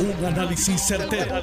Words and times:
Un 0.00 0.24
análisis 0.24 0.80
certero, 0.80 1.42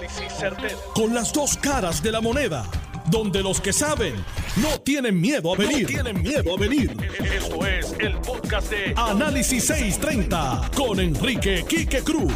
Con 0.94 1.14
las 1.14 1.34
dos 1.34 1.58
caras 1.58 2.02
de 2.02 2.10
la 2.10 2.22
moneda. 2.22 2.66
Donde 3.08 3.44
los 3.44 3.60
que 3.60 3.74
saben 3.74 4.16
no 4.56 4.80
tienen 4.80 5.20
miedo 5.20 5.54
a 5.54 5.58
venir. 5.58 5.86
tienen 5.86 6.22
miedo 6.22 6.56
a 6.56 6.58
venir. 6.58 6.96
Esto 7.20 7.66
es 7.68 7.94
el 8.00 8.18
podcast 8.20 8.70
de 8.70 8.94
Análisis 8.96 9.66
630 9.66 10.72
con 10.74 11.02
Enrique 11.02 11.66
Quique 11.68 12.02
Cruz. 12.02 12.32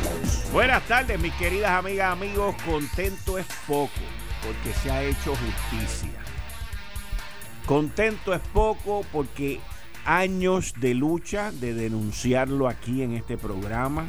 Buenas 0.52 0.86
tardes, 0.90 1.18
mis 1.22 1.34
queridas 1.36 1.72
amigas, 1.72 2.12
amigos. 2.12 2.54
Contento 2.66 3.38
es 3.38 3.46
poco 3.66 4.02
porque 4.46 4.78
se 4.84 4.92
ha 4.92 5.02
hecho 5.02 5.34
justicia. 5.36 6.20
Contento 7.66 8.34
es 8.34 8.42
poco 8.52 9.06
porque 9.14 9.62
años 10.04 10.74
de 10.82 10.96
lucha, 10.96 11.54
de 11.54 11.74
denunciarlo 11.74 12.68
aquí 12.68 13.04
en 13.04 13.14
este 13.14 13.38
programa 13.38 14.06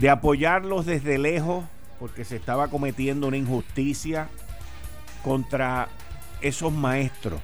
de 0.00 0.08
apoyarlos 0.08 0.86
desde 0.86 1.18
lejos 1.18 1.62
porque 1.98 2.24
se 2.24 2.36
estaba 2.36 2.68
cometiendo 2.68 3.28
una 3.28 3.36
injusticia 3.36 4.30
contra 5.22 5.88
esos 6.40 6.72
maestros. 6.72 7.42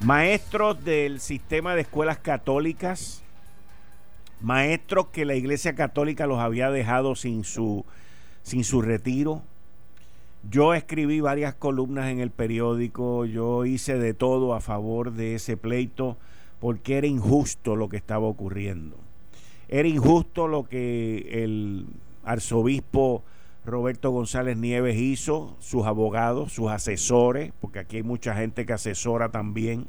Maestros 0.00 0.84
del 0.84 1.18
sistema 1.18 1.74
de 1.74 1.80
escuelas 1.80 2.18
católicas, 2.18 3.24
maestros 4.40 5.08
que 5.08 5.24
la 5.24 5.34
Iglesia 5.34 5.74
Católica 5.74 6.28
los 6.28 6.38
había 6.38 6.70
dejado 6.70 7.16
sin 7.16 7.42
su, 7.42 7.84
sin 8.44 8.62
su 8.62 8.80
retiro. 8.80 9.42
Yo 10.48 10.74
escribí 10.74 11.20
varias 11.20 11.56
columnas 11.56 12.06
en 12.06 12.20
el 12.20 12.30
periódico, 12.30 13.24
yo 13.24 13.64
hice 13.64 13.98
de 13.98 14.14
todo 14.14 14.54
a 14.54 14.60
favor 14.60 15.10
de 15.10 15.34
ese 15.34 15.56
pleito 15.56 16.18
porque 16.60 16.98
era 16.98 17.08
injusto 17.08 17.74
lo 17.74 17.88
que 17.88 17.96
estaba 17.96 18.28
ocurriendo. 18.28 19.05
Era 19.68 19.88
injusto 19.88 20.46
lo 20.46 20.64
que 20.64 21.42
el 21.44 21.86
arzobispo 22.24 23.22
Roberto 23.64 24.10
González 24.10 24.56
Nieves 24.56 24.96
hizo, 24.96 25.56
sus 25.58 25.86
abogados, 25.86 26.52
sus 26.52 26.70
asesores, 26.70 27.52
porque 27.60 27.80
aquí 27.80 27.96
hay 27.96 28.02
mucha 28.04 28.34
gente 28.36 28.64
que 28.64 28.72
asesora 28.72 29.30
también. 29.30 29.88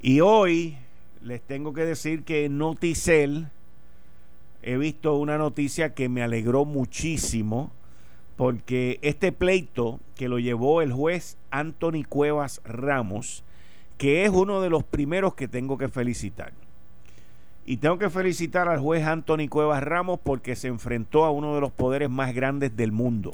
Y 0.00 0.20
hoy 0.20 0.76
les 1.22 1.42
tengo 1.42 1.72
que 1.72 1.84
decir 1.84 2.22
que 2.22 2.44
en 2.44 2.56
Noticel 2.56 3.48
he 4.62 4.76
visto 4.76 5.16
una 5.16 5.38
noticia 5.38 5.94
que 5.94 6.08
me 6.08 6.22
alegró 6.22 6.64
muchísimo, 6.64 7.72
porque 8.36 9.00
este 9.02 9.32
pleito 9.32 9.98
que 10.14 10.28
lo 10.28 10.38
llevó 10.38 10.82
el 10.82 10.92
juez 10.92 11.36
Anthony 11.50 12.04
Cuevas 12.08 12.60
Ramos, 12.64 13.42
que 13.98 14.24
es 14.24 14.30
uno 14.30 14.60
de 14.60 14.70
los 14.70 14.84
primeros 14.84 15.34
que 15.34 15.48
tengo 15.48 15.76
que 15.76 15.88
felicitar. 15.88 16.52
Y 17.70 17.76
tengo 17.76 17.98
que 17.98 18.10
felicitar 18.10 18.68
al 18.68 18.80
juez 18.80 19.06
Anthony 19.06 19.46
Cuevas 19.48 19.80
Ramos 19.84 20.18
porque 20.20 20.56
se 20.56 20.66
enfrentó 20.66 21.24
a 21.24 21.30
uno 21.30 21.54
de 21.54 21.60
los 21.60 21.70
poderes 21.70 22.10
más 22.10 22.34
grandes 22.34 22.76
del 22.76 22.90
mundo. 22.90 23.32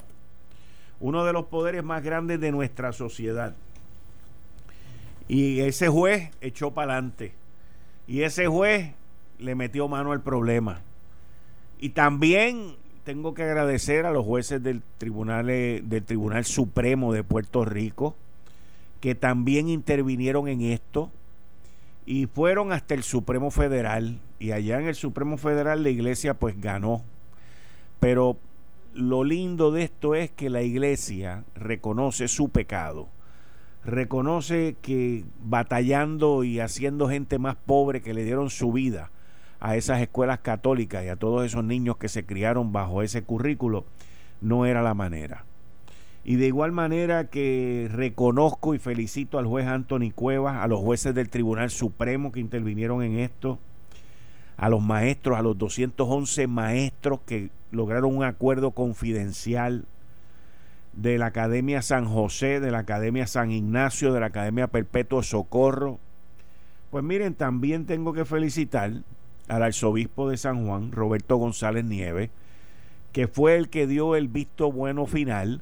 Uno 0.99 1.25
de 1.25 1.33
los 1.33 1.47
poderes 1.47 1.83
más 1.83 2.03
grandes 2.03 2.39
de 2.39 2.51
nuestra 2.51 2.93
sociedad. 2.93 3.55
Y 5.27 5.61
ese 5.61 5.87
juez 5.87 6.29
echó 6.39 6.69
para 6.69 6.93
adelante. 6.93 7.33
Y 8.05 8.21
ese 8.21 8.45
juez 8.45 8.91
le 9.39 9.55
metió 9.55 9.87
mano 9.87 10.11
al 10.11 10.21
problema. 10.21 10.81
Y 11.79 11.89
también 11.89 12.75
tengo 13.05 13.33
que 13.33 13.41
agradecer 13.41 14.05
a 14.05 14.11
los 14.11 14.23
jueces 14.23 14.61
del 14.61 14.83
Tribunal, 14.99 15.47
del 15.47 16.03
Tribunal 16.05 16.45
Supremo 16.45 17.11
de 17.11 17.23
Puerto 17.23 17.65
Rico 17.65 18.15
que 19.01 19.15
también 19.15 19.67
intervinieron 19.67 20.47
en 20.47 20.61
esto 20.61 21.09
y 22.07 22.25
fueron 22.25 22.71
hasta 22.71 22.93
el 22.93 23.03
Supremo 23.03 23.51
Federal 23.51 24.21
y 24.39 24.51
allá 24.51 24.79
en 24.79 24.87
el 24.87 24.95
Supremo 24.95 25.37
Federal 25.37 25.83
la 25.83 25.89
iglesia 25.89 26.35
pues 26.35 26.59
ganó. 26.59 27.03
Pero 27.99 28.37
lo 28.93 29.25
lindo 29.25 29.71
de 29.71 29.83
esto 29.83 30.15
es 30.15 30.31
que 30.31 30.49
la 30.49 30.61
iglesia 30.61 31.43
reconoce 31.53 32.29
su 32.29 32.47
pecado, 32.47 33.09
reconoce 33.83 34.77
que 34.81 35.25
batallando 35.43 36.45
y 36.45 36.61
haciendo 36.61 37.09
gente 37.09 37.39
más 37.39 37.57
pobre 37.57 38.01
que 38.01 38.13
le 38.13 38.23
dieron 38.23 38.49
su 38.49 38.71
vida 38.71 39.11
a 39.59 39.75
esas 39.75 40.01
escuelas 40.01 40.39
católicas 40.39 41.03
y 41.03 41.09
a 41.09 41.17
todos 41.17 41.45
esos 41.45 41.65
niños 41.65 41.97
que 41.97 42.07
se 42.07 42.25
criaron 42.25 42.71
bajo 42.71 43.03
ese 43.03 43.23
currículo, 43.23 43.85
no 44.39 44.65
era 44.65 44.81
la 44.81 44.93
manera. 44.93 45.43
Y 46.27 46.35
de 46.35 46.47
igual 46.47 46.73
manera 46.73 47.29
que 47.29 47.87
reconozco 47.89 48.75
y 48.75 48.79
felicito 48.79 49.39
al 49.39 49.45
juez 49.45 49.65
Anthony 49.65 50.11
Cuevas, 50.13 50.57
a 50.57 50.67
los 50.67 50.81
jueces 50.81 51.15
del 51.15 51.29
Tribunal 51.29 51.69
Supremo 51.69 52.33
que 52.33 52.41
intervinieron 52.41 53.01
en 53.01 53.17
esto, 53.17 53.59
a 54.57 54.67
los 54.67 54.83
maestros, 54.83 55.37
a 55.37 55.41
los 55.41 55.57
211 55.57 56.47
maestros 56.47 57.21
que 57.25 57.49
lograron 57.71 58.13
un 58.13 58.25
acuerdo 58.25 58.71
confidencial 58.71 59.85
de 60.91 61.17
la 61.17 61.27
Academia 61.27 61.81
San 61.81 62.03
José, 62.03 62.59
de 62.59 62.71
la 62.71 62.79
Academia 62.79 63.25
San 63.25 63.49
Ignacio, 63.49 64.11
de 64.11 64.19
la 64.19 64.25
Academia 64.25 64.67
Perpetuo 64.67 65.23
Socorro. 65.23 65.97
Pues 66.91 67.05
miren, 67.05 67.35
también 67.35 67.85
tengo 67.85 68.11
que 68.11 68.25
felicitar 68.25 68.91
al 69.47 69.63
arzobispo 69.63 70.29
de 70.29 70.35
San 70.35 70.67
Juan, 70.67 70.91
Roberto 70.91 71.37
González 71.37 71.85
Nieves, 71.85 72.31
que 73.13 73.29
fue 73.29 73.55
el 73.55 73.69
que 73.69 73.87
dio 73.87 74.17
el 74.17 74.27
visto 74.27 74.69
bueno 74.73 75.05
final 75.05 75.61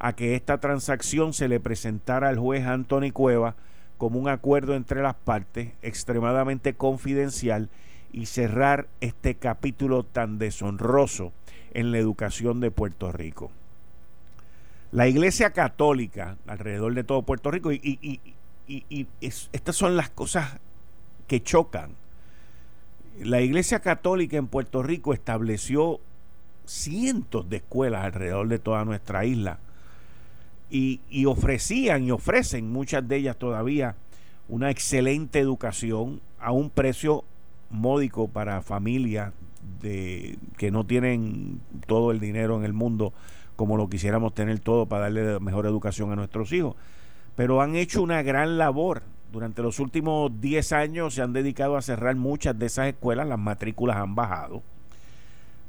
a 0.00 0.14
que 0.14 0.34
esta 0.34 0.58
transacción 0.58 1.34
se 1.34 1.46
le 1.46 1.60
presentara 1.60 2.30
al 2.30 2.38
juez 2.38 2.66
Anthony 2.66 3.12
Cueva 3.12 3.54
como 3.98 4.18
un 4.18 4.30
acuerdo 4.30 4.74
entre 4.74 5.02
las 5.02 5.14
partes 5.14 5.72
extremadamente 5.82 6.72
confidencial 6.72 7.68
y 8.10 8.26
cerrar 8.26 8.88
este 9.02 9.34
capítulo 9.34 10.02
tan 10.02 10.38
deshonroso 10.38 11.32
en 11.74 11.92
la 11.92 11.98
educación 11.98 12.60
de 12.60 12.70
Puerto 12.70 13.12
Rico. 13.12 13.52
La 14.90 15.06
Iglesia 15.06 15.50
Católica 15.50 16.38
alrededor 16.46 16.94
de 16.94 17.04
todo 17.04 17.22
Puerto 17.22 17.50
Rico, 17.50 17.70
y, 17.70 18.20
estas 19.20 19.76
son 19.76 19.98
las 19.98 20.08
cosas 20.08 20.60
que 21.28 21.42
chocan. 21.42 21.90
La 23.20 23.42
Iglesia 23.42 23.80
Católica 23.80 24.38
en 24.38 24.46
Puerto 24.46 24.82
Rico 24.82 25.12
estableció 25.12 26.00
cientos 26.64 27.50
de 27.50 27.58
escuelas 27.58 28.06
alrededor 28.06 28.48
de 28.48 28.58
toda 28.58 28.86
nuestra 28.86 29.26
isla 29.26 29.58
y, 30.70 31.24
ofrecían 31.26 32.04
y 32.04 32.10
ofrecen 32.10 32.72
muchas 32.72 33.06
de 33.06 33.16
ellas 33.16 33.36
todavía 33.36 33.96
una 34.48 34.70
excelente 34.70 35.38
educación 35.38 36.20
a 36.38 36.52
un 36.52 36.70
precio 36.70 37.24
módico 37.70 38.28
para 38.28 38.62
familias 38.62 39.32
que 39.80 40.70
no 40.70 40.84
tienen 40.84 41.60
todo 41.86 42.10
el 42.10 42.20
dinero 42.20 42.56
en 42.56 42.64
el 42.64 42.72
mundo 42.72 43.12
como 43.60 43.76
lo 43.76 43.90
quisiéramos 43.90 44.32
tener 44.32 44.58
todo 44.60 44.86
para 44.86 45.02
darle 45.02 45.38
mejor 45.38 45.66
educación 45.66 46.10
a 46.10 46.16
nuestros 46.16 46.50
hijos. 46.50 46.76
Pero 47.36 47.60
han 47.60 47.76
hecho 47.76 48.02
una 48.02 48.22
gran 48.22 48.56
labor. 48.56 49.02
Durante 49.30 49.60
los 49.60 49.78
últimos 49.80 50.40
10 50.40 50.72
años 50.72 51.12
se 51.12 51.20
han 51.20 51.34
dedicado 51.34 51.76
a 51.76 51.82
cerrar 51.82 52.16
muchas 52.16 52.58
de 52.58 52.64
esas 52.64 52.86
escuelas, 52.86 53.28
las 53.28 53.38
matrículas 53.38 53.98
han 53.98 54.14
bajado. 54.14 54.62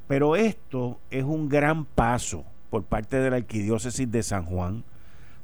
Pero 0.08 0.38
esto 0.38 1.00
es 1.10 1.26
un 1.26 1.50
gran 1.50 1.84
paso 1.84 2.46
por 2.70 2.84
parte 2.84 3.18
de 3.18 3.30
la 3.30 3.36
Arquidiócesis 3.36 4.10
de 4.10 4.24
San 4.24 4.46
Juan, 4.46 4.86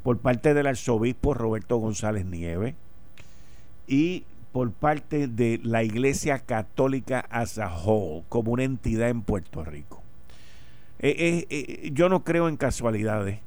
por 0.08 0.20
parte 0.20 0.54
del 0.54 0.68
arzobispo 0.68 1.34
Roberto 1.34 1.76
González 1.80 2.26
Nieves 2.26 2.76
y 3.88 4.24
por 4.54 4.72
parte 4.72 5.28
de 5.28 5.60
la 5.62 5.84
Iglesia 5.84 6.40
Católica 6.40 7.26
as 7.30 7.60
a 7.60 7.68
whole, 7.68 8.24
como 8.30 8.54
una 8.54 8.64
entidad 8.64 9.10
en 9.10 9.22
Puerto 9.22 9.66
Rico. 9.66 10.02
Eh, 11.00 11.14
eh, 11.20 11.48
eh, 11.50 11.90
yo 11.92 12.08
no 12.08 12.24
creo 12.24 12.48
en 12.48 12.56
casualidades, 12.56 13.42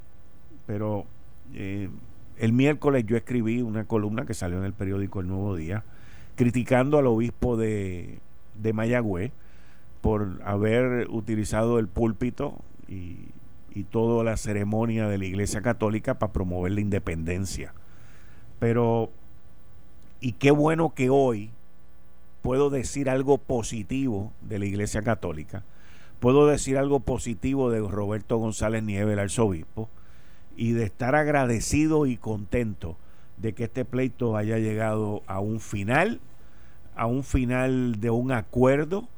pero 0.66 1.06
el 1.54 2.52
miércoles 2.52 3.06
yo 3.06 3.16
escribí 3.16 3.62
una 3.62 3.84
columna 3.84 4.26
que 4.26 4.34
salió 4.34 4.58
en 4.58 4.64
el 4.64 4.74
periódico 4.74 5.20
El 5.20 5.28
Nuevo 5.28 5.56
Día, 5.56 5.82
criticando 6.36 6.98
al 6.98 7.06
obispo 7.06 7.56
de, 7.56 8.18
de 8.60 8.72
Mayagüez 8.74 9.32
por 10.02 10.42
haber 10.44 11.08
utilizado 11.08 11.78
el 11.78 11.88
púlpito 11.88 12.58
y 12.86 13.16
y 13.74 13.84
toda 13.84 14.24
la 14.24 14.36
ceremonia 14.36 15.08
de 15.08 15.18
la 15.18 15.24
Iglesia 15.24 15.62
Católica 15.62 16.18
para 16.18 16.32
promover 16.32 16.72
la 16.72 16.80
independencia. 16.80 17.72
Pero, 18.58 19.10
y 20.20 20.32
qué 20.32 20.50
bueno 20.50 20.94
que 20.94 21.10
hoy 21.10 21.50
puedo 22.42 22.70
decir 22.70 23.08
algo 23.08 23.38
positivo 23.38 24.32
de 24.40 24.58
la 24.58 24.66
Iglesia 24.66 25.02
Católica, 25.02 25.62
puedo 26.20 26.46
decir 26.46 26.78
algo 26.78 27.00
positivo 27.00 27.70
de 27.70 27.80
Roberto 27.80 28.36
González 28.38 28.82
Nieves, 28.82 29.12
el 29.12 29.18
arzobispo, 29.18 29.88
y 30.56 30.72
de 30.72 30.84
estar 30.84 31.14
agradecido 31.14 32.06
y 32.06 32.16
contento 32.16 32.96
de 33.38 33.54
que 33.54 33.64
este 33.64 33.84
pleito 33.84 34.36
haya 34.36 34.58
llegado 34.58 35.22
a 35.26 35.40
un 35.40 35.60
final, 35.60 36.20
a 36.94 37.06
un 37.06 37.24
final 37.24 38.00
de 38.00 38.10
un 38.10 38.32
acuerdo. 38.32 39.08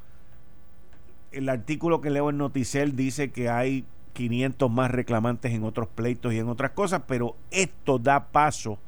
El 1.32 1.48
artículo 1.48 2.00
que 2.00 2.10
leo 2.10 2.30
en 2.30 2.38
Noticel 2.38 2.94
dice 2.94 3.30
que 3.30 3.48
hay 3.48 3.84
500 4.12 4.70
más 4.70 4.90
reclamantes 4.90 5.52
en 5.52 5.64
otros 5.64 5.88
pleitos 5.88 6.32
y 6.32 6.38
en 6.38 6.48
otras 6.48 6.72
cosas, 6.72 7.02
pero 7.06 7.36
esto 7.50 7.98
da 7.98 8.26
paso 8.28 8.78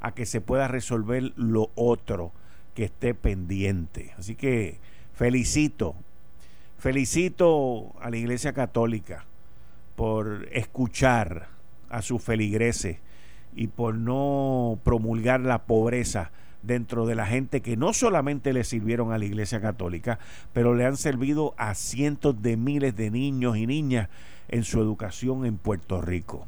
a 0.00 0.12
que 0.12 0.26
se 0.26 0.40
pueda 0.40 0.68
resolver 0.68 1.32
lo 1.36 1.70
otro 1.74 2.32
que 2.74 2.84
esté 2.84 3.14
pendiente. 3.14 4.12
Así 4.18 4.34
que 4.34 4.78
felicito, 5.12 5.94
Felicito 6.84 7.94
a 8.02 8.10
la 8.10 8.18
Iglesia 8.18 8.52
Católica 8.52 9.24
por 9.96 10.46
escuchar 10.52 11.48
a 11.88 12.02
sus 12.02 12.22
feligreses 12.22 12.98
y 13.56 13.68
por 13.68 13.94
no 13.94 14.78
promulgar 14.84 15.40
la 15.40 15.62
pobreza 15.62 16.30
dentro 16.62 17.06
de 17.06 17.14
la 17.14 17.24
gente 17.24 17.62
que 17.62 17.78
no 17.78 17.94
solamente 17.94 18.52
le 18.52 18.64
sirvieron 18.64 19.12
a 19.12 19.18
la 19.18 19.24
Iglesia 19.24 19.62
Católica, 19.62 20.18
pero 20.52 20.74
le 20.74 20.84
han 20.84 20.98
servido 20.98 21.54
a 21.56 21.74
cientos 21.74 22.42
de 22.42 22.58
miles 22.58 22.94
de 22.94 23.10
niños 23.10 23.56
y 23.56 23.66
niñas 23.66 24.10
en 24.54 24.62
su 24.62 24.80
educación 24.80 25.44
en 25.46 25.56
Puerto 25.56 26.00
Rico. 26.00 26.46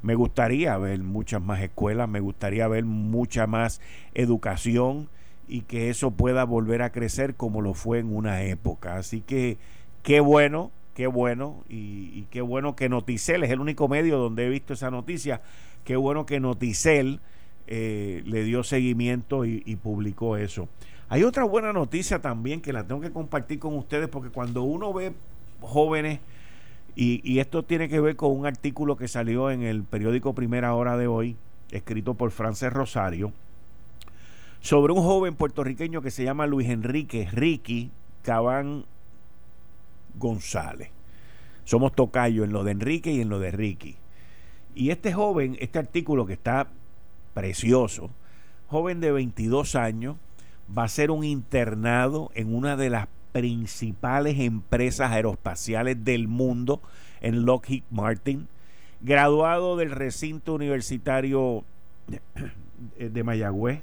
Me 0.00 0.14
gustaría 0.14 0.76
ver 0.78 1.00
muchas 1.00 1.42
más 1.42 1.60
escuelas, 1.60 2.08
me 2.08 2.20
gustaría 2.20 2.66
ver 2.66 2.86
mucha 2.86 3.46
más 3.46 3.82
educación 4.14 5.10
y 5.46 5.60
que 5.60 5.90
eso 5.90 6.12
pueda 6.12 6.44
volver 6.44 6.80
a 6.80 6.92
crecer 6.92 7.34
como 7.34 7.60
lo 7.60 7.74
fue 7.74 7.98
en 7.98 8.16
una 8.16 8.42
época. 8.42 8.96
Así 8.96 9.20
que 9.20 9.58
qué 10.02 10.20
bueno, 10.20 10.70
qué 10.94 11.06
bueno 11.06 11.62
y, 11.68 12.22
qué 12.30 12.40
bueno 12.40 12.74
que 12.74 12.88
Noticel 12.88 13.44
es 13.44 13.50
el 13.50 13.60
único 13.60 13.86
medio 13.86 14.16
donde 14.16 14.46
he 14.46 14.48
visto 14.48 14.72
esa 14.72 14.90
noticia. 14.90 15.42
Qué 15.84 15.96
bueno 15.96 16.24
que 16.24 16.40
Noticel 16.40 17.20
eh, 17.66 18.22
le 18.24 18.44
dio 18.44 18.64
seguimiento 18.64 19.44
y, 19.44 19.62
y 19.66 19.76
publicó 19.76 20.38
eso. 20.38 20.70
Hay 21.10 21.22
otra 21.22 21.44
buena 21.44 21.74
noticia 21.74 22.18
también 22.18 22.62
que 22.62 22.72
la 22.72 22.86
tengo 22.86 23.02
que 23.02 23.10
compartir 23.10 23.58
con 23.58 23.76
ustedes 23.76 24.08
porque 24.08 24.30
cuando 24.30 24.62
uno 24.62 24.94
ve 24.94 25.12
jóvenes 25.60 26.20
y, 26.94 27.38
esto 27.38 27.62
tiene 27.62 27.88
que 27.88 28.00
ver 28.00 28.16
con 28.16 28.36
un 28.36 28.46
artículo 28.46 28.96
que 28.96 29.08
salió 29.08 29.50
en 29.50 29.62
el 29.62 29.82
periódico 29.84 30.34
Primera 30.34 30.74
Hora 30.74 30.96
de 30.96 31.06
hoy, 31.06 31.36
escrito 31.70 32.14
por 32.14 32.30
Frances 32.30 32.72
Rosario, 32.72 33.32
sobre 34.60 34.92
un 34.92 35.02
joven 35.02 35.34
puertorriqueño 35.34 36.02
que 36.02 36.10
se 36.10 36.24
llama 36.24 36.46
Luis 36.46 36.68
Enrique 36.68 37.28
Ricky 37.32 37.90
Cabán 38.22 38.84
González. 40.18 40.90
Somos 41.64 41.94
tocayo 41.94 42.44
en 42.44 42.52
lo 42.52 42.62
de 42.64 42.72
Enrique 42.72 43.12
y 43.12 43.20
en 43.20 43.28
lo 43.28 43.38
de 43.38 43.50
Ricky. 43.52 43.96
Y 44.74 44.90
este 44.90 45.12
joven, 45.12 45.56
este 45.60 45.78
artículo 45.78 46.26
que 46.26 46.34
está 46.34 46.68
precioso, 47.34 48.10
joven 48.68 49.00
de 49.00 49.12
22 49.12 49.74
años, 49.76 50.16
va 50.76 50.84
a 50.84 50.88
ser 50.88 51.10
un 51.10 51.24
internado 51.24 52.30
en 52.34 52.54
una 52.54 52.76
de 52.76 52.90
las 52.90 53.08
principales 53.32 54.38
empresas 54.38 55.10
aeroespaciales 55.10 56.04
del 56.04 56.28
mundo 56.28 56.80
en 57.20 57.44
Lockheed 57.44 57.82
Martin, 57.90 58.48
graduado 59.00 59.76
del 59.76 59.90
recinto 59.90 60.54
universitario 60.54 61.64
de 62.98 63.24
Mayagüez 63.24 63.82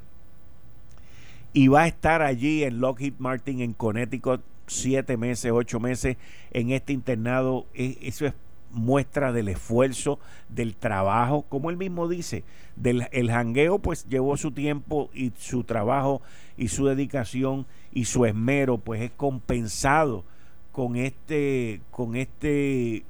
y 1.54 1.68
va 1.68 1.84
a 1.84 1.88
estar 1.88 2.22
allí 2.22 2.64
en 2.64 2.80
Lockheed 2.80 3.14
Martin 3.18 3.62
en 3.62 3.74
Connecticut 3.74 4.42
siete 4.68 5.18
meses, 5.18 5.52
ocho 5.52 5.80
meses 5.80 6.18
en 6.52 6.72
este 6.72 6.94
internado. 6.94 7.66
E, 7.74 7.98
eso 8.02 8.28
es 8.28 8.34
muestra 8.72 9.32
del 9.32 9.50
esfuerzo, 9.50 10.20
del 10.50 10.76
trabajo, 10.76 11.44
como 11.50 11.70
él 11.70 11.78
mismo 11.78 12.08
dice, 12.08 12.44
del 12.76 13.08
el 13.12 13.30
jangueo 13.30 13.80
pues 13.80 14.08
llevó 14.08 14.38
su 14.38 14.52
tiempo 14.52 15.10
y 15.14 15.32
su 15.38 15.64
trabajo 15.64 16.22
y 16.58 16.70
su 16.70 16.86
dedicación 16.86 17.66
y 17.92 18.06
su 18.06 18.26
esmero 18.26 18.78
pues 18.78 19.02
es 19.02 19.12
compensado 19.12 20.24
con 20.72 20.96
este 20.96 21.82
con 21.92 22.16
este 22.16 23.04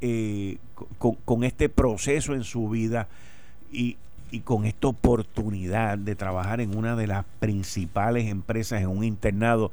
eh, 0.00 0.58
con, 0.98 1.44
este 1.44 1.68
proceso 1.68 2.34
en 2.34 2.44
su 2.44 2.68
vida 2.68 3.08
y, 3.72 3.96
y 4.30 4.40
con 4.40 4.64
esta 4.64 4.88
oportunidad 4.88 5.96
de 5.98 6.14
trabajar 6.14 6.60
en 6.60 6.76
una 6.76 6.96
de 6.96 7.06
las 7.06 7.24
principales 7.40 8.26
empresas 8.26 8.82
en 8.82 8.88
un 8.88 9.04
internado 9.04 9.72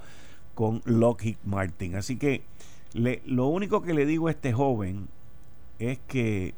con 0.55 0.81
Lockheed 0.85 1.37
Martin. 1.43 1.95
Así 1.95 2.17
que 2.17 2.43
lo 2.93 3.47
único 3.47 3.81
que 3.81 3.93
le 3.93 4.05
digo 4.05 4.27
a 4.27 4.31
este 4.31 4.53
joven 4.53 5.07
es 5.79 5.99
que 6.07 6.53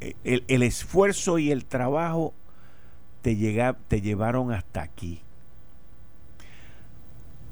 eh, 0.00 0.14
el, 0.48 0.62
esfuerzo 0.62 1.38
y 1.38 1.50
el 1.50 1.64
trabajo 1.64 2.32
te, 3.20 3.36
llega, 3.36 3.76
te 3.88 4.00
llevaron 4.00 4.52
hasta 4.52 4.82
aquí. 4.82 5.20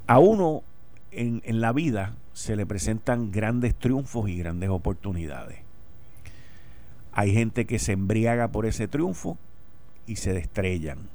A 0.07 0.19
uno 0.19 0.63
en, 1.11 1.41
en 1.45 1.61
la 1.61 1.71
vida 1.71 2.15
se 2.33 2.55
le 2.55 2.65
presentan 2.65 3.31
grandes 3.31 3.75
triunfos 3.75 4.29
y 4.29 4.37
grandes 4.37 4.69
oportunidades. 4.69 5.59
Hay 7.13 7.33
gente 7.33 7.65
que 7.65 7.79
se 7.79 7.93
embriaga 7.93 8.49
por 8.49 8.65
ese 8.65 8.87
triunfo 8.87 9.37
y 10.07 10.15
se 10.17 10.33
destrellan. 10.33 11.09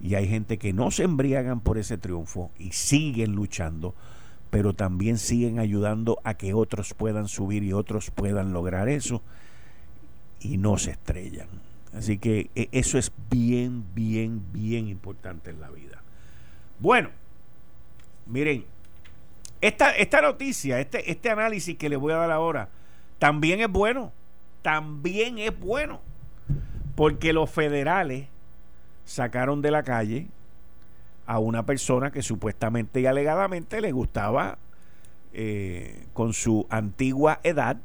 Y 0.00 0.14
hay 0.16 0.28
gente 0.28 0.58
que 0.58 0.72
no 0.72 0.90
se 0.90 1.04
embriagan 1.04 1.60
por 1.60 1.78
ese 1.78 1.98
triunfo 1.98 2.50
y 2.58 2.72
siguen 2.72 3.32
luchando 3.32 3.94
pero 4.54 4.72
también 4.72 5.18
siguen 5.18 5.58
ayudando 5.58 6.20
a 6.22 6.34
que 6.34 6.54
otros 6.54 6.94
puedan 6.94 7.26
subir 7.26 7.64
y 7.64 7.72
otros 7.72 8.12
puedan 8.12 8.52
lograr 8.52 8.88
eso 8.88 9.20
y 10.38 10.58
no 10.58 10.78
se 10.78 10.92
estrellan. 10.92 11.48
Así 11.92 12.18
que 12.18 12.50
e, 12.54 12.68
eso 12.70 12.96
es 12.96 13.10
bien, 13.28 13.84
bien, 13.96 14.44
bien 14.52 14.86
importante 14.86 15.50
en 15.50 15.60
la 15.60 15.70
vida. 15.70 16.00
Bueno, 16.78 17.10
miren, 18.26 18.64
esta, 19.60 19.90
esta 19.90 20.22
noticia, 20.22 20.78
este, 20.78 21.10
este 21.10 21.30
análisis 21.30 21.76
que 21.76 21.88
les 21.88 21.98
voy 21.98 22.12
a 22.12 22.18
dar 22.18 22.30
ahora, 22.30 22.68
también 23.18 23.60
es 23.60 23.68
bueno, 23.68 24.12
también 24.62 25.38
es 25.38 25.58
bueno, 25.58 26.00
porque 26.94 27.32
los 27.32 27.50
federales 27.50 28.28
sacaron 29.04 29.62
de 29.62 29.72
la 29.72 29.82
calle 29.82 30.28
a 31.26 31.38
una 31.38 31.64
persona 31.64 32.10
que 32.10 32.22
supuestamente 32.22 33.00
y 33.00 33.06
alegadamente 33.06 33.80
le 33.80 33.92
gustaba 33.92 34.58
eh, 35.32 36.06
con 36.12 36.32
su 36.32 36.66
antigua 36.70 37.40
edad 37.42 37.78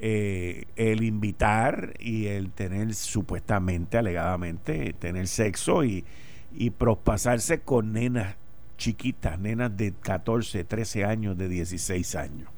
eh, 0.00 0.64
el 0.74 1.04
invitar 1.04 1.94
y 2.00 2.26
el 2.26 2.50
tener 2.50 2.92
supuestamente, 2.94 3.98
alegadamente, 3.98 4.94
tener 4.94 5.28
sexo 5.28 5.84
y, 5.84 6.04
y 6.52 6.70
prospasarse 6.70 7.60
con 7.60 7.92
nenas 7.92 8.36
chiquitas, 8.78 9.38
nenas 9.38 9.76
de 9.76 9.92
14, 9.92 10.64
13 10.64 11.04
años, 11.04 11.38
de 11.38 11.48
16 11.48 12.16
años. 12.16 12.48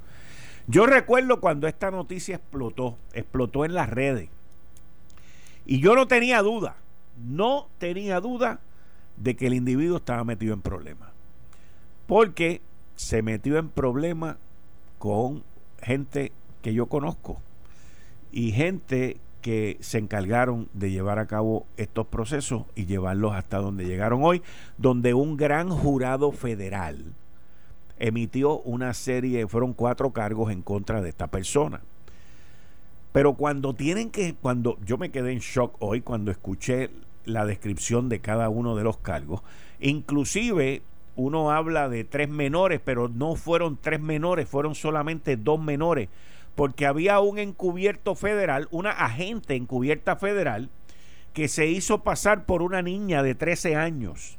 Yo 0.65 0.87
recuerdo 0.87 1.39
cuando 1.39 1.67
esta 1.67 1.91
noticia 1.91 2.37
explotó, 2.37 2.97
explotó 3.13 3.63
en 3.63 3.75
las 3.75 3.91
redes. 3.91 4.29
Y 5.67 5.79
yo 5.79 5.95
no 5.95 6.07
tenía 6.07 6.41
duda, 6.41 6.77
no 7.23 7.69
tenía 7.77 8.19
duda 8.21 8.59
de 9.17 9.35
que 9.35 9.47
el 9.47 9.53
individuo 9.53 9.97
estaba 9.97 10.23
metido 10.23 10.53
en 10.53 10.61
problemas. 10.61 11.09
Porque 12.07 12.61
se 12.95 13.21
metió 13.21 13.57
en 13.57 13.69
problemas 13.69 14.37
con 14.99 15.43
gente 15.81 16.31
que 16.61 16.73
yo 16.73 16.87
conozco 16.87 17.41
y 18.31 18.51
gente 18.51 19.17
que 19.41 19.77
se 19.79 19.99
encargaron 19.99 20.69
de 20.73 20.89
llevar 20.89 21.19
a 21.19 21.27
cabo 21.27 21.67
estos 21.77 22.07
procesos 22.07 22.63
y 22.73 22.85
llevarlos 22.85 23.33
hasta 23.33 23.57
donde 23.57 23.85
llegaron 23.85 24.23
hoy, 24.23 24.41
donde 24.77 25.13
un 25.13 25.37
gran 25.37 25.69
jurado 25.69 26.31
federal 26.31 27.13
emitió 27.99 28.59
una 28.61 28.93
serie, 28.93 29.47
fueron 29.47 29.73
cuatro 29.73 30.11
cargos 30.11 30.51
en 30.51 30.61
contra 30.61 31.01
de 31.01 31.09
esta 31.09 31.27
persona. 31.27 31.81
Pero 33.11 33.35
cuando 33.35 33.73
tienen 33.73 34.09
que, 34.09 34.33
cuando 34.33 34.77
yo 34.83 34.97
me 34.97 35.11
quedé 35.11 35.31
en 35.31 35.39
shock 35.39 35.75
hoy 35.79 36.01
cuando 36.01 36.31
escuché 36.31 36.89
la 37.25 37.45
descripción 37.45 38.09
de 38.09 38.19
cada 38.19 38.49
uno 38.49 38.75
de 38.75 38.83
los 38.83 38.97
cargos. 38.97 39.41
Inclusive 39.79 40.81
uno 41.15 41.51
habla 41.51 41.89
de 41.89 42.03
tres 42.03 42.29
menores, 42.29 42.81
pero 42.83 43.07
no 43.09 43.35
fueron 43.35 43.77
tres 43.81 43.99
menores, 43.99 44.47
fueron 44.47 44.75
solamente 44.75 45.37
dos 45.37 45.59
menores, 45.59 46.09
porque 46.55 46.85
había 46.85 47.19
un 47.19 47.39
encubierto 47.39 48.15
federal, 48.15 48.67
una 48.71 48.91
agente 48.91 49.55
encubierta 49.55 50.15
federal, 50.15 50.69
que 51.33 51.47
se 51.47 51.67
hizo 51.67 52.03
pasar 52.03 52.45
por 52.45 52.61
una 52.61 52.81
niña 52.81 53.21
de 53.21 53.35
13 53.35 53.75
años. 53.75 54.37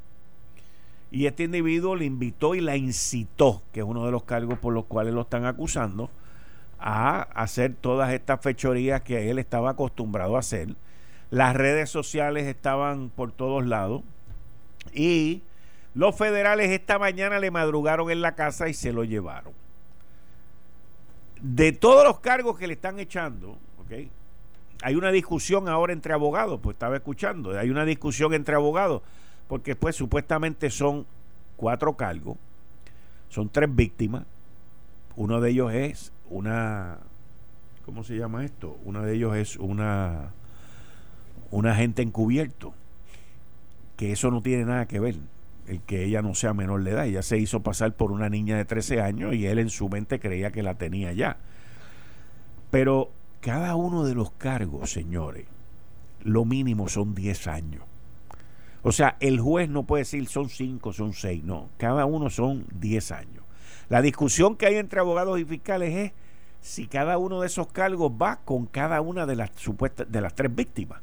Y 1.11 1.27
este 1.27 1.45
individuo 1.45 1.95
le 1.95 2.07
invitó 2.07 2.55
y 2.55 2.61
la 2.61 2.77
incitó, 2.77 3.63
que 3.73 3.81
es 3.81 3.87
uno 3.87 4.05
de 4.05 4.13
los 4.13 4.25
cargos 4.25 4.59
por 4.59 4.73
los 4.73 4.87
cuales 4.87 5.15
lo 5.15 5.23
están 5.23 5.45
acusando, 5.45 6.11
a 6.79 7.23
hacer 7.23 7.75
todas 7.75 8.13
estas 8.13 8.41
fechorías 8.41 9.03
que 9.03 9.31
él 9.31 9.39
estaba 9.39 9.71
acostumbrado 9.71 10.37
a 10.37 10.41
hacer 10.41 10.75
las 11.31 11.57
redes 11.57 11.91
sociales 11.91 12.47
estaban 12.47 13.11
por 13.11 13.33
todos 13.33 13.67
lados 13.67 14.03
y 14.93 15.43
los 15.95 16.15
federales 16.17 16.71
esta 16.71 16.99
mañana 16.99 17.39
le 17.39 17.51
madrugaron 17.51 18.11
en 18.11 18.21
la 18.21 18.35
casa 18.35 18.69
y 18.69 18.75
se 18.75 18.93
lo 18.93 19.05
llevaron. 19.05 19.53
De 21.41 21.73
todos 21.73 22.05
los 22.05 22.21
cargos 22.21 22.59
que 22.59 22.67
le 22.67 22.75
están 22.75 22.99
echando, 22.99 23.59
hay 24.83 24.95
una 24.95 25.11
discusión 25.11 25.69
ahora 25.69 25.93
entre 25.93 26.13
abogados, 26.13 26.61
pues 26.63 26.75
estaba 26.75 26.97
escuchando, 26.97 27.59
hay 27.59 27.71
una 27.71 27.85
discusión 27.85 28.35
entre 28.35 28.55
abogados, 28.55 29.03
porque 29.49 29.75
pues 29.75 29.97
supuestamente 29.97 30.71
son 30.71 31.07
cuatro 31.57 31.97
cargos, 31.97 32.37
son 33.29 33.49
tres 33.49 33.75
víctimas, 33.75 34.25
uno 35.17 35.41
de 35.41 35.51
ellos 35.51 35.73
es 35.73 36.13
una, 36.29 36.99
¿cómo 37.85 38.05
se 38.05 38.17
llama 38.17 38.45
esto? 38.45 38.77
Uno 38.85 39.03
de 39.03 39.15
ellos 39.15 39.35
es 39.37 39.57
una 39.57 40.33
un 41.51 41.67
agente 41.67 42.03
encubierto, 42.03 42.75
que 43.97 44.13
eso 44.13 44.31
no 44.31 44.43
tiene 44.43 44.65
nada 44.65 44.87
que 44.87 45.01
ver. 45.01 45.17
el 45.67 45.81
que 45.81 46.05
ella 46.05 46.23
no 46.23 46.35
sea 46.37 46.55
menor 46.55 46.85
de 46.85 46.93
edad. 46.93 47.07
Ella 47.07 47.23
se 47.23 47.39
hizo 47.39 47.61
pasar 47.61 47.95
por 47.95 48.13
una 48.13 48.29
niña 48.29 48.57
de 48.57 48.65
13 48.65 49.01
años 49.01 49.35
y 49.35 49.47
él 49.47 49.59
en 49.59 49.69
su 49.69 49.89
mente 49.89 50.21
creía 50.21 50.53
que 50.53 50.63
la 50.63 50.75
tenía 50.75 51.13
ya. 51.13 51.39
Pero 52.71 53.11
cada 53.41 53.75
uno 53.75 54.05
de 54.05 54.15
los 54.15 54.31
cargos, 54.31 54.93
señores, 54.93 55.47
lo 56.23 56.45
mínimo 56.45 56.89
son 56.89 57.15
10 57.15 57.47
años. 57.49 57.83
O 58.83 58.93
sea, 58.93 59.17
el 59.19 59.41
juez 59.41 59.69
no 59.69 59.83
puede 59.85 60.03
decir 60.03 60.29
son 60.29 60.49
5, 60.49 60.93
son 60.93 61.13
6, 61.13 61.43
no, 61.43 61.71
cada 61.77 62.05
uno 62.07 62.31
son 62.31 62.67
10 62.75 63.11
años. 63.11 63.45
La 63.89 64.03
discusión 64.03 64.57
que 64.57 64.67
hay 64.67 64.77
entre 64.77 65.01
abogados 65.01 65.41
y 65.41 65.45
fiscales 65.45 65.95
es 65.95 66.13
si 66.61 66.87
cada 66.87 67.19
uno 67.19 67.41
de 67.41 67.47
esos 67.47 67.69
cargos 67.69 68.11
va 68.11 68.41
con 68.45 68.67
cada 68.67 69.01
una 69.01 69.27
de 69.27 69.37
las 69.37 69.51
supuestas 69.57 70.11
de 70.11 70.21
las 70.21 70.35
tres 70.35 70.55
víctimas. 70.55 71.01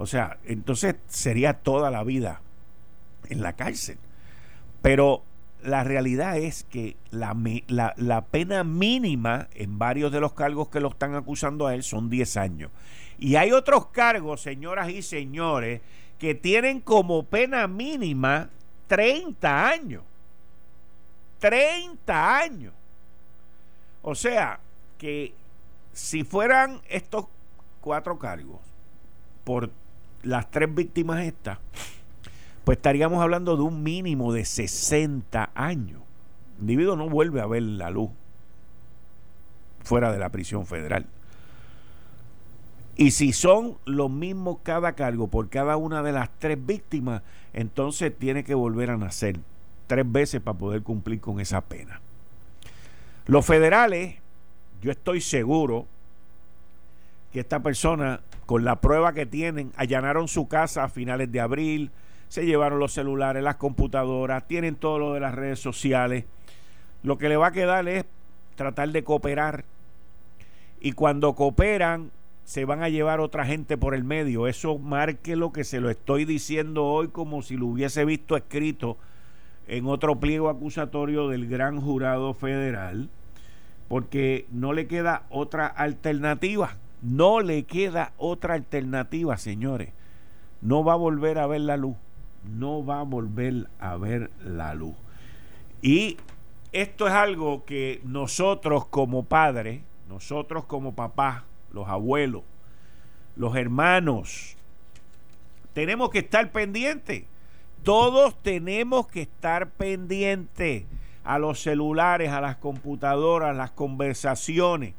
O 0.00 0.06
sea, 0.06 0.38
entonces 0.46 0.96
sería 1.08 1.52
toda 1.52 1.90
la 1.90 2.02
vida 2.04 2.40
en 3.28 3.42
la 3.42 3.52
cárcel. 3.52 3.98
Pero 4.80 5.22
la 5.62 5.84
realidad 5.84 6.38
es 6.38 6.64
que 6.64 6.96
la, 7.10 8.24
pena 8.30 8.64
mínima 8.64 9.48
en 9.54 9.78
varios 9.78 10.10
de 10.10 10.20
los 10.20 10.32
cargos 10.32 10.70
que 10.70 10.80
lo 10.80 10.88
están 10.88 11.14
acusando 11.14 11.66
a 11.66 11.74
él 11.74 11.82
son 11.82 12.08
10 12.08 12.38
años. 12.38 12.70
Y 13.18 13.36
hay 13.36 13.52
otros 13.52 13.88
cargos, 13.88 14.40
señoras 14.40 14.88
y 14.88 15.02
señores, 15.02 15.82
que 16.18 16.34
tienen 16.34 16.80
como 16.80 17.24
pena 17.24 17.66
mínima 17.66 18.48
30 18.86 19.68
años. 19.68 20.02
30 21.40 22.38
años. 22.38 22.72
O 24.00 24.14
sea, 24.14 24.60
que 24.96 25.34
si 25.92 26.24
fueran 26.24 26.80
estos 26.88 27.26
cuatro 27.82 28.18
cargos 28.18 28.60
por 29.44 29.70
las 30.22 30.50
tres 30.50 30.74
víctimas 30.74 31.24
estas, 31.24 31.58
pues 32.64 32.78
estaríamos 32.78 33.22
hablando 33.22 33.56
de 33.56 33.62
un 33.62 33.82
mínimo 33.82 34.32
de 34.32 34.44
60 34.44 35.50
años. 35.54 36.00
El 36.56 36.62
individuo 36.62 36.96
no 36.96 37.08
vuelve 37.08 37.40
a 37.40 37.46
ver 37.46 37.62
la 37.62 37.90
luz 37.90 38.10
fuera 39.82 40.12
de 40.12 40.18
la 40.18 40.28
prisión 40.28 40.66
federal. 40.66 41.06
Y 42.96 43.12
si 43.12 43.32
son 43.32 43.78
los 43.86 44.10
mismos 44.10 44.58
cada 44.62 44.92
cargo 44.92 45.28
por 45.28 45.48
cada 45.48 45.76
una 45.78 46.02
de 46.02 46.12
las 46.12 46.28
tres 46.38 46.58
víctimas, 46.64 47.22
entonces 47.54 48.16
tiene 48.16 48.44
que 48.44 48.54
volver 48.54 48.90
a 48.90 48.98
nacer 48.98 49.38
tres 49.86 50.10
veces 50.10 50.40
para 50.40 50.58
poder 50.58 50.82
cumplir 50.82 51.20
con 51.20 51.40
esa 51.40 51.62
pena. 51.62 52.00
Los 53.26 53.46
federales, 53.46 54.16
yo 54.82 54.90
estoy 54.90 55.20
seguro 55.20 55.86
que 57.32 57.40
esta 57.40 57.60
persona, 57.60 58.20
con 58.46 58.64
la 58.64 58.80
prueba 58.80 59.12
que 59.12 59.26
tienen, 59.26 59.72
allanaron 59.76 60.28
su 60.28 60.48
casa 60.48 60.84
a 60.84 60.88
finales 60.88 61.30
de 61.30 61.40
abril, 61.40 61.90
se 62.28 62.46
llevaron 62.46 62.78
los 62.78 62.92
celulares, 62.92 63.42
las 63.42 63.56
computadoras, 63.56 64.46
tienen 64.46 64.76
todo 64.76 64.98
lo 64.98 65.14
de 65.14 65.20
las 65.20 65.34
redes 65.34 65.58
sociales. 65.58 66.24
Lo 67.02 67.18
que 67.18 67.28
le 67.28 67.36
va 67.36 67.48
a 67.48 67.52
quedar 67.52 67.88
es 67.88 68.04
tratar 68.56 68.90
de 68.90 69.02
cooperar. 69.02 69.64
Y 70.80 70.92
cuando 70.92 71.34
cooperan, 71.34 72.10
se 72.44 72.64
van 72.64 72.82
a 72.82 72.88
llevar 72.88 73.20
otra 73.20 73.46
gente 73.46 73.76
por 73.76 73.94
el 73.94 74.02
medio. 74.02 74.48
Eso 74.48 74.78
marque 74.78 75.36
lo 75.36 75.52
que 75.52 75.62
se 75.62 75.80
lo 75.80 75.88
estoy 75.88 76.24
diciendo 76.24 76.84
hoy 76.84 77.08
como 77.08 77.42
si 77.42 77.56
lo 77.56 77.66
hubiese 77.66 78.04
visto 78.04 78.36
escrito 78.36 78.96
en 79.68 79.86
otro 79.86 80.18
pliego 80.18 80.48
acusatorio 80.48 81.28
del 81.28 81.48
gran 81.48 81.80
jurado 81.80 82.34
federal, 82.34 83.08
porque 83.88 84.46
no 84.50 84.72
le 84.72 84.88
queda 84.88 85.22
otra 85.30 85.68
alternativa. 85.68 86.76
No 87.02 87.40
le 87.40 87.64
queda 87.64 88.12
otra 88.18 88.54
alternativa, 88.54 89.36
señores. 89.36 89.92
No 90.60 90.84
va 90.84 90.94
a 90.94 90.96
volver 90.96 91.38
a 91.38 91.46
ver 91.46 91.62
la 91.62 91.76
luz. 91.76 91.96
No 92.44 92.84
va 92.84 93.00
a 93.00 93.04
volver 93.04 93.68
a 93.78 93.96
ver 93.96 94.30
la 94.44 94.74
luz. 94.74 94.94
Y 95.82 96.16
esto 96.72 97.06
es 97.06 97.12
algo 97.12 97.64
que 97.64 98.00
nosotros 98.04 98.86
como 98.86 99.24
padres, 99.24 99.82
nosotros 100.08 100.64
como 100.64 100.94
papás, 100.94 101.42
los 101.72 101.88
abuelos, 101.88 102.42
los 103.36 103.56
hermanos, 103.56 104.56
tenemos 105.72 106.10
que 106.10 106.18
estar 106.18 106.50
pendientes 106.52 107.24
todos 107.82 108.36
tenemos 108.42 109.06
que 109.06 109.22
estar 109.22 109.70
pendientes 109.70 110.84
a 111.24 111.38
los 111.38 111.62
celulares, 111.62 112.30
a 112.30 112.40
las 112.40 112.56
computadoras, 112.56 113.56
las 113.56 113.70
conversaciones. 113.70 114.94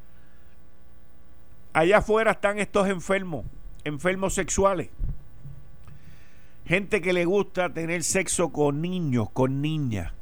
Allá 1.74 2.00
afuera 2.00 2.32
están 2.32 2.60
estos 2.60 2.88
enfermos, 2.90 3.46
enfermos 3.84 4.34
sexuales. 4.34 4.90
Gente 6.66 7.01
que 7.01 7.13
le 7.13 7.25
gusta 7.25 7.74
tener 7.74 8.04
sexo 8.04 8.50
con 8.50 8.82
niños, 8.82 9.30
con 9.32 9.62
niñas. 9.62 10.13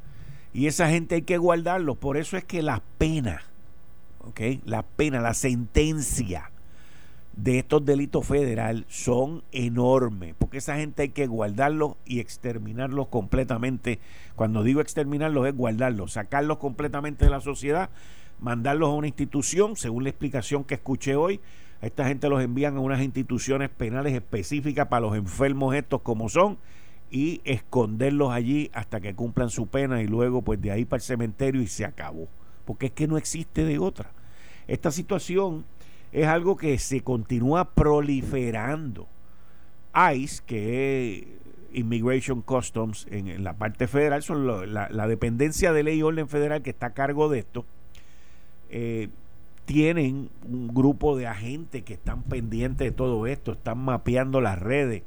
Y 0.52 0.66
esa 0.66 0.88
gente 0.88 1.16
hay 1.16 1.22
que 1.22 1.38
guardarlos. 1.38 1.96
Por 1.98 2.16
eso 2.16 2.36
es 2.36 2.44
que 2.44 2.62
la 2.62 2.82
pena, 2.98 3.42
¿ok? 4.20 4.40
La 4.64 4.82
pena, 4.82 5.20
la 5.20 5.34
sentencia 5.34 6.50
de 7.36 7.58
estos 7.58 7.84
delitos 7.84 8.26
federal 8.26 8.84
son 8.88 9.42
enormes, 9.52 10.34
porque 10.38 10.58
esa 10.58 10.76
gente 10.76 11.02
hay 11.02 11.08
que 11.10 11.26
guardarlos 11.26 11.94
y 12.04 12.20
exterminarlos 12.20 13.08
completamente. 13.08 13.98
Cuando 14.36 14.62
digo 14.62 14.80
exterminarlos 14.80 15.46
es 15.46 15.54
guardarlos, 15.54 16.12
sacarlos 16.12 16.58
completamente 16.58 17.24
de 17.24 17.30
la 17.30 17.40
sociedad, 17.40 17.90
mandarlos 18.40 18.88
a 18.88 18.92
una 18.92 19.06
institución, 19.06 19.76
según 19.76 20.04
la 20.04 20.10
explicación 20.10 20.64
que 20.64 20.74
escuché 20.74 21.16
hoy, 21.16 21.40
a 21.82 21.86
esta 21.86 22.06
gente 22.06 22.28
los 22.28 22.42
envían 22.42 22.76
a 22.76 22.80
unas 22.80 23.00
instituciones 23.00 23.70
penales 23.70 24.12
específicas 24.14 24.88
para 24.88 25.00
los 25.00 25.16
enfermos 25.16 25.74
estos 25.74 26.02
como 26.02 26.28
son 26.28 26.58
y 27.10 27.40
esconderlos 27.44 28.30
allí 28.30 28.70
hasta 28.72 29.00
que 29.00 29.14
cumplan 29.14 29.50
su 29.50 29.66
pena 29.66 30.02
y 30.02 30.06
luego 30.06 30.42
pues 30.42 30.60
de 30.60 30.70
ahí 30.70 30.84
para 30.84 30.98
el 30.98 31.04
cementerio 31.04 31.60
y 31.60 31.66
se 31.66 31.84
acabó, 31.84 32.28
porque 32.64 32.86
es 32.86 32.92
que 32.92 33.08
no 33.08 33.16
existe 33.16 33.64
de 33.64 33.78
otra. 33.78 34.12
Esta 34.68 34.90
situación 34.90 35.64
es 36.12 36.26
algo 36.26 36.56
que 36.56 36.78
se 36.78 37.02
continúa 37.02 37.70
proliferando. 37.74 39.08
ICE, 40.14 40.42
que 40.46 41.18
es 41.18 41.26
Immigration 41.72 42.42
Customs 42.42 43.06
en, 43.10 43.42
la 43.42 43.54
parte 43.54 43.88
federal, 43.88 44.22
son 44.22 44.72
la, 44.72 45.06
dependencia 45.08 45.72
de 45.72 45.82
ley 45.82 45.98
y 45.98 46.02
orden 46.02 46.28
federal 46.28 46.62
que 46.62 46.70
está 46.70 46.86
a 46.86 46.94
cargo 46.94 47.28
de 47.28 47.40
esto, 47.40 47.64
eh, 48.70 49.08
tienen 49.64 50.30
un 50.48 50.68
grupo 50.68 51.16
de 51.16 51.26
agentes 51.26 51.82
que 51.82 51.94
están 51.94 52.22
pendientes 52.22 52.86
de 52.86 52.92
todo 52.92 53.26
esto, 53.26 53.52
están 53.52 53.78
mapeando 53.78 54.40
las 54.40 54.58
redes. 54.58 55.02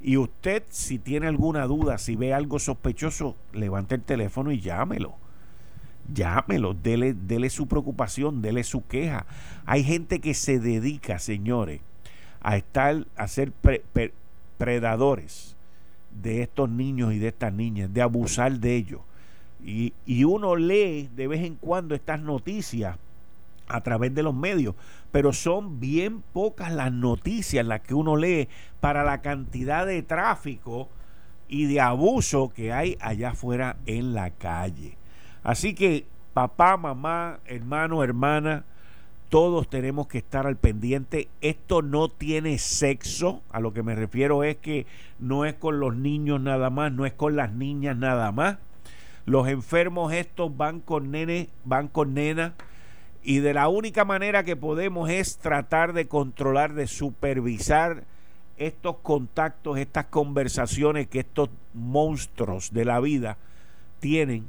Y 0.00 0.18
usted, 0.18 0.62
si 0.68 0.98
tiene 0.98 1.26
alguna 1.26 1.66
duda, 1.66 1.98
si 1.98 2.14
ve 2.14 2.34
algo 2.34 2.58
sospechoso, 2.58 3.36
levante 3.52 3.94
el 3.94 4.02
teléfono 4.02 4.52
y 4.52 4.60
llámelo 4.60 5.16
llámelo, 6.12 6.74
dele, 6.74 7.50
su 7.50 7.66
preocupación, 7.66 8.42
dele 8.42 8.64
su 8.64 8.86
queja. 8.86 9.26
Hay 9.64 9.84
gente 9.84 10.20
que 10.20 10.34
se 10.34 10.58
dedica, 10.58 11.18
señores, 11.18 11.80
a 12.40 12.56
estar, 12.56 13.06
a 13.16 13.28
ser 13.28 13.52
predadores 14.58 15.56
de 16.22 16.42
estos 16.42 16.68
niños 16.68 17.12
y 17.12 17.18
de 17.18 17.28
estas 17.28 17.52
niñas, 17.52 17.92
de 17.92 18.02
abusar 18.02 18.58
de 18.60 18.76
ellos. 18.76 19.00
Y, 19.64 19.94
y 20.04 20.24
uno 20.24 20.56
lee 20.56 21.08
de 21.14 21.26
vez 21.26 21.42
en 21.42 21.54
cuando 21.56 21.94
estas 21.94 22.20
noticias 22.20 22.98
a 23.68 23.82
través 23.82 24.14
de 24.14 24.22
los 24.22 24.34
medios, 24.34 24.74
pero 25.10 25.32
son 25.32 25.80
bien 25.80 26.22
pocas 26.32 26.72
las 26.72 26.92
noticias 26.92 27.64
las 27.66 27.80
que 27.80 27.94
uno 27.94 28.16
lee 28.16 28.48
para 28.80 29.04
la 29.04 29.22
cantidad 29.22 29.86
de 29.86 30.02
tráfico 30.02 30.88
y 31.48 31.66
de 31.66 31.80
abuso 31.80 32.52
que 32.54 32.72
hay 32.72 32.96
allá 33.00 33.30
afuera 33.30 33.76
en 33.86 34.14
la 34.14 34.30
calle. 34.30 34.96
Así 35.42 35.74
que 35.74 36.06
papá, 36.32 36.76
mamá, 36.76 37.38
hermano, 37.46 38.02
hermana, 38.02 38.64
todos 39.28 39.68
tenemos 39.68 40.06
que 40.06 40.18
estar 40.18 40.46
al 40.46 40.56
pendiente. 40.56 41.28
Esto 41.40 41.82
no 41.82 42.08
tiene 42.08 42.58
sexo. 42.58 43.42
A 43.50 43.60
lo 43.60 43.72
que 43.72 43.82
me 43.82 43.94
refiero 43.94 44.44
es 44.44 44.56
que 44.56 44.86
no 45.18 45.44
es 45.44 45.54
con 45.54 45.80
los 45.80 45.96
niños 45.96 46.40
nada 46.40 46.70
más, 46.70 46.92
no 46.92 47.06
es 47.06 47.14
con 47.14 47.36
las 47.36 47.52
niñas 47.52 47.96
nada 47.96 48.30
más. 48.32 48.58
Los 49.26 49.48
enfermos 49.48 50.12
estos 50.12 50.56
van 50.56 50.80
con 50.80 51.10
nene, 51.10 51.48
van 51.64 51.88
con 51.88 52.14
nena. 52.14 52.54
Y 53.24 53.38
de 53.38 53.54
la 53.54 53.68
única 53.68 54.04
manera 54.04 54.44
que 54.44 54.54
podemos 54.54 55.08
es 55.08 55.38
tratar 55.38 55.94
de 55.94 56.06
controlar, 56.06 56.74
de 56.74 56.86
supervisar 56.86 58.04
estos 58.58 58.96
contactos, 58.98 59.78
estas 59.78 60.06
conversaciones 60.06 61.08
que 61.08 61.20
estos 61.20 61.48
monstruos 61.72 62.72
de 62.72 62.84
la 62.84 63.00
vida 63.00 63.38
tienen 63.98 64.46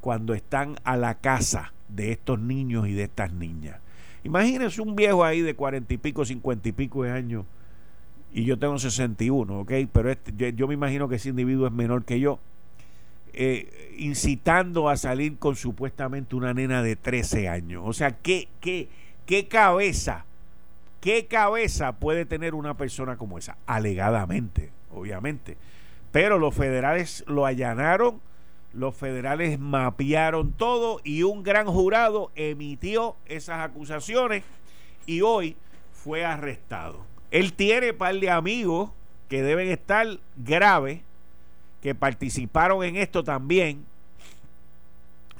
cuando 0.00 0.34
están 0.34 0.76
a 0.82 0.96
la 0.96 1.14
casa 1.14 1.72
de 1.88 2.12
estos 2.12 2.40
niños 2.40 2.88
y 2.88 2.92
de 2.92 3.04
estas 3.04 3.32
niñas. 3.32 3.78
Imagínense 4.24 4.82
un 4.82 4.96
viejo 4.96 5.24
ahí 5.24 5.40
de 5.40 5.54
cuarenta 5.54 5.94
y 5.94 5.98
pico, 5.98 6.24
cincuenta 6.24 6.68
y 6.68 6.72
pico 6.72 7.04
de 7.04 7.12
años, 7.12 7.44
y 8.32 8.44
yo 8.44 8.58
tengo 8.58 8.78
61, 8.78 9.60
¿ok? 9.60 9.72
Pero 9.92 10.10
este, 10.10 10.52
yo, 10.52 10.68
me 10.68 10.74
imagino 10.74 11.08
que 11.08 11.14
ese 11.14 11.30
individuo 11.30 11.66
es 11.66 11.72
menor 11.72 12.04
que 12.04 12.20
yo, 12.20 12.38
eh, 13.38 13.94
incitando 13.98 14.88
a 14.88 14.96
salir 14.96 15.36
con 15.38 15.56
supuestamente 15.56 16.34
una 16.34 16.54
nena 16.54 16.82
de 16.82 16.96
13 16.96 17.50
años. 17.50 17.82
O 17.84 17.92
sea, 17.92 18.12
¿qué, 18.12 18.48
qué, 18.60 18.88
qué 19.26 19.46
cabeza, 19.46 20.24
qué 21.02 21.26
cabeza 21.26 21.92
puede 21.92 22.24
tener 22.24 22.54
una 22.54 22.78
persona 22.78 23.18
como 23.18 23.36
esa? 23.36 23.58
Alegadamente, 23.66 24.70
obviamente 24.90 25.58
Pero 26.12 26.38
los 26.38 26.54
federales 26.54 27.24
lo 27.26 27.44
allanaron, 27.44 28.22
los 28.72 28.94
federales 28.94 29.58
mapearon 29.58 30.52
todo 30.52 31.02
y 31.04 31.22
un 31.22 31.42
gran 31.42 31.66
jurado 31.66 32.30
emitió 32.36 33.16
esas 33.26 33.60
acusaciones 33.60 34.44
y 35.04 35.20
hoy 35.20 35.56
fue 35.92 36.24
arrestado. 36.24 37.04
Él 37.30 37.52
tiene 37.52 37.92
par 37.92 38.18
de 38.18 38.30
amigos 38.30 38.92
que 39.28 39.42
deben 39.42 39.68
estar 39.68 40.06
graves, 40.36 41.00
que 41.82 41.94
participaron 41.94 42.82
en 42.84 42.96
esto 42.96 43.24
también 43.24 43.84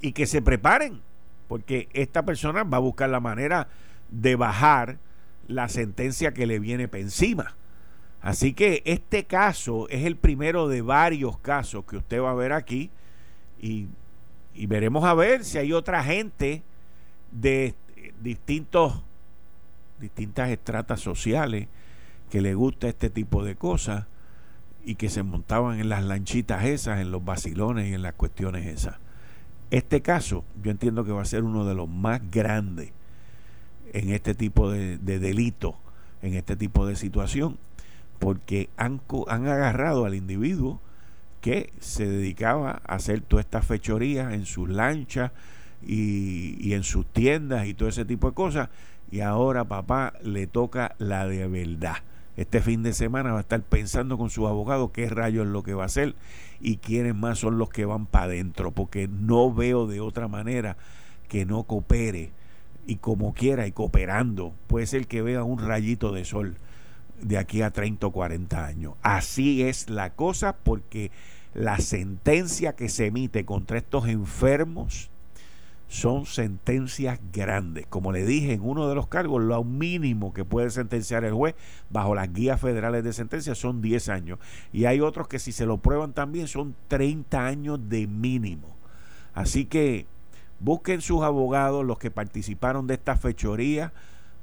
y 0.00 0.12
que 0.12 0.26
se 0.26 0.42
preparen, 0.42 1.00
porque 1.48 1.88
esta 1.92 2.24
persona 2.24 2.64
va 2.64 2.76
a 2.76 2.80
buscar 2.80 3.08
la 3.08 3.20
manera 3.20 3.68
de 4.10 4.36
bajar 4.36 4.98
la 5.48 5.68
sentencia 5.68 6.34
que 6.34 6.46
le 6.46 6.58
viene 6.58 6.88
por 6.88 7.00
encima. 7.00 7.54
Así 8.20 8.54
que 8.54 8.82
este 8.84 9.24
caso 9.24 9.88
es 9.88 10.04
el 10.04 10.16
primero 10.16 10.68
de 10.68 10.82
varios 10.82 11.38
casos 11.38 11.84
que 11.84 11.96
usted 11.96 12.20
va 12.20 12.32
a 12.32 12.34
ver 12.34 12.52
aquí 12.52 12.90
y, 13.60 13.86
y 14.54 14.66
veremos 14.66 15.04
a 15.04 15.14
ver 15.14 15.44
si 15.44 15.58
hay 15.58 15.72
otra 15.72 16.02
gente 16.02 16.62
de 17.30 17.74
distintos 18.20 19.02
distintas 19.98 20.50
estratas 20.50 21.00
sociales 21.00 21.68
que 22.30 22.40
le 22.40 22.54
gusta 22.54 22.88
este 22.88 23.10
tipo 23.10 23.44
de 23.44 23.54
cosas 23.54 24.06
y 24.86 24.94
que 24.94 25.10
se 25.10 25.24
montaban 25.24 25.80
en 25.80 25.88
las 25.88 26.04
lanchitas 26.04 26.64
esas, 26.64 27.00
en 27.00 27.10
los 27.10 27.24
vacilones 27.24 27.88
y 27.88 27.94
en 27.94 28.02
las 28.02 28.14
cuestiones 28.14 28.66
esas. 28.66 28.94
Este 29.72 30.00
caso 30.00 30.44
yo 30.62 30.70
entiendo 30.70 31.04
que 31.04 31.10
va 31.10 31.22
a 31.22 31.26
ser 31.26 31.42
uno 31.42 31.66
de 31.66 31.74
los 31.74 31.88
más 31.88 32.20
grandes 32.30 32.92
en 33.92 34.10
este 34.10 34.36
tipo 34.36 34.70
de, 34.70 34.96
delito, 34.98 35.76
en 36.22 36.34
este 36.34 36.54
tipo 36.54 36.86
de 36.86 36.94
situación, 36.94 37.58
porque 38.20 38.70
han, 38.76 39.00
han 39.26 39.48
agarrado 39.48 40.04
al 40.04 40.14
individuo 40.14 40.80
que 41.40 41.72
se 41.80 42.06
dedicaba 42.06 42.80
a 42.86 42.94
hacer 42.94 43.22
todas 43.22 43.44
estas 43.44 43.66
fechorías 43.66 44.32
en 44.34 44.46
sus 44.46 44.68
lanchas 44.68 45.32
y, 45.84 46.56
y 46.60 46.74
en 46.74 46.84
sus 46.84 47.04
tiendas 47.06 47.66
y 47.66 47.74
todo 47.74 47.88
ese 47.88 48.04
tipo 48.04 48.28
de 48.28 48.34
cosas, 48.34 48.68
y 49.10 49.18
ahora 49.18 49.64
papá 49.64 50.12
le 50.22 50.46
toca 50.46 50.94
la 50.98 51.26
de 51.26 51.48
verdad. 51.48 51.96
Este 52.36 52.60
fin 52.60 52.82
de 52.82 52.92
semana 52.92 53.32
va 53.32 53.38
a 53.38 53.42
estar 53.42 53.62
pensando 53.62 54.18
con 54.18 54.28
sus 54.28 54.46
abogados 54.46 54.90
qué 54.92 55.08
rayos 55.08 55.46
es 55.46 55.52
lo 55.52 55.62
que 55.62 55.74
va 55.74 55.84
a 55.84 55.86
hacer 55.86 56.14
y 56.60 56.76
quiénes 56.76 57.14
más 57.14 57.38
son 57.38 57.58
los 57.58 57.70
que 57.70 57.86
van 57.86 58.06
para 58.06 58.26
adentro, 58.26 58.72
porque 58.72 59.08
no 59.08 59.52
veo 59.52 59.86
de 59.86 60.00
otra 60.00 60.28
manera 60.28 60.76
que 61.28 61.46
no 61.46 61.62
coopere 61.62 62.32
y 62.86 62.96
como 62.96 63.34
quiera 63.34 63.66
y 63.66 63.72
cooperando, 63.72 64.54
puede 64.66 64.86
ser 64.86 65.06
que 65.06 65.22
vea 65.22 65.42
un 65.42 65.58
rayito 65.58 66.12
de 66.12 66.24
sol 66.24 66.56
de 67.20 67.38
aquí 67.38 67.62
a 67.62 67.70
30 67.70 68.06
o 68.06 68.12
40 68.12 68.64
años. 68.64 68.94
Así 69.02 69.62
es 69.62 69.88
la 69.88 70.10
cosa 70.10 70.56
porque 70.56 71.10
la 71.54 71.78
sentencia 71.78 72.76
que 72.76 72.88
se 72.88 73.06
emite 73.06 73.44
contra 73.44 73.78
estos 73.78 74.08
enfermos 74.08 75.10
son 75.88 76.26
sentencias 76.26 77.20
grandes. 77.32 77.86
Como 77.86 78.12
le 78.12 78.24
dije, 78.24 78.54
en 78.54 78.62
uno 78.62 78.88
de 78.88 78.94
los 78.94 79.06
cargos, 79.06 79.42
lo 79.42 79.62
mínimo 79.64 80.32
que 80.32 80.44
puede 80.44 80.70
sentenciar 80.70 81.24
el 81.24 81.32
juez 81.32 81.54
bajo 81.90 82.14
las 82.14 82.32
guías 82.32 82.60
federales 82.60 83.04
de 83.04 83.12
sentencia 83.12 83.54
son 83.54 83.80
10 83.80 84.08
años. 84.08 84.38
Y 84.72 84.86
hay 84.86 85.00
otros 85.00 85.28
que 85.28 85.38
si 85.38 85.52
se 85.52 85.66
lo 85.66 85.78
prueban 85.78 86.12
también 86.12 86.48
son 86.48 86.74
30 86.88 87.46
años 87.46 87.88
de 87.88 88.06
mínimo. 88.06 88.74
Así 89.34 89.66
que 89.66 90.06
Busquen 90.58 91.02
sus 91.02 91.22
abogados, 91.22 91.84
los 91.84 91.98
que 91.98 92.10
participaron 92.10 92.86
de 92.86 92.94
esta 92.94 93.16
fechoría, 93.16 93.92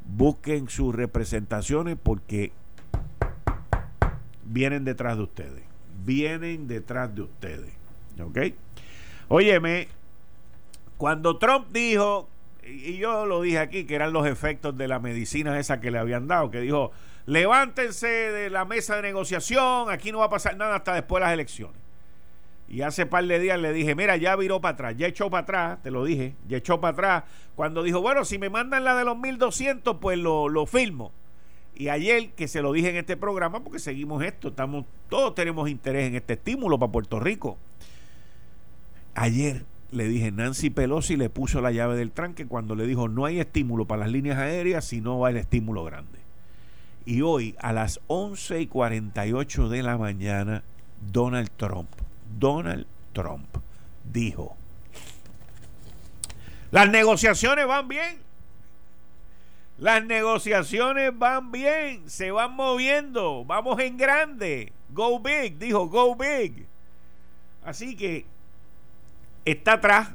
busquen 0.06 0.70
sus 0.70 0.94
representaciones 0.94 1.98
porque 2.02 2.52
vienen 4.46 4.86
detrás 4.86 5.18
de 5.18 5.24
ustedes. 5.24 5.64
Vienen 6.06 6.68
detrás 6.68 7.16
de 7.16 7.24
ustedes. 7.24 7.74
¿Ok? 8.22 8.40
Óyeme, 9.28 9.88
cuando 11.04 11.38
Trump 11.38 11.68
dijo, 11.74 12.30
y 12.66 12.96
yo 12.96 13.26
lo 13.26 13.42
dije 13.42 13.60
aquí, 13.60 13.84
que 13.84 13.94
eran 13.94 14.14
los 14.14 14.26
efectos 14.26 14.78
de 14.78 14.88
la 14.88 15.00
medicina 15.00 15.60
esa 15.60 15.82
que 15.82 15.92
le 15.92 16.00
habían 16.00 16.30
dado, 16.30 16.50
que 16.50 16.62
dijo, 16.62 16.94
levántense 17.26 18.08
de 18.08 18.50
la 18.50 18.64
mesa 18.64 18.96
de 18.96 19.02
negociación, 19.02 19.90
aquí 19.90 20.14
no 20.14 20.20
va 20.20 20.28
a 20.28 20.30
pasar 20.30 20.56
nada 20.56 20.78
hasta 20.78 20.94
después 20.94 21.20
de 21.20 21.26
las 21.26 21.34
elecciones. 21.34 21.76
Y 22.70 22.84
hace 22.84 23.06
par 23.06 23.26
de 23.26 23.38
días 23.38 23.60
le 23.60 23.74
dije, 23.74 23.96
mira, 23.96 24.16
ya 24.16 24.38
viró 24.38 24.62
para 24.62 24.76
atrás, 24.76 24.96
ya 24.96 25.08
echó 25.08 25.30
para 25.30 25.44
atrás, 25.44 25.84
te 25.84 25.92
lo 25.92 26.06
dije, 26.06 26.36
ya 26.48 26.56
echó 26.56 26.80
para 26.80 26.94
atrás. 26.94 27.24
Cuando 27.56 27.84
dijo, 27.84 28.00
bueno, 28.00 28.24
si 28.24 28.38
me 28.38 28.50
mandan 28.50 28.86
la 28.86 28.96
de 28.96 29.04
los 29.04 29.18
1200, 29.18 29.98
pues 29.98 30.18
lo, 30.18 30.48
lo 30.48 30.66
filmo. 30.66 31.12
Y 31.76 31.90
ayer 31.90 32.30
que 32.30 32.48
se 32.48 32.62
lo 32.62 32.72
dije 32.72 32.92
en 32.92 32.96
este 32.96 33.18
programa, 33.18 33.62
porque 33.62 33.80
seguimos 33.80 34.24
esto, 34.24 34.48
estamos, 34.48 34.86
todos 35.10 35.36
tenemos 35.36 35.70
interés 35.70 36.08
en 36.08 36.16
este 36.16 36.36
estímulo 36.36 36.80
para 36.80 36.94
Puerto 36.94 37.20
Rico. 37.20 37.58
Ayer 39.16 39.66
le 39.94 40.08
dije, 40.08 40.32
Nancy 40.32 40.70
Pelosi 40.70 41.16
le 41.16 41.30
puso 41.30 41.62
la 41.62 41.72
llave 41.72 41.96
del 41.96 42.12
tranque 42.12 42.48
cuando 42.48 42.76
le 42.76 42.88
dijo, 42.88 43.08
no 43.08 43.26
hay 43.26 43.40
estímulo 43.40 43.86
para 43.86 44.02
las 44.02 44.12
líneas 44.12 44.38
aéreas 44.38 44.86
si 44.86 45.02
no 45.02 45.20
va 45.20 45.30
el 45.30 45.38
estímulo 45.38 45.84
grande. 45.84 46.20
Y 47.06 47.22
hoy 47.22 47.56
a 47.60 47.74
las 47.74 48.00
11 48.08 48.62
y 48.62 48.68
48 48.68 49.70
de 49.70 49.84
la 49.84 49.98
mañana, 49.98 50.64
Donald 51.12 51.50
Trump 51.58 51.90
Donald 52.40 52.86
Trump 53.14 53.48
dijo, 54.12 54.56
las 56.72 56.90
negociaciones 56.90 57.68
van 57.68 57.88
bien. 57.88 58.24
Las 59.78 60.06
negociaciones 60.06 61.18
van 61.18 61.52
bien, 61.52 62.10
se 62.10 62.32
van 62.32 62.56
moviendo, 62.56 63.44
vamos 63.44 63.80
en 63.80 63.98
grande. 63.98 64.72
Go 64.90 65.20
big, 65.20 65.58
dijo, 65.58 65.88
go 65.88 66.16
big. 66.16 66.68
Así 67.64 67.96
que 67.96 68.26
está 69.46 69.74
atrás, 69.74 70.10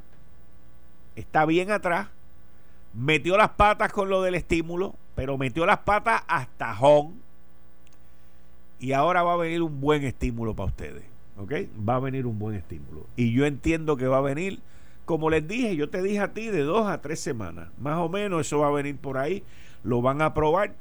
está 1.16 1.44
bien 1.44 1.70
atrás, 1.70 2.08
metió 2.94 3.36
las 3.36 3.50
patas 3.50 3.92
con 3.92 4.08
lo 4.08 4.22
del 4.22 4.34
estímulo, 4.34 4.94
pero 5.14 5.38
metió 5.38 5.66
las 5.66 5.78
patas 5.78 6.22
hasta 6.26 6.78
home. 6.78 7.14
Y 8.80 8.92
ahora 8.92 9.22
va 9.22 9.34
a 9.34 9.36
venir 9.36 9.62
un 9.62 9.80
buen 9.80 10.04
estímulo 10.04 10.54
para 10.54 10.68
ustedes. 10.68 11.04
¿ok? 11.38 11.52
Va 11.88 11.96
a 11.96 12.00
venir 12.00 12.26
un 12.26 12.38
buen 12.38 12.56
estímulo. 12.56 13.06
Y 13.16 13.32
yo 13.32 13.46
entiendo 13.46 13.96
que 13.96 14.06
va 14.06 14.18
a 14.18 14.22
venir, 14.22 14.60
como 15.04 15.30
les 15.30 15.46
dije, 15.46 15.76
yo 15.76 15.88
te 15.88 16.02
dije 16.02 16.20
a 16.20 16.32
ti, 16.34 16.48
de 16.48 16.62
dos 16.62 16.86
a 16.86 17.00
tres 17.00 17.20
semanas. 17.20 17.68
Más 17.78 17.98
o 17.98 18.08
menos 18.08 18.46
eso 18.46 18.58
va 18.58 18.68
a 18.68 18.72
venir 18.72 18.96
por 18.96 19.16
ahí. 19.16 19.42
Lo 19.84 20.02
van 20.02 20.20
a 20.20 20.26
aprobar. 20.26 20.74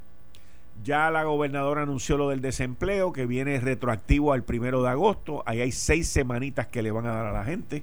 Ya 0.84 1.10
la 1.10 1.24
gobernadora 1.24 1.82
anunció 1.82 2.16
lo 2.16 2.28
del 2.28 2.40
desempleo, 2.40 3.12
que 3.12 3.26
viene 3.26 3.58
retroactivo 3.58 4.32
al 4.32 4.44
primero 4.44 4.82
de 4.82 4.90
agosto. 4.90 5.42
Ahí 5.46 5.60
hay 5.60 5.72
seis 5.72 6.08
semanitas 6.08 6.66
que 6.66 6.82
le 6.82 6.90
van 6.90 7.06
a 7.06 7.12
dar 7.12 7.26
a 7.26 7.32
la 7.32 7.44
gente. 7.44 7.82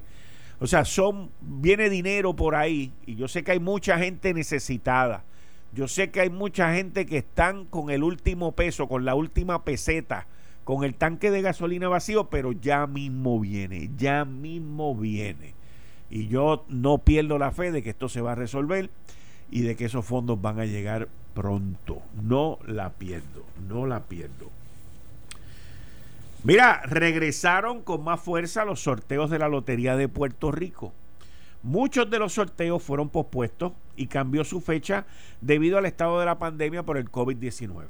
O 0.65 0.67
sea, 0.67 0.83
son, 0.83 1.29
viene 1.41 1.89
dinero 1.89 2.35
por 2.35 2.55
ahí. 2.55 2.91
Y 3.05 3.15
yo 3.15 3.27
sé 3.27 3.43
que 3.43 3.51
hay 3.51 3.59
mucha 3.59 3.99
gente 3.99 4.33
necesitada. 4.33 5.23
Yo 5.73 5.87
sé 5.87 6.09
que 6.09 6.21
hay 6.21 6.29
mucha 6.29 6.73
gente 6.73 7.05
que 7.05 7.19
están 7.19 7.65
con 7.65 7.91
el 7.91 8.03
último 8.03 8.53
peso, 8.53 8.87
con 8.87 9.05
la 9.05 9.13
última 9.13 9.63
peseta 9.63 10.25
con 10.63 10.83
el 10.83 10.95
tanque 10.95 11.29
de 11.29 11.43
gasolina 11.43 11.87
vacío, 11.87 12.31
pero 12.31 12.51
ya 12.51 12.87
mismo 12.87 13.39
viene, 13.39 13.91
ya 13.97 14.25
mismo 14.25 14.95
viene. 14.95 15.53
Y 16.09 16.27
yo 16.27 16.65
no 16.67 16.97
pierdo 16.97 17.37
la 17.37 17.51
fe 17.51 17.71
de 17.71 17.83
que 17.83 17.91
esto 17.91 18.09
se 18.09 18.21
va 18.21 18.31
a 18.31 18.35
resolver 18.35 18.89
y 19.51 19.61
de 19.61 19.75
que 19.75 19.85
esos 19.85 20.03
fondos 20.03 20.41
van 20.41 20.59
a 20.59 20.65
llegar 20.65 21.07
pronto. 21.35 22.01
No 22.19 22.57
la 22.65 22.93
pierdo, 22.93 23.45
no 23.69 23.85
la 23.85 24.05
pierdo. 24.05 24.49
Mira, 26.43 26.81
regresaron 26.85 27.81
con 27.81 28.03
más 28.03 28.21
fuerza 28.21 28.65
los 28.65 28.81
sorteos 28.81 29.29
de 29.29 29.39
la 29.39 29.49
Lotería 29.49 29.95
de 29.95 30.07
Puerto 30.07 30.51
Rico. 30.51 30.93
Muchos 31.63 32.09
de 32.11 32.19
los 32.19 32.33
sorteos 32.33 32.83
fueron 32.83 33.09
pospuestos 33.09 33.71
y 33.95 34.05
cambió 34.05 34.43
su 34.43 34.61
fecha 34.61 35.07
debido 35.41 35.79
al 35.79 35.87
estado 35.87 36.19
de 36.19 36.25
la 36.27 36.37
pandemia 36.37 36.83
por 36.83 36.97
el 36.97 37.11
COVID-19. 37.11 37.87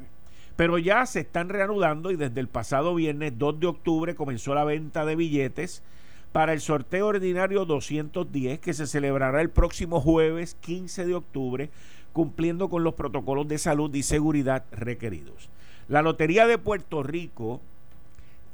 Pero 0.56 0.78
ya 0.78 1.06
se 1.06 1.20
están 1.20 1.50
reanudando 1.50 2.12
y 2.12 2.16
desde 2.16 2.40
el 2.40 2.48
pasado 2.48 2.96
viernes 2.96 3.38
2 3.38 3.60
de 3.60 3.68
octubre 3.68 4.16
comenzó 4.16 4.56
la 4.56 4.64
venta 4.64 5.06
de 5.06 5.18
billetes 5.18 5.84
para 6.32 6.54
el 6.54 6.62
sorteo 6.62 7.08
ordinario 7.08 7.66
210 7.66 8.60
que 8.60 8.74
se 8.74 8.88
celebrará 8.88 9.42
el 9.42 9.50
próximo 9.50 10.00
jueves 10.00 10.56
15 10.62 11.06
de 11.06 11.16
octubre 11.16 11.70
cumpliendo 12.14 12.70
con 12.70 12.86
los 12.86 12.94
protocolos 12.94 13.48
de 13.50 13.58
salud 13.58 13.94
y 13.94 14.04
seguridad 14.04 14.64
requeridos. 14.72 15.50
La 15.90 16.02
Lotería 16.02 16.48
de 16.48 16.58
Puerto 16.58 17.04
Rico 17.04 17.60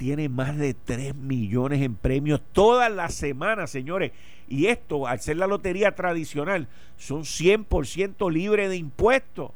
tiene 0.02 0.30
más 0.30 0.58
de 0.58 0.74
3 0.74 1.14
millones 1.14 1.80
en 1.84 1.94
premios 1.94 2.42
todas 2.54 2.92
las 2.92 3.14
semanas, 3.14 3.70
señores. 3.70 4.12
Y 4.50 4.66
esto, 4.66 5.06
al 5.06 5.20
ser 5.20 5.38
la 5.38 5.46
lotería 5.46 5.94
tradicional, 5.94 6.68
son 6.98 7.22
100% 7.22 8.32
libre 8.32 8.68
de 8.68 8.78
impuestos. 8.78 9.52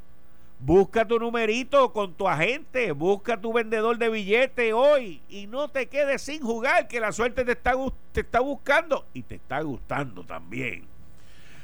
Busca 0.60 1.08
tu 1.08 1.18
numerito 1.18 1.92
con 1.94 2.14
tu 2.14 2.28
agente, 2.28 2.92
busca 2.92 3.42
tu 3.42 3.54
vendedor 3.54 3.98
de 3.98 4.08
billetes 4.10 4.72
hoy 4.72 5.20
y 5.30 5.48
no 5.48 5.68
te 5.70 5.88
quedes 5.88 6.22
sin 6.22 6.44
jugar, 6.44 6.88
que 6.88 7.00
la 7.00 7.12
suerte 7.12 7.44
te 7.44 7.54
está, 7.54 7.74
te 8.12 8.22
está 8.22 8.40
buscando 8.40 9.08
y 9.16 9.24
te 9.24 9.36
está 9.36 9.62
gustando 9.62 10.26
también. 10.26 10.84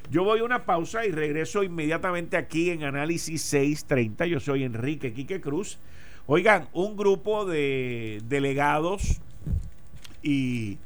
Yo 0.09 0.23
voy 0.23 0.39
a 0.39 0.43
una 0.43 0.65
pausa 0.65 1.05
y 1.05 1.11
regreso 1.11 1.61
inmediatamente 1.61 2.35
aquí 2.35 2.71
en 2.71 2.83
Análisis 2.83 3.43
630. 3.43 4.25
Yo 4.25 4.39
soy 4.39 4.63
Enrique 4.63 5.13
Quique 5.13 5.39
Cruz. 5.39 5.77
Oigan, 6.27 6.67
un 6.73 6.95
grupo 6.95 7.45
de 7.45 8.21
delegados 8.25 9.21
y, 10.21 10.77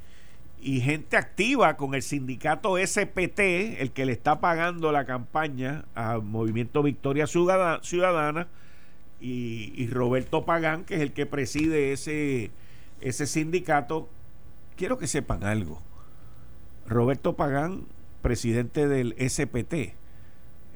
gente 0.62 1.18
activa 1.18 1.78
con 1.78 1.94
el 1.94 2.02
sindicato 2.02 2.78
SPT, 2.78 3.40
el 3.80 3.92
que 3.92 4.06
le 4.06 4.14
está 4.14 4.40
pagando 4.40 4.92
la 4.92 5.06
campaña 5.06 5.86
a 5.94 6.18
Movimiento 6.18 6.82
Victoria 6.82 7.28
Ciudadana, 7.28 8.48
y, 9.20 9.88
Roberto 9.88 10.46
Pagán, 10.46 10.84
que 10.86 10.96
es 10.96 11.02
el 11.02 11.14
que 11.14 11.26
preside 11.26 11.92
ese 11.92 12.52
sindicato. 13.28 14.10
Quiero 14.78 14.98
que 14.98 15.08
sepan 15.08 15.44
algo. 15.44 15.82
Roberto 16.88 17.36
Pagán, 17.36 17.86
presidente 18.22 18.88
del 18.88 19.16
SPT, 19.20 19.96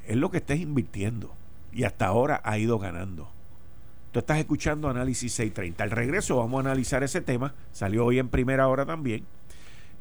es 0.07 0.15
lo 0.15 0.31
que 0.31 0.37
está 0.37 0.55
invirtiendo 0.55 1.33
y 1.71 1.83
hasta 1.83 2.07
ahora 2.07 2.41
ha 2.43 2.57
ido 2.57 2.79
ganando. 2.79 3.31
Tú 4.11 4.19
estás 4.19 4.39
escuchando 4.39 4.89
Análisis 4.89 5.31
630. 5.33 5.83
Al 5.83 5.91
regreso 5.91 6.37
vamos 6.37 6.57
a 6.57 6.69
analizar 6.69 7.03
ese 7.03 7.21
tema. 7.21 7.53
Salió 7.71 8.05
hoy 8.05 8.17
en 8.19 8.29
primera 8.29 8.67
hora 8.67 8.85
también. 8.85 9.25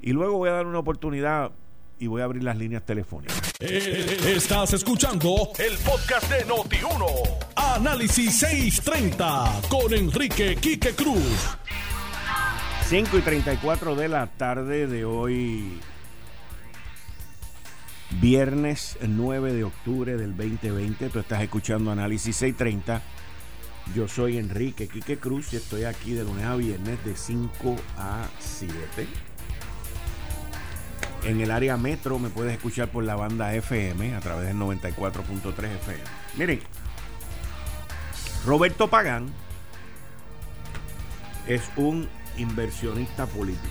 Y 0.01 0.13
luego 0.13 0.39
voy 0.39 0.49
a 0.49 0.53
dar 0.53 0.67
una 0.67 0.79
oportunidad 0.79 1.51
y 1.99 2.07
voy 2.07 2.23
a 2.23 2.25
abrir 2.25 2.43
las 2.43 2.57
líneas 2.57 2.85
telefónicas. 2.87 3.37
Eh, 3.61 4.19
estás 4.35 4.73
escuchando 4.73 5.51
el 5.59 5.77
podcast 5.79 6.31
de 6.31 6.47
Noti1. 6.47 7.07
Análisis 7.57 8.39
630 8.39 9.63
con 9.69 9.93
Enrique 9.93 10.57
Quique 10.57 10.95
Cruz. 10.95 11.59
5 12.87 13.19
y 13.19 13.21
34 13.21 13.95
de 13.97 14.09
la 14.09 14.29
tarde 14.29 14.87
de 14.87 15.05
hoy, 15.05 15.79
viernes 18.13 18.97
9 19.07 19.53
de 19.53 19.65
octubre 19.65 20.17
del 20.17 20.35
2020. 20.35 21.11
Tú 21.11 21.19
estás 21.19 21.43
escuchando 21.43 21.91
Análisis 21.91 22.37
630. 22.37 23.03
Yo 23.95 24.07
soy 24.07 24.39
Enrique 24.39 24.87
Quique 24.87 25.19
Cruz 25.19 25.53
y 25.53 25.57
estoy 25.57 25.85
aquí 25.85 26.13
de 26.13 26.25
lunes 26.25 26.45
a 26.45 26.57
viernes 26.57 27.03
de 27.05 27.17
5 27.17 27.77
a 27.97 28.29
7. 28.39 28.75
En 31.25 31.41
el 31.41 31.51
área 31.51 31.77
metro 31.77 32.19
me 32.19 32.29
puedes 32.29 32.53
escuchar 32.53 32.91
por 32.91 33.05
la 33.05 33.17
banda 33.17 33.55
FM 33.55 34.15
a 34.15 34.21
través 34.21 34.47
del 34.47 34.57
94.3 34.57 35.65
FM. 35.65 36.01
Miren, 36.37 36.61
Roberto 38.45 38.89
Pagán 38.89 39.27
es 41.47 41.71
un 41.77 42.09
inversionista 42.37 43.27
político. 43.27 43.67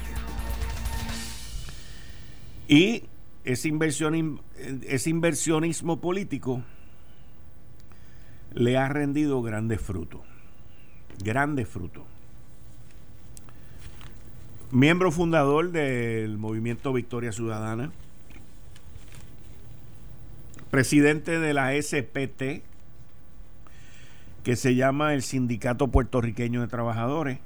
Y 2.67 3.03
ese, 3.45 3.71
ese 4.87 5.09
inversionismo 5.09 6.01
político 6.01 6.63
le 8.57 8.75
ha 8.75 8.89
rendido 8.89 9.41
grandes 9.43 9.79
frutos. 9.79 10.21
Grandes 11.23 11.67
frutos. 11.67 12.03
Miembro 14.71 15.11
fundador 15.11 15.71
del 15.71 16.37
movimiento 16.37 16.91
Victoria 16.91 17.31
Ciudadana. 17.31 17.91
Presidente 20.71 21.39
de 21.39 21.53
la 21.53 21.71
SPT, 21.79 22.63
que 24.43 24.55
se 24.55 24.75
llama 24.75 25.13
el 25.13 25.21
Sindicato 25.21 25.89
Puertorriqueño 25.89 26.61
de 26.61 26.67
Trabajadores. 26.67 27.39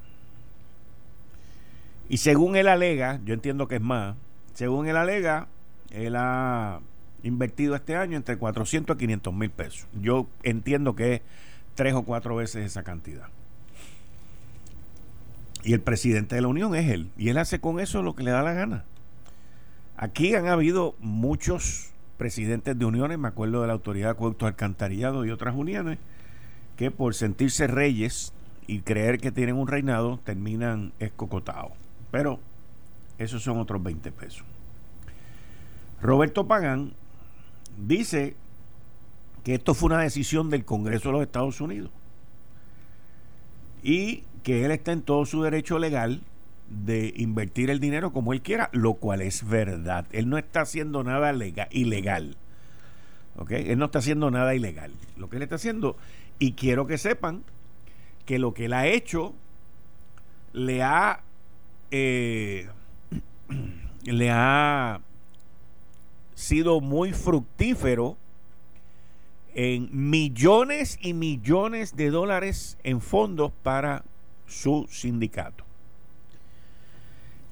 Y 2.08 2.16
según 2.16 2.56
él 2.56 2.68
alega, 2.68 3.20
yo 3.24 3.34
entiendo 3.34 3.68
que 3.68 3.76
es 3.76 3.82
más, 3.82 4.16
según 4.54 4.88
él 4.88 4.96
alega, 4.96 5.46
él 5.90 6.16
ha 6.16 6.80
invertido 7.22 7.74
este 7.74 7.96
año 7.96 8.16
entre 8.16 8.36
400 8.36 8.96
y 8.96 8.98
500 8.98 9.34
mil 9.34 9.50
pesos. 9.50 9.86
Yo 10.00 10.26
entiendo 10.42 10.94
que 10.94 11.14
es 11.14 11.20
tres 11.74 11.94
o 11.94 12.02
cuatro 12.02 12.36
veces 12.36 12.66
esa 12.66 12.82
cantidad. 12.82 13.28
Y 15.64 15.74
el 15.74 15.80
presidente 15.80 16.34
de 16.34 16.40
la 16.42 16.48
Unión 16.48 16.74
es 16.74 16.90
él. 16.90 17.10
Y 17.16 17.28
él 17.28 17.38
hace 17.38 17.60
con 17.60 17.78
eso 17.78 18.02
lo 18.02 18.14
que 18.14 18.24
le 18.24 18.32
da 18.32 18.42
la 18.42 18.52
gana. 18.52 18.84
Aquí 19.96 20.34
han 20.34 20.48
habido 20.48 20.96
muchos 20.98 21.90
presidentes 22.18 22.78
de 22.78 22.84
uniones, 22.84 23.18
me 23.18 23.28
acuerdo 23.28 23.60
de 23.60 23.68
la 23.68 23.72
Autoridad 23.72 24.08
de 24.08 24.12
Acueductos 24.12 24.48
Alcantarillado 24.48 25.24
y 25.24 25.30
otras 25.30 25.54
uniones, 25.54 25.98
que 26.76 26.90
por 26.90 27.14
sentirse 27.14 27.66
reyes 27.66 28.32
y 28.66 28.80
creer 28.80 29.18
que 29.18 29.30
tienen 29.30 29.56
un 29.56 29.68
reinado, 29.68 30.18
terminan 30.24 30.92
escocotados. 30.98 31.72
Pero 32.10 32.40
esos 33.18 33.42
son 33.42 33.58
otros 33.58 33.82
20 33.82 34.10
pesos. 34.12 34.44
Roberto 36.00 36.48
Pagán 36.48 36.94
dice 37.76 38.36
que 39.44 39.54
esto 39.54 39.74
fue 39.74 39.88
una 39.88 40.00
decisión 40.00 40.50
del 40.50 40.64
Congreso 40.64 41.08
de 41.08 41.12
los 41.12 41.22
Estados 41.22 41.60
Unidos 41.60 41.90
y 43.82 44.24
que 44.42 44.64
él 44.64 44.70
está 44.70 44.92
en 44.92 45.02
todo 45.02 45.26
su 45.26 45.42
derecho 45.42 45.78
legal 45.78 46.22
de 46.68 47.12
invertir 47.16 47.70
el 47.70 47.80
dinero 47.80 48.12
como 48.12 48.32
él 48.32 48.40
quiera, 48.42 48.70
lo 48.72 48.94
cual 48.94 49.20
es 49.20 49.46
verdad. 49.46 50.06
Él 50.12 50.28
no 50.28 50.38
está 50.38 50.62
haciendo 50.62 51.04
nada 51.04 51.32
legal, 51.32 51.68
ilegal. 51.70 52.36
¿Ok? 53.36 53.50
Él 53.52 53.78
no 53.78 53.86
está 53.86 53.98
haciendo 53.98 54.30
nada 54.30 54.54
ilegal. 54.54 54.92
Lo 55.16 55.28
que 55.28 55.36
él 55.36 55.42
está 55.42 55.56
haciendo, 55.56 55.96
y 56.38 56.52
quiero 56.52 56.86
que 56.86 56.98
sepan 56.98 57.42
que 58.24 58.38
lo 58.38 58.54
que 58.54 58.66
él 58.66 58.72
ha 58.72 58.86
hecho 58.86 59.34
le 60.52 60.82
ha 60.82 61.20
eh, 61.90 62.68
le 64.04 64.30
ha 64.30 65.00
sido 66.34 66.80
muy 66.80 67.12
fructífero 67.12 68.16
en 69.54 69.88
millones 69.92 70.98
y 71.00 71.12
millones 71.14 71.96
de 71.96 72.10
dólares 72.10 72.78
en 72.84 73.00
fondos 73.00 73.52
para 73.62 74.04
su 74.46 74.86
sindicato. 74.90 75.64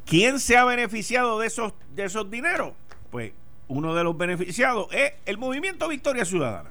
¿Quién 0.06 0.40
se 0.40 0.56
ha 0.56 0.64
beneficiado 0.64 1.38
de 1.38 1.46
esos, 1.46 1.72
de 1.94 2.04
esos 2.04 2.30
dineros? 2.30 2.72
Pues 3.10 3.32
uno 3.68 3.94
de 3.94 4.02
los 4.02 4.16
beneficiados 4.16 4.88
es 4.92 5.12
el 5.26 5.38
movimiento 5.38 5.88
Victoria 5.88 6.24
Ciudadana. 6.24 6.70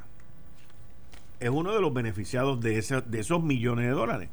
Es 1.39 1.49
uno 1.49 1.73
de 1.73 1.79
los 1.79 1.93
beneficiados 1.93 2.59
de, 2.59 2.81
de 3.05 3.19
esos 3.19 3.41
millones 3.41 3.85
de 3.85 3.91
dólares. 3.91 4.29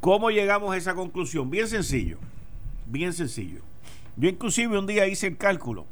¿Cómo 0.00 0.30
llegamos 0.30 0.72
a 0.72 0.76
esa 0.76 0.94
conclusión? 0.94 1.50
Bien 1.50 1.68
sencillo, 1.68 2.18
bien 2.86 3.12
sencillo. 3.12 3.60
Yo 4.16 4.28
inclusive 4.28 4.78
un 4.78 4.86
día 4.86 5.06
hice 5.06 5.26
el 5.26 5.36
cálculo 5.36 5.84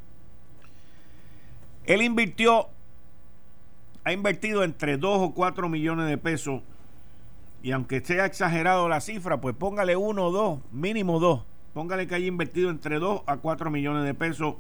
él 1.87 2.03
invirtió, 2.03 2.69
ha 4.05 4.13
invertido 4.13 4.65
entre 4.65 4.97
2 4.97 5.19
o 5.21 5.35
4 5.35 5.69
millones 5.69 6.09
de 6.09 6.19
pesos. 6.19 6.63
Y 7.63 7.73
aunque 7.73 8.01
sea 8.01 8.27
exagerado 8.27 8.89
la 8.89 9.01
cifra, 9.01 9.41
pues 9.41 9.57
póngale 9.57 9.97
uno 9.97 10.27
o 10.27 10.31
dos, 10.31 10.61
mínimo 10.73 11.19
dos. 11.19 11.43
Póngale 11.75 12.07
que 12.07 12.15
haya 12.15 12.27
invertido 12.27 12.71
entre 12.71 12.99
2 12.99 13.23
a 13.27 13.37
4 13.39 13.71
millones 13.71 14.05
de 14.05 14.15
pesos 14.15 14.55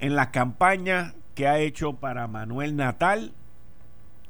en 0.00 0.16
las 0.16 0.28
campañas 0.28 1.14
que 1.34 1.46
ha 1.48 1.58
hecho 1.58 1.94
para 1.94 2.26
Manuel 2.26 2.76
Natal 2.76 3.32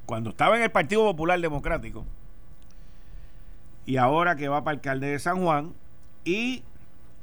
cuando 0.06 0.30
estaba 0.30 0.56
en 0.56 0.62
el 0.62 0.70
Partido 0.70 1.02
Popular 1.04 1.40
Democrático 1.40 2.04
y 3.86 3.96
ahora 3.96 4.36
que 4.36 4.48
va 4.48 4.64
para 4.64 4.76
alcalde 4.76 5.08
de 5.08 5.18
San 5.18 5.42
Juan 5.42 5.72
y 6.24 6.62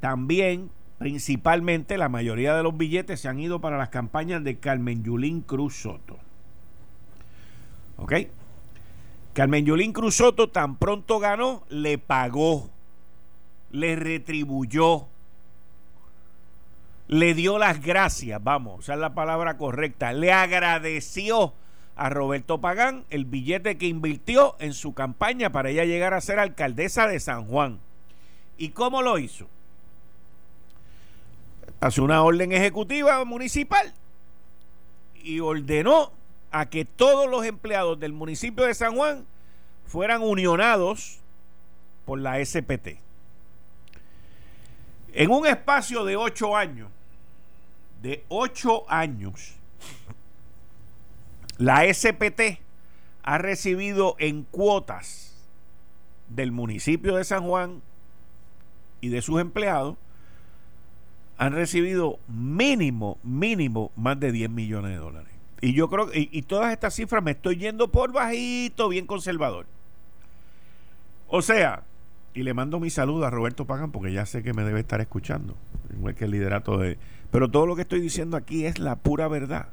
también 0.00 0.70
principalmente 1.02 1.98
la 1.98 2.08
mayoría 2.08 2.54
de 2.54 2.62
los 2.62 2.76
billetes 2.76 3.18
se 3.18 3.28
han 3.28 3.40
ido 3.40 3.60
para 3.60 3.76
las 3.76 3.88
campañas 3.88 4.44
de 4.44 4.58
Carmen 4.60 5.02
Yulín 5.02 5.40
Cruz 5.40 5.74
Soto. 5.74 6.16
¿Ok? 7.96 8.12
Carmen 9.32 9.66
Yulín 9.66 9.92
Cruz 9.92 10.14
Soto 10.14 10.50
tan 10.50 10.76
pronto 10.76 11.18
ganó, 11.18 11.64
le 11.68 11.98
pagó, 11.98 12.70
le 13.72 13.96
retribuyó, 13.96 15.08
le 17.08 17.34
dio 17.34 17.58
las 17.58 17.82
gracias, 17.82 18.40
vamos, 18.40 18.88
es 18.88 18.96
la 18.96 19.12
palabra 19.12 19.56
correcta, 19.56 20.12
le 20.12 20.30
agradeció 20.32 21.52
a 21.96 22.10
Roberto 22.10 22.60
Pagán 22.60 23.06
el 23.10 23.24
billete 23.24 23.76
que 23.76 23.86
invirtió 23.86 24.54
en 24.60 24.72
su 24.72 24.94
campaña 24.94 25.50
para 25.50 25.70
ella 25.70 25.84
llegar 25.84 26.14
a 26.14 26.20
ser 26.20 26.38
alcaldesa 26.38 27.08
de 27.08 27.18
San 27.18 27.46
Juan. 27.46 27.80
¿Y 28.56 28.68
cómo 28.68 29.02
lo 29.02 29.18
hizo? 29.18 29.48
Hace 31.82 32.00
una 32.00 32.22
orden 32.22 32.52
ejecutiva 32.52 33.24
municipal 33.24 33.92
y 35.20 35.40
ordenó 35.40 36.12
a 36.52 36.66
que 36.66 36.84
todos 36.84 37.28
los 37.28 37.44
empleados 37.44 37.98
del 37.98 38.12
municipio 38.12 38.66
de 38.66 38.74
San 38.74 38.94
Juan 38.94 39.26
fueran 39.84 40.22
unionados 40.22 41.18
por 42.04 42.20
la 42.20 42.42
SPT. 42.44 43.00
En 45.12 45.32
un 45.32 45.44
espacio 45.44 46.04
de 46.04 46.14
ocho 46.14 46.56
años, 46.56 46.88
de 48.00 48.24
ocho 48.28 48.88
años, 48.88 49.54
la 51.58 51.92
SPT 51.92 52.60
ha 53.24 53.38
recibido 53.38 54.14
en 54.20 54.44
cuotas 54.44 55.34
del 56.28 56.52
municipio 56.52 57.16
de 57.16 57.24
San 57.24 57.42
Juan 57.42 57.82
y 59.00 59.08
de 59.08 59.20
sus 59.20 59.40
empleados 59.40 59.96
han 61.38 61.52
recibido 61.52 62.18
mínimo, 62.28 63.18
mínimo 63.22 63.90
más 63.96 64.18
de 64.20 64.32
10 64.32 64.50
millones 64.50 64.92
de 64.92 64.98
dólares. 64.98 65.32
Y 65.60 65.74
yo 65.74 65.88
creo 65.88 66.10
que, 66.10 66.28
y, 66.30 66.42
todas 66.42 66.72
estas 66.72 66.94
cifras 66.94 67.22
me 67.22 67.30
estoy 67.30 67.56
yendo 67.56 67.88
por 67.88 68.12
bajito, 68.12 68.88
bien 68.88 69.06
conservador. 69.06 69.66
O 71.28 71.40
sea, 71.40 71.84
Y 72.34 72.44
le 72.44 72.54
mando 72.54 72.80
mi 72.80 72.88
saludo 72.88 73.26
a 73.26 73.30
Roberto 73.30 73.66
Pagan 73.66 73.92
porque 73.92 74.10
ya 74.10 74.24
sé 74.24 74.42
que 74.42 74.54
me 74.54 74.64
debe 74.64 74.80
estar 74.80 75.02
escuchando. 75.02 75.54
Igual 75.92 76.14
que 76.14 76.24
el 76.24 76.30
liderato 76.30 76.78
de... 76.78 76.96
Pero 77.30 77.50
todo 77.50 77.66
lo 77.66 77.76
que 77.76 77.82
estoy 77.82 78.00
diciendo 78.00 78.38
aquí 78.38 78.64
es 78.64 78.78
la 78.78 78.96
pura 78.96 79.28
verdad. 79.28 79.68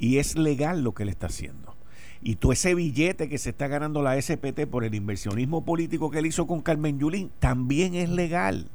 Y 0.00 0.18
es 0.18 0.36
legal 0.36 0.82
lo 0.82 0.92
que 0.92 1.04
él 1.04 1.08
está 1.08 1.28
haciendo. 1.28 1.76
Y 2.22 2.34
todo 2.36 2.52
ese 2.52 2.74
billete 2.74 3.28
que 3.28 3.38
se 3.38 3.50
está 3.50 3.68
ganando 3.68 4.02
la 4.02 4.20
SPT 4.20 4.66
por 4.68 4.84
el 4.84 4.94
inversionismo 4.94 5.64
político 5.64 6.10
que 6.10 6.18
él 6.18 6.26
hizo 6.26 6.46
con 6.46 6.60
Carmen 6.62 6.98
Yulín 6.98 7.30
también 7.38 7.94
es 7.94 8.10
legal. 8.10 8.66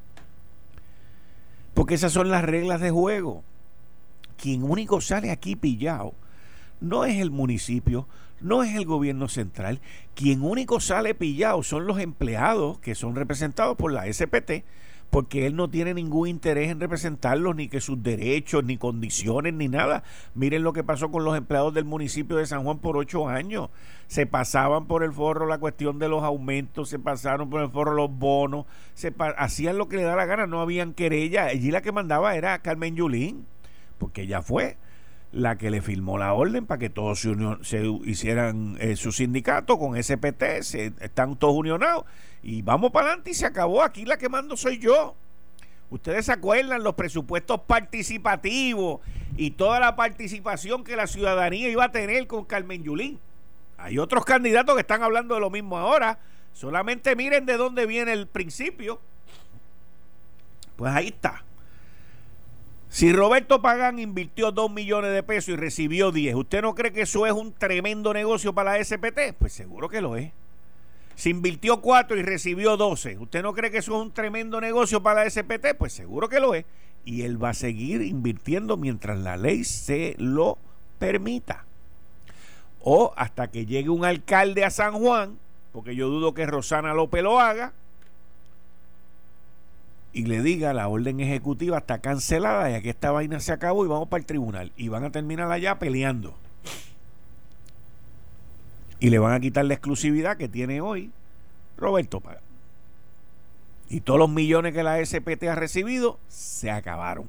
Porque 1.75 1.93
esas 1.93 2.13
son 2.13 2.31
las 2.31 2.43
reglas 2.43 2.81
de 2.81 2.89
juego. 2.89 3.43
Quien 4.41 4.63
único 4.63 4.99
sale 5.01 5.29
aquí 5.29 5.55
pillado 5.55 6.13
no 6.81 7.05
es 7.05 7.19
el 7.19 7.29
municipio, 7.29 8.07
no 8.41 8.63
es 8.63 8.75
el 8.75 8.85
gobierno 8.85 9.27
central. 9.27 9.79
Quien 10.15 10.41
único 10.41 10.79
sale 10.79 11.13
pillado 11.13 11.61
son 11.61 11.85
los 11.85 11.99
empleados 11.99 12.79
que 12.79 12.95
son 12.95 13.15
representados 13.15 13.77
por 13.77 13.91
la 13.91 14.11
SPT 14.11 14.63
porque 15.09 15.45
él 15.45 15.55
no 15.55 15.69
tiene 15.69 15.93
ningún 15.93 16.27
interés 16.27 16.69
en 16.69 16.79
representarlos, 16.79 17.55
ni 17.55 17.67
que 17.69 17.79
sus 17.79 18.01
derechos, 18.03 18.63
ni 18.63 18.77
condiciones, 18.77 19.53
ni 19.53 19.67
nada. 19.67 20.03
Miren 20.33 20.63
lo 20.63 20.73
que 20.73 20.83
pasó 20.83 21.09
con 21.09 21.23
los 21.23 21.37
empleados 21.37 21.73
del 21.73 21.85
municipio 21.85 22.35
de 22.35 22.45
San 22.45 22.63
Juan 22.63 22.79
por 22.79 22.97
ocho 22.97 23.27
años. 23.27 23.69
Se 24.07 24.25
pasaban 24.25 24.87
por 24.87 25.03
el 25.03 25.13
forro 25.13 25.45
la 25.45 25.57
cuestión 25.57 25.99
de 25.99 26.09
los 26.09 26.23
aumentos, 26.23 26.89
se 26.89 26.99
pasaron 26.99 27.49
por 27.49 27.61
el 27.61 27.69
forro 27.69 27.93
los 27.93 28.11
bonos, 28.11 28.65
se 28.93 29.13
hacían 29.37 29.77
lo 29.77 29.87
que 29.87 29.97
le 29.97 30.03
da 30.03 30.15
la 30.15 30.25
gana, 30.25 30.47
no 30.47 30.61
habían 30.61 30.93
querella. 30.93 31.45
Allí 31.45 31.71
la 31.71 31.81
que 31.81 31.91
mandaba 31.91 32.35
era 32.35 32.59
Carmen 32.59 32.95
Yulín, 32.95 33.45
porque 33.97 34.23
ella 34.23 34.41
fue 34.41 34.77
la 35.35 35.57
que 35.57 35.69
le 35.69 35.81
firmó 35.81 36.17
la 36.17 36.33
orden 36.33 36.65
para 36.65 36.79
que 36.79 36.89
todos 36.89 37.27
se, 37.61 37.85
hicieran 38.05 38.77
eh, 38.79 38.95
su 38.95 39.11
sindicato 39.11 39.77
con 39.77 40.01
SPT, 40.01 40.61
se, 40.61 40.93
están 41.01 41.35
todos 41.35 41.55
unionados 41.55 42.05
y 42.41 42.61
vamos 42.61 42.91
para 42.91 43.07
adelante 43.07 43.31
y 43.31 43.33
se 43.33 43.45
acabó. 43.45 43.83
Aquí 43.83 44.05
la 44.05 44.17
que 44.17 44.29
mando 44.29 44.55
soy 44.55 44.79
yo. 44.79 45.13
Ustedes 45.89 46.27
se 46.27 46.31
acuerdan 46.31 46.83
los 46.83 46.95
presupuestos 46.95 47.59
participativos 47.61 49.01
y 49.35 49.51
toda 49.51 49.79
la 49.81 49.97
participación 49.97 50.85
que 50.85 50.95
la 50.95 51.05
ciudadanía 51.05 51.69
iba 51.69 51.83
a 51.83 51.91
tener 51.91 52.27
con 52.27 52.45
Carmen 52.45 52.83
Yulín. 52.83 53.19
Hay 53.77 53.99
otros 53.99 54.23
candidatos 54.23 54.73
que 54.75 54.81
están 54.81 55.03
hablando 55.03 55.35
de 55.35 55.41
lo 55.41 55.49
mismo 55.49 55.77
ahora. 55.77 56.17
Solamente 56.53 57.13
miren 57.17 57.45
de 57.45 57.57
dónde 57.57 57.85
viene 57.85 58.13
el 58.13 58.27
principio. 58.27 59.01
Pues 60.77 60.93
ahí 60.93 61.07
está. 61.07 61.43
Si 62.95 63.11
Roberto 63.11 63.61
Pagán 63.61 63.99
invirtió 63.99 64.53
2 64.53 64.71
millones 64.71 65.11
de 65.11 65.21
pesos 65.21 65.49
y 65.49 65.57
recibió 65.57 66.13
10, 66.13 66.33
¿usted 66.33 66.61
no 66.61 66.75
cree 66.75 66.93
que 66.93 67.01
eso 67.01 67.25
es 67.27 67.33
un 67.33 67.51
tremendo 67.51 68.13
negocio 68.13 68.53
para 68.53 68.77
la 68.77 68.81
SPT? 68.81 69.33
Pues 69.37 69.51
seguro 69.51 69.89
que 69.89 69.99
lo 69.99 70.15
es. 70.15 70.31
Si 71.15 71.29
invirtió 71.29 71.81
4 71.81 72.15
y 72.15 72.23
recibió 72.23 72.77
12, 72.77 73.17
¿usted 73.17 73.43
no 73.43 73.53
cree 73.53 73.69
que 73.69 73.79
eso 73.79 73.97
es 73.97 74.01
un 74.01 74.13
tremendo 74.13 74.61
negocio 74.61 75.03
para 75.03 75.25
la 75.25 75.29
SPT? 75.29 75.75
Pues 75.77 75.91
seguro 75.91 76.29
que 76.29 76.39
lo 76.39 76.55
es. 76.55 76.63
Y 77.03 77.23
él 77.23 77.43
va 77.43 77.49
a 77.49 77.53
seguir 77.53 78.01
invirtiendo 78.01 78.77
mientras 78.77 79.19
la 79.19 79.35
ley 79.35 79.65
se 79.65 80.15
lo 80.17 80.57
permita. 80.97 81.65
O 82.79 83.13
hasta 83.17 83.51
que 83.51 83.65
llegue 83.65 83.89
un 83.89 84.05
alcalde 84.05 84.63
a 84.63 84.69
San 84.69 84.93
Juan, 84.93 85.37
porque 85.73 85.97
yo 85.97 86.07
dudo 86.07 86.33
que 86.33 86.45
Rosana 86.45 86.93
López 86.93 87.23
lo 87.23 87.41
haga, 87.41 87.73
y 90.15 90.23
le 90.25 90.41
diga 90.41 90.73
la 90.73 90.87
orden 90.87 91.19
ejecutiva 91.19 91.79
está 91.79 91.99
cancelada 91.99 92.71
y 92.71 92.73
aquí 92.73 92.89
esta 92.89 93.11
vaina 93.11 93.39
se 93.41 93.51
acabó 93.51 93.85
y 93.85 93.89
vamos 93.89 94.07
para 94.07 94.21
el 94.21 94.25
tribunal. 94.25 94.71
Y 94.77 94.87
van 94.87 95.03
a 95.03 95.11
terminar 95.11 95.51
allá 95.51 95.77
peleando. 95.77 96.33
Y 98.99 99.09
le 99.09 99.19
van 99.19 99.33
a 99.33 99.39
quitar 99.41 99.65
la 99.65 99.73
exclusividad 99.73 100.37
que 100.37 100.47
tiene 100.47 100.79
hoy 100.79 101.11
Roberto 101.77 102.21
Paga 102.21 102.39
y 103.89 104.01
todos 104.01 104.19
los 104.19 104.29
millones 104.29 104.73
que 104.73 104.83
la 104.83 105.03
SPT 105.05 105.43
ha 105.43 105.55
recibido 105.55 106.17
se 106.27 106.71
acabaron. 106.71 107.27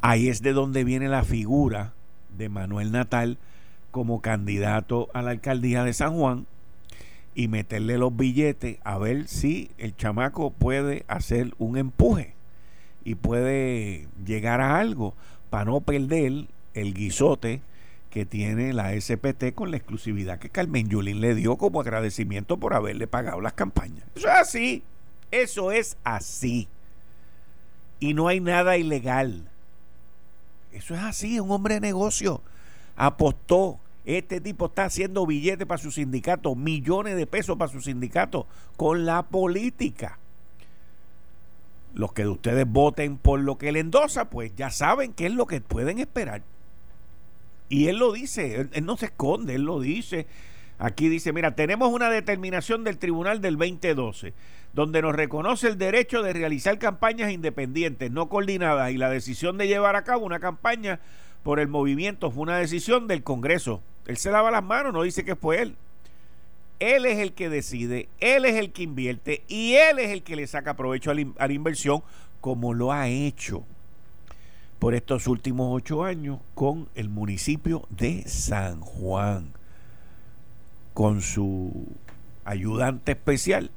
Ahí 0.00 0.28
es 0.28 0.42
de 0.42 0.52
donde 0.52 0.84
viene 0.84 1.08
la 1.08 1.24
figura 1.24 1.92
de 2.36 2.48
Manuel 2.48 2.92
Natal 2.92 3.38
como 3.92 4.20
candidato 4.20 5.08
a 5.14 5.22
la 5.22 5.30
alcaldía 5.30 5.84
de 5.84 5.94
San 5.94 6.16
Juan 6.16 6.46
y 7.36 7.48
meterle 7.48 7.98
los 7.98 8.16
billetes 8.16 8.78
a 8.82 8.96
ver 8.96 9.28
si 9.28 9.70
el 9.76 9.94
chamaco 9.94 10.50
puede 10.50 11.04
hacer 11.06 11.54
un 11.58 11.76
empuje 11.76 12.34
y 13.04 13.14
puede 13.14 14.08
llegar 14.24 14.62
a 14.62 14.80
algo 14.80 15.14
para 15.50 15.66
no 15.66 15.82
perder 15.82 16.46
el 16.72 16.94
guisote 16.94 17.60
que 18.10 18.24
tiene 18.24 18.72
la 18.72 18.98
SPT 18.98 19.54
con 19.54 19.70
la 19.70 19.76
exclusividad 19.76 20.38
que 20.38 20.48
Carmen 20.48 20.88
Yulín 20.88 21.20
le 21.20 21.34
dio 21.34 21.56
como 21.56 21.82
agradecimiento 21.82 22.56
por 22.56 22.72
haberle 22.72 23.06
pagado 23.06 23.42
las 23.42 23.52
campañas. 23.52 24.06
Eso 24.14 24.28
es 24.28 24.34
así. 24.34 24.82
Eso 25.30 25.72
es 25.72 25.98
así. 26.04 26.68
Y 28.00 28.14
no 28.14 28.28
hay 28.28 28.40
nada 28.40 28.78
ilegal. 28.78 29.50
Eso 30.72 30.94
es 30.94 31.02
así. 31.02 31.38
Un 31.38 31.50
hombre 31.50 31.74
de 31.74 31.80
negocio 31.80 32.40
apostó 32.96 33.78
este 34.06 34.40
tipo 34.40 34.66
está 34.66 34.84
haciendo 34.84 35.26
billetes 35.26 35.66
para 35.66 35.82
su 35.82 35.90
sindicato, 35.90 36.54
millones 36.54 37.16
de 37.16 37.26
pesos 37.26 37.56
para 37.58 37.72
su 37.72 37.80
sindicato, 37.80 38.46
con 38.76 39.04
la 39.04 39.24
política. 39.24 40.18
Los 41.92 42.12
que 42.12 42.22
de 42.22 42.28
ustedes 42.28 42.66
voten 42.68 43.18
por 43.18 43.40
lo 43.40 43.58
que 43.58 43.68
él 43.70 43.76
endosa, 43.76 44.30
pues 44.30 44.54
ya 44.54 44.70
saben 44.70 45.12
qué 45.12 45.26
es 45.26 45.32
lo 45.32 45.46
que 45.46 45.60
pueden 45.60 45.98
esperar. 45.98 46.42
Y 47.68 47.88
él 47.88 47.98
lo 47.98 48.12
dice, 48.12 48.68
él, 48.72 48.86
no 48.86 48.96
se 48.96 49.06
esconde, 49.06 49.56
él 49.56 49.62
lo 49.62 49.80
dice. 49.80 50.28
Aquí 50.78 51.08
dice, 51.08 51.32
mira, 51.32 51.56
tenemos 51.56 51.92
una 51.92 52.08
determinación 52.08 52.84
del 52.84 52.98
Tribunal 52.98 53.40
del 53.40 53.56
2012, 53.56 54.34
donde 54.72 55.02
nos 55.02 55.16
reconoce 55.16 55.66
el 55.66 55.78
derecho 55.78 56.22
de 56.22 56.32
realizar 56.32 56.78
campañas 56.78 57.32
independientes, 57.32 58.12
no 58.12 58.28
coordinadas, 58.28 58.92
y 58.92 58.98
la 58.98 59.10
decisión 59.10 59.58
de 59.58 59.66
llevar 59.66 59.96
a 59.96 60.04
cabo 60.04 60.24
una 60.26 60.38
campaña 60.38 61.00
por 61.42 61.58
el 61.58 61.66
movimiento 61.66 62.30
fue 62.30 62.42
una 62.42 62.58
decisión 62.58 63.08
del 63.08 63.24
Congreso 63.24 63.82
él 64.06 64.16
se 64.16 64.30
lava 64.30 64.50
las 64.50 64.62
manos, 64.62 64.92
no 64.92 65.02
dice 65.02 65.24
que 65.24 65.36
fue 65.36 65.62
él. 65.62 65.76
Él 66.78 67.06
es 67.06 67.18
el 67.18 67.32
que 67.32 67.48
decide, 67.48 68.08
él 68.20 68.44
es 68.44 68.54
el 68.56 68.72
que 68.72 68.82
invierte 68.82 69.42
y 69.48 69.74
él 69.74 69.98
es 69.98 70.10
el 70.10 70.22
que 70.22 70.36
le 70.36 70.46
saca 70.46 70.74
provecho 70.74 71.10
a 71.10 71.14
la, 71.14 71.52
inversión 71.52 72.02
como 72.42 72.74
lo 72.74 72.92
ha 72.92 73.08
hecho 73.08 73.64
por 74.78 74.94
estos 74.94 75.26
últimos 75.26 75.68
ocho 75.74 76.04
años 76.04 76.38
con 76.54 76.88
el 76.94 77.08
municipio 77.08 77.88
de 77.88 78.28
San 78.28 78.80
Juan, 78.80 79.52
con 80.92 81.22
su 81.22 81.86
ayudante 82.44 83.12
especial, 83.12 83.70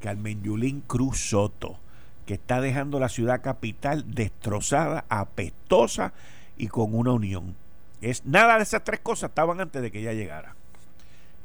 Carmen 0.00 0.42
Yulín 0.42 0.80
Cruz 0.80 1.18
Soto, 1.30 1.78
que 2.26 2.34
está 2.34 2.60
dejando 2.60 2.98
la 2.98 3.08
ciudad 3.08 3.40
capital 3.40 4.12
destrozada, 4.12 5.04
apestosa 5.08 6.12
y 6.56 6.66
con 6.66 6.92
una 6.92 7.12
unión. 7.12 7.54
Es, 8.02 8.26
nada 8.26 8.56
de 8.56 8.64
esas 8.64 8.82
tres 8.84 9.00
cosas 9.00 9.30
estaban 9.30 9.60
antes 9.60 9.80
de 9.80 9.90
que 9.90 10.00
ella 10.00 10.12
llegara. 10.12 10.56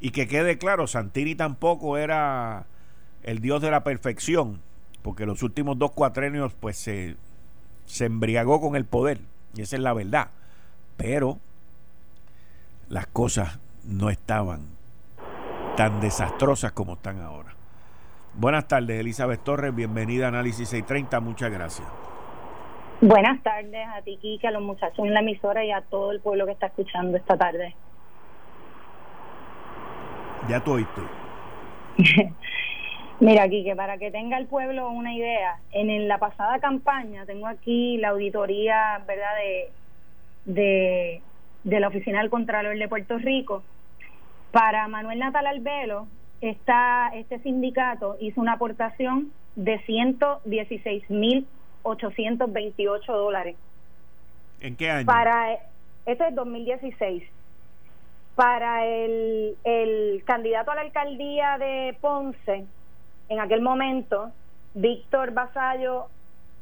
Y 0.02 0.10
que 0.10 0.28
quede 0.28 0.58
claro, 0.58 0.88
Santini 0.88 1.36
tampoco 1.36 1.98
era 1.98 2.66
el 3.24 3.40
dios 3.40 3.62
de 3.62 3.72
la 3.72 3.84
perfección, 3.84 4.62
porque 5.04 5.26
los 5.26 5.44
últimos 5.44 5.78
dos 5.78 5.92
cuatrenios 5.92 6.54
pues 6.60 6.78
se, 6.78 7.16
se 7.86 8.06
embriagó 8.06 8.60
con 8.60 8.76
el 8.76 8.86
poder, 8.86 9.22
y 9.56 9.62
esa 9.62 9.76
es 9.76 9.82
la 9.82 9.94
verdad. 9.94 10.30
Pero 10.98 11.40
las 12.90 13.08
cosas 13.08 13.60
no 13.84 14.10
estaban 14.10 14.62
tan 15.78 16.02
desastrosas 16.02 16.72
como 16.72 16.94
están 16.94 17.22
ahora. 17.22 17.54
Buenas 18.34 18.68
tardes, 18.68 19.00
Elizabeth 19.00 19.44
Torres, 19.44 19.74
bienvenida 19.76 20.26
a 20.26 20.30
Análisis 20.30 20.70
630, 20.70 21.20
muchas 21.20 21.52
gracias. 21.52 21.88
Buenas 23.02 23.44
tardes 23.44 23.88
a 23.96 24.02
ti, 24.02 24.18
Kike, 24.18 24.48
a 24.48 24.52
los 24.52 24.64
muchachos 24.64 25.06
en 25.06 25.14
la 25.14 25.20
emisora 25.20 25.64
y 25.64 25.72
a 25.72 25.82
todo 25.82 26.12
el 26.12 26.20
pueblo 26.20 26.48
que 26.48 26.54
está 26.54 26.66
escuchando 26.66 27.16
esta 27.16 27.38
tarde. 27.38 27.76
Ya 30.50 30.64
tú 30.64 30.74
oíste. 30.74 31.02
Mira, 33.20 33.48
Kike, 33.48 33.76
para 33.76 34.00
que 34.00 34.10
tenga 34.10 34.38
el 34.40 34.48
pueblo 34.48 34.90
una 34.90 35.14
idea, 35.14 35.60
en, 35.72 36.08
la 36.08 36.18
pasada 36.18 36.58
campaña 36.58 37.26
tengo 37.28 37.46
aquí 37.46 37.98
la 37.98 38.10
auditoría, 38.10 39.04
¿verdad?, 39.06 39.36
de, 40.46 40.54
de, 40.54 41.22
de 41.66 41.80
la 41.80 41.90
Oficina 41.90 42.20
del 42.22 42.32
Contralor 42.32 42.78
de 42.78 42.88
Puerto 42.88 43.20
Rico. 43.20 43.62
Para 44.52 44.88
Manuel 44.88 45.20
Natal 45.20 45.46
Albelo, 45.46 46.08
esta, 46.42 47.12
este 47.14 47.38
sindicato 47.40 48.18
hizo 48.20 48.42
una 48.42 48.54
aportación 48.54 49.32
de 49.56 49.78
116 49.86 51.12
mil 51.12 51.48
828 51.84 53.14
dólares. 53.14 53.56
¿En 54.62 54.76
qué 54.76 54.90
año? 54.90 55.06
Para, 55.06 55.54
esto 56.06 56.24
es 56.24 56.36
2016. 56.36 57.24
Para 58.36 58.86
el, 58.86 59.56
el 59.64 60.24
candidato 60.26 60.72
a 60.72 60.76
la 60.76 60.82
alcaldía 60.82 61.58
de 61.58 61.98
Ponce, 62.00 62.66
en 63.30 63.40
aquel 63.40 63.62
momento, 63.62 64.32
Víctor 64.74 65.32
Basallo 65.32 66.08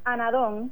Anadón, 0.04 0.72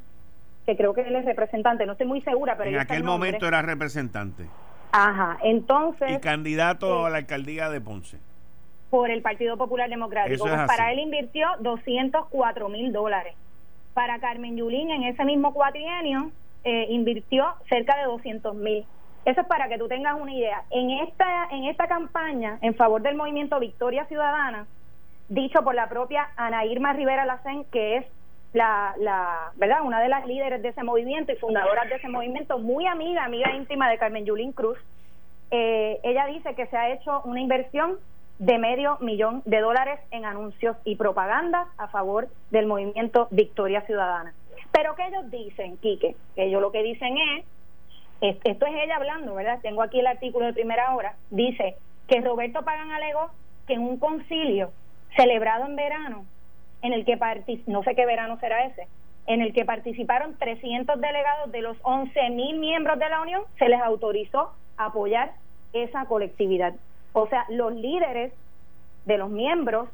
que 0.66 0.78
creo 0.78 0.94
que 0.94 1.02
él 1.02 1.16
es 1.16 1.26
representante, 1.26 1.86
no 1.86 1.94
estoy 1.94 2.08
muy 2.08 2.22
segura, 2.22 2.56
pero... 2.58 2.70
En 2.70 2.80
aquel 2.80 3.04
momento 3.04 3.48
era 3.48 3.62
representante. 3.62 4.48
Ajá, 4.92 5.38
entonces... 5.44 6.12
Y 6.12 6.20
candidato 6.20 7.04
eh, 7.04 7.08
a 7.08 7.10
la 7.10 7.18
alcaldía 7.18 7.70
de 7.70 7.82
Ponce. 7.82 8.18
por 8.90 9.10
el 9.10 9.22
Partido 9.22 9.58
Popular 9.58 9.90
Democrático. 9.90 10.46
Pues 10.46 10.56
para 10.68 10.92
él 10.94 11.00
invirtió 11.00 11.48
204 11.60 12.70
mil 12.70 12.94
dólares. 12.94 13.34
Para 13.94 14.20
Carmen 14.20 14.58
Yulín 14.58 14.92
en 14.92 15.04
ese 15.04 15.24
mismo 15.26 15.54
cuatrienio 15.54 16.32
eh, 16.64 16.88
invirtió 16.90 17.46
cerca 17.70 17.98
de 17.98 18.06
200 18.06 18.56
mil. 18.56 18.86
Eso 19.26 19.42
es 19.42 19.48
para 19.48 19.70
que 19.70 19.78
tú 19.78 19.88
tengas 19.88 20.20
una 20.20 20.34
idea. 20.34 20.64
En 20.70 20.90
esta, 20.90 21.48
en 21.52 21.66
esta 21.66 21.88
campaña 21.88 22.58
en 22.62 22.76
favor 22.76 23.02
del 23.02 23.16
movimiento 23.16 23.60
Victoria 23.60 24.06
Ciudadana, 24.06 24.66
dicho 25.30 25.64
por 25.64 25.76
la 25.76 25.88
propia 25.88 26.30
Ana 26.36 26.66
Irma 26.66 26.94
Rivera 26.94 27.26
Lacén, 27.26 27.66
que 27.72 27.98
es 27.98 28.06
la, 28.54 28.94
la, 29.00 29.52
¿verdad? 29.56 29.82
una 29.84 30.02
de 30.02 30.10
las 30.10 30.26
líderes 30.28 30.62
de 30.62 30.70
ese 30.70 30.84
movimiento 30.84 31.32
y 31.32 31.36
fundadoras 31.38 31.90
de 31.90 31.96
ese 31.96 32.08
movimiento, 32.08 32.60
muy 32.60 32.86
amiga, 32.86 33.24
amiga 33.24 33.52
íntima 33.54 33.90
de 33.90 33.98
Carmen 33.98 34.26
Yulín 34.26 34.52
Cruz, 34.52 34.78
eh, 35.52 36.00
ella 36.04 36.26
dice 36.28 36.56
que 36.56 36.68
se 36.68 36.78
ha 36.78 36.92
hecho 36.92 37.22
una 37.26 37.40
inversión 37.40 37.98
de 38.40 38.58
medio 38.58 38.98
millón 39.00 39.42
de 39.46 39.62
dólares 39.62 40.00
en 40.12 40.26
anuncios 40.26 40.76
y 40.84 40.96
propaganda 40.96 41.68
a 41.78 41.88
favor 41.88 42.28
del 42.52 42.66
movimiento 42.66 43.28
Victoria 43.32 43.82
Ciudadana. 43.82 44.34
Pero 44.72 44.96
que 44.96 45.08
ellos 45.08 45.30
dicen, 45.30 45.78
Quique, 45.78 46.16
que 46.36 46.46
ellos 46.46 46.62
lo 46.62 46.72
que 46.72 46.84
dicen 46.84 47.16
es, 47.18 47.46
esto 48.44 48.66
es 48.66 48.74
ella 48.76 48.96
hablando, 48.96 49.36
¿verdad? 49.36 49.60
Tengo 49.62 49.84
aquí 49.84 50.00
el 50.00 50.08
artículo 50.08 50.46
de 50.46 50.54
primera 50.54 50.96
hora, 50.96 51.16
dice 51.30 51.76
que 52.08 52.22
Roberto 52.22 52.64
Pagan 52.64 52.92
alegó 52.92 53.30
que 53.68 53.74
en 53.74 53.82
un 53.82 53.98
concilio 53.98 54.72
celebrado 55.16 55.66
en 55.66 55.76
verano, 55.76 56.26
en 56.82 56.94
el 56.94 57.06
que 57.06 57.18
no 57.68 57.84
sé 57.84 57.96
qué 57.96 58.06
verano 58.06 58.40
será 58.40 58.66
ese, 58.66 58.88
en 59.26 59.42
el 59.42 59.54
que 59.54 59.64
participaron 59.64 60.38
300 60.38 61.00
delegados 61.00 61.52
de 61.52 61.62
los 61.62 61.78
11 61.84 62.30
mil 62.32 62.60
miembros 62.60 63.00
de 63.00 63.10
la 63.10 63.22
Unión, 63.22 63.44
se 63.58 63.70
les 63.70 63.82
autorizó 63.82 64.52
apoyar 64.78 65.32
esa 65.72 66.06
colectividad. 66.06 66.74
O 67.14 67.28
sea, 67.28 67.46
los 67.50 67.74
líderes 67.74 68.34
de 69.06 69.18
los 69.18 69.30
miembros 69.30 69.90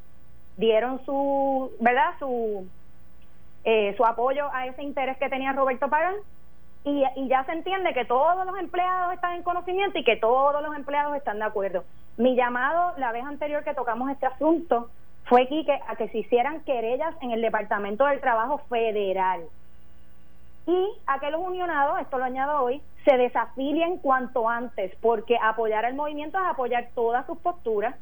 dieron 0.56 1.04
su, 1.04 1.70
¿verdad? 1.80 2.14
Su, 2.18 2.66
eh, 3.64 3.94
su 3.96 4.04
apoyo 4.04 4.48
a 4.52 4.66
ese 4.66 4.82
interés 4.82 5.18
que 5.18 5.28
tenía 5.28 5.52
Roberto 5.52 5.88
Pagán 5.88 6.14
y, 6.84 7.04
ya 7.28 7.44
se 7.44 7.52
entiende 7.52 7.92
que 7.92 8.06
todos 8.06 8.46
los 8.46 8.58
empleados 8.58 9.12
están 9.12 9.34
en 9.34 9.42
conocimiento 9.42 9.98
y 9.98 10.04
que 10.04 10.16
todos 10.16 10.62
los 10.62 10.74
empleados 10.74 11.16
están 11.16 11.38
de 11.38 11.44
acuerdo. 11.44 11.84
Mi 12.16 12.36
llamado 12.36 12.94
la 12.96 13.12
vez 13.12 13.24
anterior 13.24 13.62
que 13.64 13.74
tocamos 13.74 14.10
este 14.10 14.26
asunto 14.26 14.90
fue 15.24 15.46
Quique 15.46 15.78
a 15.86 15.96
que 15.96 16.08
se 16.08 16.18
hicieran 16.18 16.60
querellas 16.64 17.14
en 17.20 17.32
el 17.32 17.42
Departamento 17.42 18.06
del 18.06 18.20
Trabajo 18.20 18.58
Federal 18.70 19.42
y 20.70 20.88
a 21.06 21.18
que 21.18 21.30
los 21.30 21.40
unionados, 21.40 22.00
esto 22.00 22.18
lo 22.18 22.24
añado 22.24 22.62
hoy, 22.62 22.80
se 23.04 23.16
desafilien 23.16 23.98
cuanto 23.98 24.48
antes, 24.48 24.94
porque 25.00 25.36
apoyar 25.42 25.84
el 25.84 25.94
movimiento 25.94 26.38
es 26.38 26.44
apoyar 26.46 26.88
todas 26.94 27.26
sus 27.26 27.38
posturas, 27.38 27.96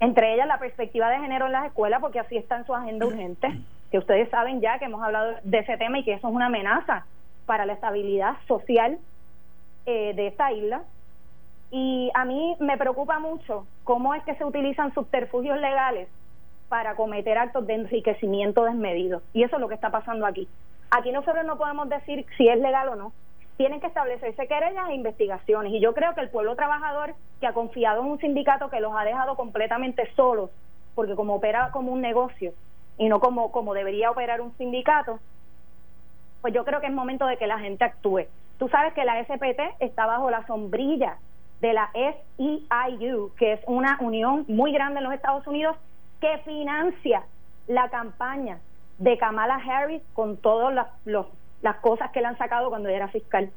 entre 0.00 0.34
ellas 0.34 0.46
la 0.46 0.58
perspectiva 0.58 1.08
de 1.08 1.20
género 1.20 1.46
en 1.46 1.52
las 1.52 1.66
escuelas, 1.66 2.00
porque 2.00 2.20
así 2.20 2.36
está 2.36 2.56
en 2.58 2.66
su 2.66 2.74
agenda 2.74 3.06
urgente, 3.06 3.48
que 3.90 3.98
ustedes 3.98 4.28
saben 4.28 4.60
ya 4.60 4.78
que 4.78 4.84
hemos 4.84 5.02
hablado 5.02 5.36
de 5.42 5.58
ese 5.58 5.78
tema 5.78 5.98
y 5.98 6.04
que 6.04 6.12
eso 6.12 6.28
es 6.28 6.34
una 6.34 6.46
amenaza 6.46 7.06
para 7.46 7.64
la 7.64 7.72
estabilidad 7.72 8.36
social 8.46 8.98
eh, 9.86 10.12
de 10.14 10.26
esta 10.26 10.52
isla. 10.52 10.82
Y 11.70 12.10
a 12.14 12.24
mí 12.24 12.56
me 12.60 12.76
preocupa 12.76 13.18
mucho 13.18 13.66
cómo 13.84 14.14
es 14.14 14.22
que 14.24 14.34
se 14.34 14.44
utilizan 14.44 14.92
subterfugios 14.92 15.58
legales 15.58 16.08
para 16.68 16.94
cometer 16.94 17.38
actos 17.38 17.66
de 17.66 17.74
enriquecimiento 17.74 18.64
desmedido. 18.64 19.22
Y 19.32 19.44
eso 19.44 19.56
es 19.56 19.60
lo 19.60 19.68
que 19.68 19.74
está 19.74 19.90
pasando 19.90 20.26
aquí. 20.26 20.48
Aquí 20.96 21.10
nosotros 21.10 21.44
no 21.44 21.58
podemos 21.58 21.88
decir 21.88 22.24
si 22.36 22.48
es 22.48 22.56
legal 22.60 22.88
o 22.90 22.94
no. 22.94 23.12
Tienen 23.56 23.80
que 23.80 23.88
establecerse 23.88 24.46
querellas 24.46 24.90
e 24.90 24.94
investigaciones. 24.94 25.72
Y 25.72 25.80
yo 25.80 25.92
creo 25.92 26.14
que 26.14 26.20
el 26.20 26.30
pueblo 26.30 26.54
trabajador 26.54 27.16
que 27.40 27.48
ha 27.48 27.52
confiado 27.52 28.02
en 28.02 28.12
un 28.12 28.20
sindicato 28.20 28.70
que 28.70 28.78
los 28.78 28.92
ha 28.94 29.02
dejado 29.04 29.34
completamente 29.34 30.08
solos, 30.14 30.50
porque 30.94 31.16
como 31.16 31.34
opera 31.34 31.70
como 31.72 31.90
un 31.90 32.00
negocio 32.00 32.52
y 32.96 33.08
no 33.08 33.18
como, 33.18 33.50
como 33.50 33.74
debería 33.74 34.12
operar 34.12 34.40
un 34.40 34.56
sindicato, 34.56 35.18
pues 36.42 36.54
yo 36.54 36.64
creo 36.64 36.80
que 36.80 36.86
es 36.86 36.92
momento 36.92 37.26
de 37.26 37.38
que 37.38 37.48
la 37.48 37.58
gente 37.58 37.84
actúe. 37.84 38.26
Tú 38.60 38.68
sabes 38.68 38.94
que 38.94 39.04
la 39.04 39.20
SPT 39.24 39.80
está 39.80 40.06
bajo 40.06 40.30
la 40.30 40.46
sombrilla 40.46 41.16
de 41.60 41.72
la 41.72 41.90
SEIU, 41.92 43.32
que 43.36 43.54
es 43.54 43.60
una 43.66 43.98
unión 44.00 44.44
muy 44.46 44.70
grande 44.70 44.98
en 44.98 45.04
los 45.04 45.14
Estados 45.14 45.44
Unidos 45.48 45.76
que 46.20 46.38
financia 46.44 47.24
la 47.66 47.88
campaña 47.88 48.60
de 48.98 49.18
Kamala 49.18 49.56
Harris 49.56 50.02
con 50.12 50.36
todas 50.36 50.86
las, 51.04 51.76
cosas 51.76 52.10
que 52.10 52.20
le 52.20 52.26
han 52.26 52.38
sacado 52.38 52.68
cuando 52.68 52.88
era 52.88 53.08
fiscal 53.08 53.50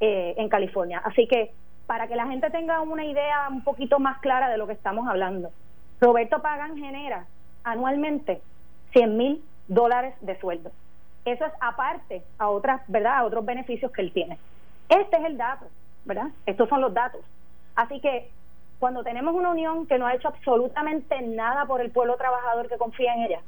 eh, 0.00 0.34
en 0.36 0.48
California. 0.48 1.02
Así 1.04 1.26
que 1.26 1.52
para 1.86 2.08
que 2.08 2.16
la 2.16 2.26
gente 2.26 2.50
tenga 2.50 2.80
una 2.80 3.04
idea 3.04 3.48
un 3.48 3.62
poquito 3.62 3.98
más 3.98 4.18
clara 4.18 4.48
de 4.48 4.58
lo 4.58 4.66
que 4.66 4.72
estamos 4.72 5.08
hablando, 5.08 5.50
Roberto 6.00 6.42
Pagan 6.42 6.76
genera 6.76 7.26
anualmente 7.64 8.40
100 8.92 9.16
mil 9.16 9.44
dólares 9.68 10.14
de 10.20 10.38
sueldo. 10.38 10.70
Eso 11.24 11.44
es 11.44 11.52
aparte 11.60 12.22
a 12.38 12.48
otras, 12.48 12.82
¿verdad? 12.86 13.18
A 13.18 13.24
otros 13.24 13.44
beneficios 13.44 13.90
que 13.90 14.02
él 14.02 14.12
tiene. 14.12 14.38
Este 14.88 15.16
es 15.16 15.24
el 15.24 15.36
dato, 15.36 15.66
¿verdad? 16.04 16.28
Estos 16.44 16.68
son 16.68 16.80
los 16.80 16.94
datos. 16.94 17.20
Así 17.74 18.00
que 18.00 18.30
cuando 18.78 19.02
tenemos 19.02 19.34
una 19.34 19.50
unión 19.50 19.86
que 19.86 19.98
no 19.98 20.06
ha 20.06 20.14
hecho 20.14 20.28
absolutamente 20.28 21.20
nada 21.22 21.66
por 21.66 21.80
el 21.80 21.90
pueblo 21.90 22.16
trabajador 22.16 22.68
que 22.68 22.78
confía 22.78 23.14
en 23.14 23.22
ella, 23.22 23.40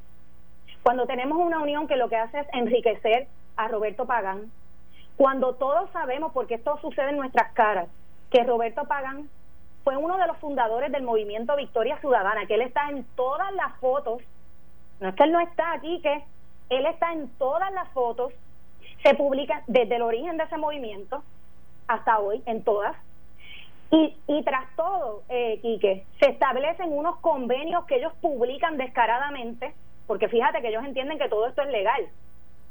cuando 0.83 1.07
tenemos 1.07 1.39
una 1.39 1.61
unión 1.61 1.87
que 1.87 1.97
lo 1.97 2.09
que 2.09 2.17
hace 2.17 2.41
es 2.41 2.47
enriquecer 2.53 3.27
a 3.57 3.69
Roberto 3.69 4.07
Pagán, 4.07 4.51
cuando 5.17 5.55
todos 5.55 5.91
sabemos, 5.91 6.33
porque 6.33 6.55
esto 6.55 6.79
sucede 6.81 7.11
en 7.11 7.17
nuestras 7.17 7.53
caras, 7.53 7.89
que 8.31 8.45
Roberto 8.45 8.85
Pagán 8.85 9.29
fue 9.85 9.97
uno 9.97 10.17
de 10.17 10.27
los 10.27 10.37
fundadores 10.39 10.93
del 10.93 11.03
movimiento 11.03 11.57
Victoria 11.57 11.99
Ciudadana, 11.99 12.47
que 12.47 12.55
él 12.55 12.63
está 12.63 12.89
en 12.91 13.05
todas 13.17 13.53
las 13.55 13.77
fotos, 13.81 14.23
no 15.01 15.09
es 15.09 15.15
que 15.15 15.25
él 15.25 15.33
no 15.33 15.41
está 15.41 15.73
aquí, 15.73 16.01
que 16.03 16.25
él 16.71 16.87
está 16.87 17.13
en 17.13 17.29
todas 17.39 17.73
las 17.73 17.89
fotos, 17.91 18.33
se 19.03 19.15
publica 19.15 19.63
desde 19.67 19.97
el 19.97 20.03
origen 20.03 20.37
de 20.37 20.45
ese 20.45 20.57
movimiento 20.57 21.23
hasta 21.87 22.19
hoy, 22.19 22.43
en 22.47 22.63
todas, 22.63 22.97
y, 23.91 24.15
y 24.27 24.43
tras 24.43 24.65
todo, 24.77 25.23
eh, 25.29 25.59
Quique, 25.63 26.05
se 26.21 26.31
establecen 26.31 26.93
unos 26.93 27.17
convenios 27.21 27.85
que 27.87 27.97
ellos 27.97 28.13
publican 28.21 28.77
descaradamente, 28.77 29.73
porque 30.09 30.29
fíjate 30.29 30.61
que 30.61 30.69
ellos 30.69 30.85
entienden 30.85 31.19
que 31.19 31.29
todo 31.29 31.47
esto 31.47 31.63
es 31.63 31.69
legal. 31.69 32.09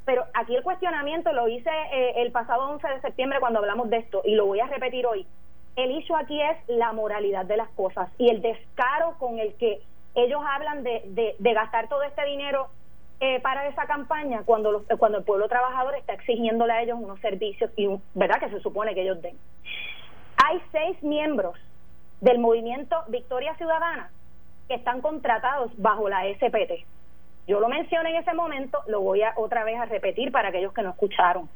Pero 0.05 0.25
aquí 0.33 0.55
el 0.55 0.63
cuestionamiento 0.63 1.31
lo 1.31 1.47
hice 1.47 1.69
eh, 1.93 2.13
el 2.17 2.31
pasado 2.31 2.67
11 2.71 2.85
de 2.87 3.01
septiembre 3.01 3.39
cuando 3.39 3.59
hablamos 3.59 3.89
de 3.89 3.97
esto, 3.97 4.21
y 4.25 4.35
lo 4.35 4.47
voy 4.47 4.59
a 4.59 4.67
repetir 4.67 5.05
hoy. 5.05 5.25
El 5.75 5.91
issue 5.91 6.15
aquí 6.15 6.41
es 6.41 6.57
la 6.67 6.91
moralidad 6.91 7.45
de 7.45 7.55
las 7.55 7.69
cosas 7.69 8.09
y 8.17 8.29
el 8.29 8.41
descaro 8.41 9.15
con 9.19 9.37
el 9.37 9.53
que 9.55 9.79
ellos 10.15 10.41
hablan 10.43 10.83
de, 10.83 11.35
de, 11.37 11.53
gastar 11.53 11.87
todo 11.87 12.01
este 12.01 12.25
dinero 12.25 12.69
eh, 13.19 13.39
para 13.41 13.67
esa 13.67 13.85
campaña 13.85 14.41
cuando, 14.43 14.71
los, 14.71 14.83
cuando 14.97 15.19
el 15.19 15.23
pueblo 15.23 15.47
trabajador 15.47 15.93
está 15.95 16.13
exigiéndole 16.13 16.73
a 16.73 16.81
ellos 16.81 16.97
unos 16.99 17.19
servicios 17.19 17.69
y 17.75 17.87
verdad 18.15 18.39
que 18.39 18.49
se 18.49 18.59
supone 18.61 18.95
que 18.95 19.03
ellos 19.03 19.21
den. 19.21 19.37
Hay 20.43 20.59
seis 20.71 21.03
miembros 21.03 21.55
del 22.21 22.39
movimiento 22.39 22.95
Victoria 23.09 23.53
Ciudadana 23.57 24.09
que 24.67 24.73
están 24.73 25.01
contratados 25.01 25.71
bajo 25.77 26.09
la 26.09 26.23
SPT. 26.23 26.85
Yo 27.47 27.61
lo 27.61 27.69
mencioné 27.69 28.09
en 28.09 28.17
ese 28.17 28.33
momento, 28.33 28.83
lo 28.87 28.99
voy 28.99 29.21
a 29.21 29.33
otra 29.37 29.63
vez 29.63 29.79
a 29.79 29.85
repetir 29.85 30.33
para 30.33 30.49
aquellos 30.49 30.73
que 30.73 30.81
no 30.81 30.89
escucharon. 30.89 31.49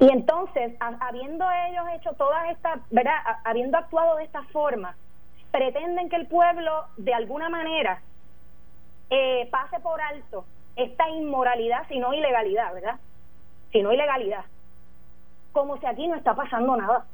Y 0.00 0.10
entonces, 0.10 0.74
habiendo 0.80 1.46
ellos 1.68 1.84
hecho 1.94 2.12
todas 2.14 2.50
estas, 2.50 2.80
¿verdad? 2.90 3.14
Habiendo 3.44 3.78
actuado 3.78 4.16
de 4.16 4.24
esta 4.24 4.42
forma, 4.44 4.96
pretenden 5.52 6.08
que 6.08 6.16
el 6.16 6.26
pueblo, 6.26 6.86
de 6.96 7.14
alguna 7.14 7.48
manera, 7.48 8.02
eh, 9.10 9.48
pase 9.50 9.78
por 9.78 10.00
alto 10.00 10.44
esta 10.74 11.08
inmoralidad, 11.08 11.86
sino 11.88 12.12
ilegalidad, 12.12 12.74
¿verdad? 12.74 12.96
Sino 13.70 13.92
ilegalidad. 13.92 14.44
Como 15.52 15.76
si 15.78 15.86
aquí 15.86 16.08
no 16.08 16.16
está 16.16 16.34
pasando 16.34 16.76
nada. 16.76 17.06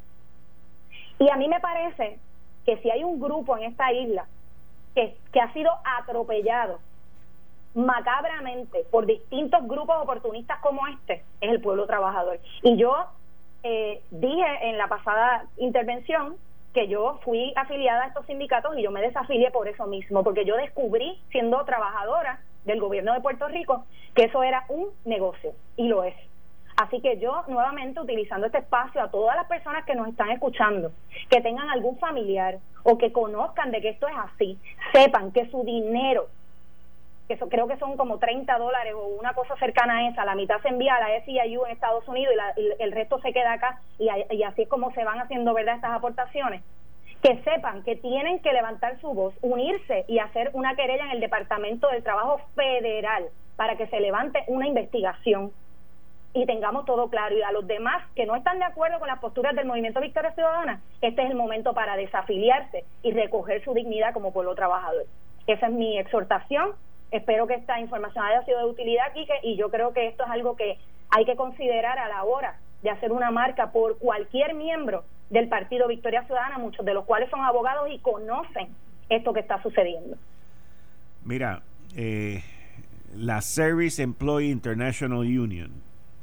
Y 1.19 1.29
a 1.29 1.37
mí 1.37 1.49
me 1.49 1.61
parece 1.61 2.19
que 2.65 2.79
si 2.79 2.91
hay 2.91 3.05
un 3.05 3.21
grupo 3.21 3.57
en 3.57 3.65
esta 3.65 3.93
isla 3.93 4.27
que, 4.95 5.17
que 5.33 5.41
ha 5.41 5.53
sido 5.53 5.73
atropellado 5.85 6.79
macabramente 7.77 8.85
por 8.91 9.07
distintos 9.07 9.67
grupos 9.69 9.97
oportunistas 10.03 10.59
como 10.61 10.87
este, 10.89 11.23
es 11.41 11.51
el 11.51 11.61
pueblo 11.61 11.87
trabajador. 11.87 12.41
Y 12.63 12.77
yo 12.77 13.07
eh, 13.63 14.01
dije 14.11 14.47
en 14.63 14.79
la 14.79 14.89
pasada 14.89 15.45
intervención 15.59 16.37
que 16.73 16.89
yo 16.89 17.21
fui 17.23 17.53
afiliada 17.55 18.05
a 18.05 18.07
estos 18.09 18.27
sindicatos 18.27 18.77
y 18.77 18.83
yo 18.83 18.91
me 18.91 19.03
desafilié 19.03 19.51
por 19.51 19.69
eso 19.69 19.87
mismo, 19.87 20.25
porque 20.25 20.45
yo 20.45 20.57
descubrí, 20.57 21.21
siendo 21.31 21.65
trabajadora 21.65 22.41
del 22.65 22.81
gobierno 22.81 23.15
de 23.15 23.21
Puerto 23.21 23.47
Rico, 23.49 23.85
que 24.15 24.25
eso 24.25 24.43
era 24.43 24.65
un 24.69 24.89
negocio, 25.05 25.53
y 25.77 25.89
lo 25.89 26.05
es. 26.05 26.15
Así 26.77 27.01
que 27.01 27.19
yo 27.19 27.45
nuevamente 27.49 28.01
utilizando 28.01 28.47
este 28.47 28.59
espacio 28.59 29.03
a 29.03 29.11
todas 29.11 29.37
las 29.37 29.47
personas 29.47 29.85
que 29.87 29.95
nos 29.95 30.09
están 30.09 30.31
escuchando, 30.31 30.93
que 31.31 31.41
tengan 31.41 31.71
algún 31.71 31.99
familiar 31.99 32.59
o 32.83 32.99
que 32.99 33.13
conozcan 33.13 33.71
de 33.71 33.81
que 33.81 33.91
esto 33.91 34.07
es 34.09 34.15
así, 34.17 34.59
sepan 34.93 35.33
que 35.33 35.51
su 35.51 35.65
dinero, 35.65 36.27
que 37.27 37.35
eso, 37.35 37.49
creo 37.49 37.67
que 37.67 37.77
son 37.79 37.97
como 37.97 38.19
30 38.19 38.57
dólares 38.59 38.95
o 38.95 39.07
una 39.07 39.35
cosa 39.35 39.57
cercana 39.57 39.99
a 39.99 40.09
esa, 40.09 40.25
la 40.25 40.35
mitad 40.35 40.61
se 40.63 40.69
envía 40.69 40.95
a 40.97 41.01
la 41.01 41.25
SIU 41.25 41.65
en 41.65 41.73
Estados 41.73 42.07
Unidos 42.09 42.35
y, 42.57 42.83
el 42.83 42.93
resto 42.93 43.21
se 43.21 43.33
queda 43.33 43.53
acá 43.53 43.81
y, 43.99 44.09
y 44.31 44.43
así 44.43 44.63
es 44.63 44.69
como 44.69 44.93
se 44.93 45.05
van 45.05 45.21
haciendo 45.21 45.55
verdad 45.55 45.77
estas 45.77 45.93
aportaciones, 45.93 46.63
que 47.23 47.43
sepan 47.43 47.83
que 47.83 47.97
tienen 47.97 48.41
que 48.41 48.53
levantar 48.53 49.01
su 49.01 49.13
voz, 49.13 49.35
unirse 49.43 50.05
y 50.09 50.19
hacer 50.19 50.51
una 50.53 50.77
querella 50.77 51.05
en 51.05 51.13
el 51.13 51.21
Departamento 51.21 51.89
del 51.89 52.03
Trabajo 52.03 52.41
Federal 52.55 53.27
para 53.57 53.77
que 53.77 53.87
se 53.89 54.01
levante 54.01 54.45
una 54.49 54.67
investigación 54.67 55.53
y 56.37 56.45
tengamos 56.45 56.85
todo 56.85 57.09
claro. 57.09 57.37
Y 57.37 57.43
a 57.43 57.53
los 57.53 57.67
demás 57.67 58.05
que 58.15 58.27
no 58.27 58.37
están 58.37 58.59
de 58.59 58.67
acuerdo 58.67 58.99
con 58.99 59.09
las 59.09 59.19
posturas 59.19 59.55
del 59.57 59.67
Movimiento 59.67 60.01
Victoria 60.01 60.33
Ciudadana, 60.33 60.83
este 61.01 61.23
es 61.23 61.31
el 61.31 61.37
momento 61.37 61.73
para 61.73 61.97
desafiliarse 61.97 62.85
y 63.03 63.13
recoger 63.13 63.65
su 63.65 63.73
dignidad 63.73 64.13
como 64.13 64.33
pueblo 64.33 64.55
trabajador. 64.55 65.07
Esa 65.47 65.67
es 65.67 65.73
mi 65.73 65.99
exhortación. 65.99 66.73
Espero 67.11 67.47
que 67.47 67.55
esta 67.55 67.79
información 67.81 68.25
haya 68.25 68.45
sido 68.45 68.59
de 68.59 68.67
utilidad, 68.67 69.13
Quique, 69.15 69.35
y 69.43 69.57
yo 69.57 69.71
creo 69.71 69.93
que 69.93 70.09
esto 70.09 70.25
es 70.25 70.31
algo 70.31 70.57
que 70.57 70.79
hay 71.11 71.25
que 71.25 71.37
considerar 71.37 71.99
a 71.99 72.09
la 72.09 72.25
hora 72.25 72.59
de 72.83 72.91
hacer 72.91 73.13
una 73.13 73.31
marca 73.31 73.71
por 73.71 73.99
cualquier 73.99 74.55
miembro 74.55 75.05
del 75.31 75.49
Partido 75.49 75.89
Victoria 75.89 76.25
Ciudadana, 76.25 76.59
muchos 76.59 76.85
de 76.85 76.95
los 76.95 77.05
cuales 77.05 77.31
son 77.31 77.41
abogados 77.41 77.89
y 77.91 77.99
conocen 77.99 78.69
esto 79.09 79.33
que 79.33 79.41
está 79.41 79.63
sucediendo. 79.63 80.17
Mira, 81.25 81.63
eh, 81.97 82.43
la 83.15 83.41
Service 83.41 84.03
Employee 84.03 84.51
International 84.51 85.21
Union, 85.21 85.71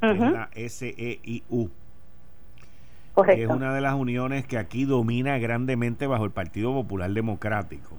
es 0.00 0.18
la 0.18 0.50
SEIU, 0.54 1.70
es 3.26 3.48
una 3.48 3.74
de 3.74 3.80
las 3.80 3.94
uniones 3.94 4.46
que 4.46 4.58
aquí 4.58 4.84
domina 4.84 5.38
grandemente 5.38 6.06
bajo 6.06 6.24
el 6.24 6.30
Partido 6.30 6.72
Popular 6.72 7.10
Democrático 7.10 7.96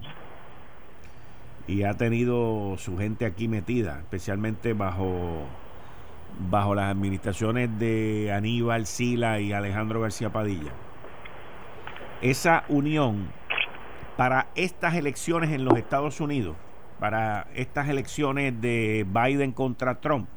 y 1.66 1.82
ha 1.82 1.94
tenido 1.94 2.76
su 2.78 2.96
gente 2.96 3.26
aquí 3.26 3.48
metida, 3.48 3.98
especialmente 4.00 4.72
bajo 4.72 5.46
bajo 6.50 6.74
las 6.74 6.90
administraciones 6.90 7.78
de 7.78 8.32
Aníbal 8.32 8.86
Sila 8.86 9.40
y 9.40 9.52
Alejandro 9.52 10.00
García 10.00 10.30
Padilla. 10.30 10.72
Esa 12.20 12.64
unión 12.68 13.28
para 14.16 14.48
estas 14.54 14.94
elecciones 14.94 15.50
en 15.50 15.64
los 15.64 15.76
Estados 15.78 16.20
Unidos, 16.20 16.56
para 16.98 17.46
estas 17.54 17.88
elecciones 17.88 18.60
de 18.60 19.06
Biden 19.08 19.52
contra 19.52 20.00
Trump, 20.00 20.28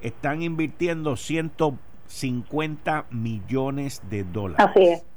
están 0.00 0.42
invirtiendo 0.42 1.16
150 1.16 3.06
millones 3.10 4.02
de 4.08 4.24
dólares. 4.24 4.66
Así 4.68 4.82
es. 4.82 5.09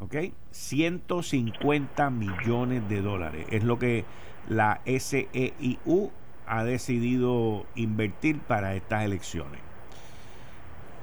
¿Ok? 0.00 0.32
150 0.50 2.10
millones 2.10 2.88
de 2.88 3.02
dólares 3.02 3.46
es 3.50 3.64
lo 3.64 3.78
que 3.78 4.04
la 4.48 4.80
SEIU 4.86 6.10
ha 6.46 6.64
decidido 6.64 7.66
invertir 7.74 8.40
para 8.40 8.74
estas 8.74 9.04
elecciones. 9.04 9.60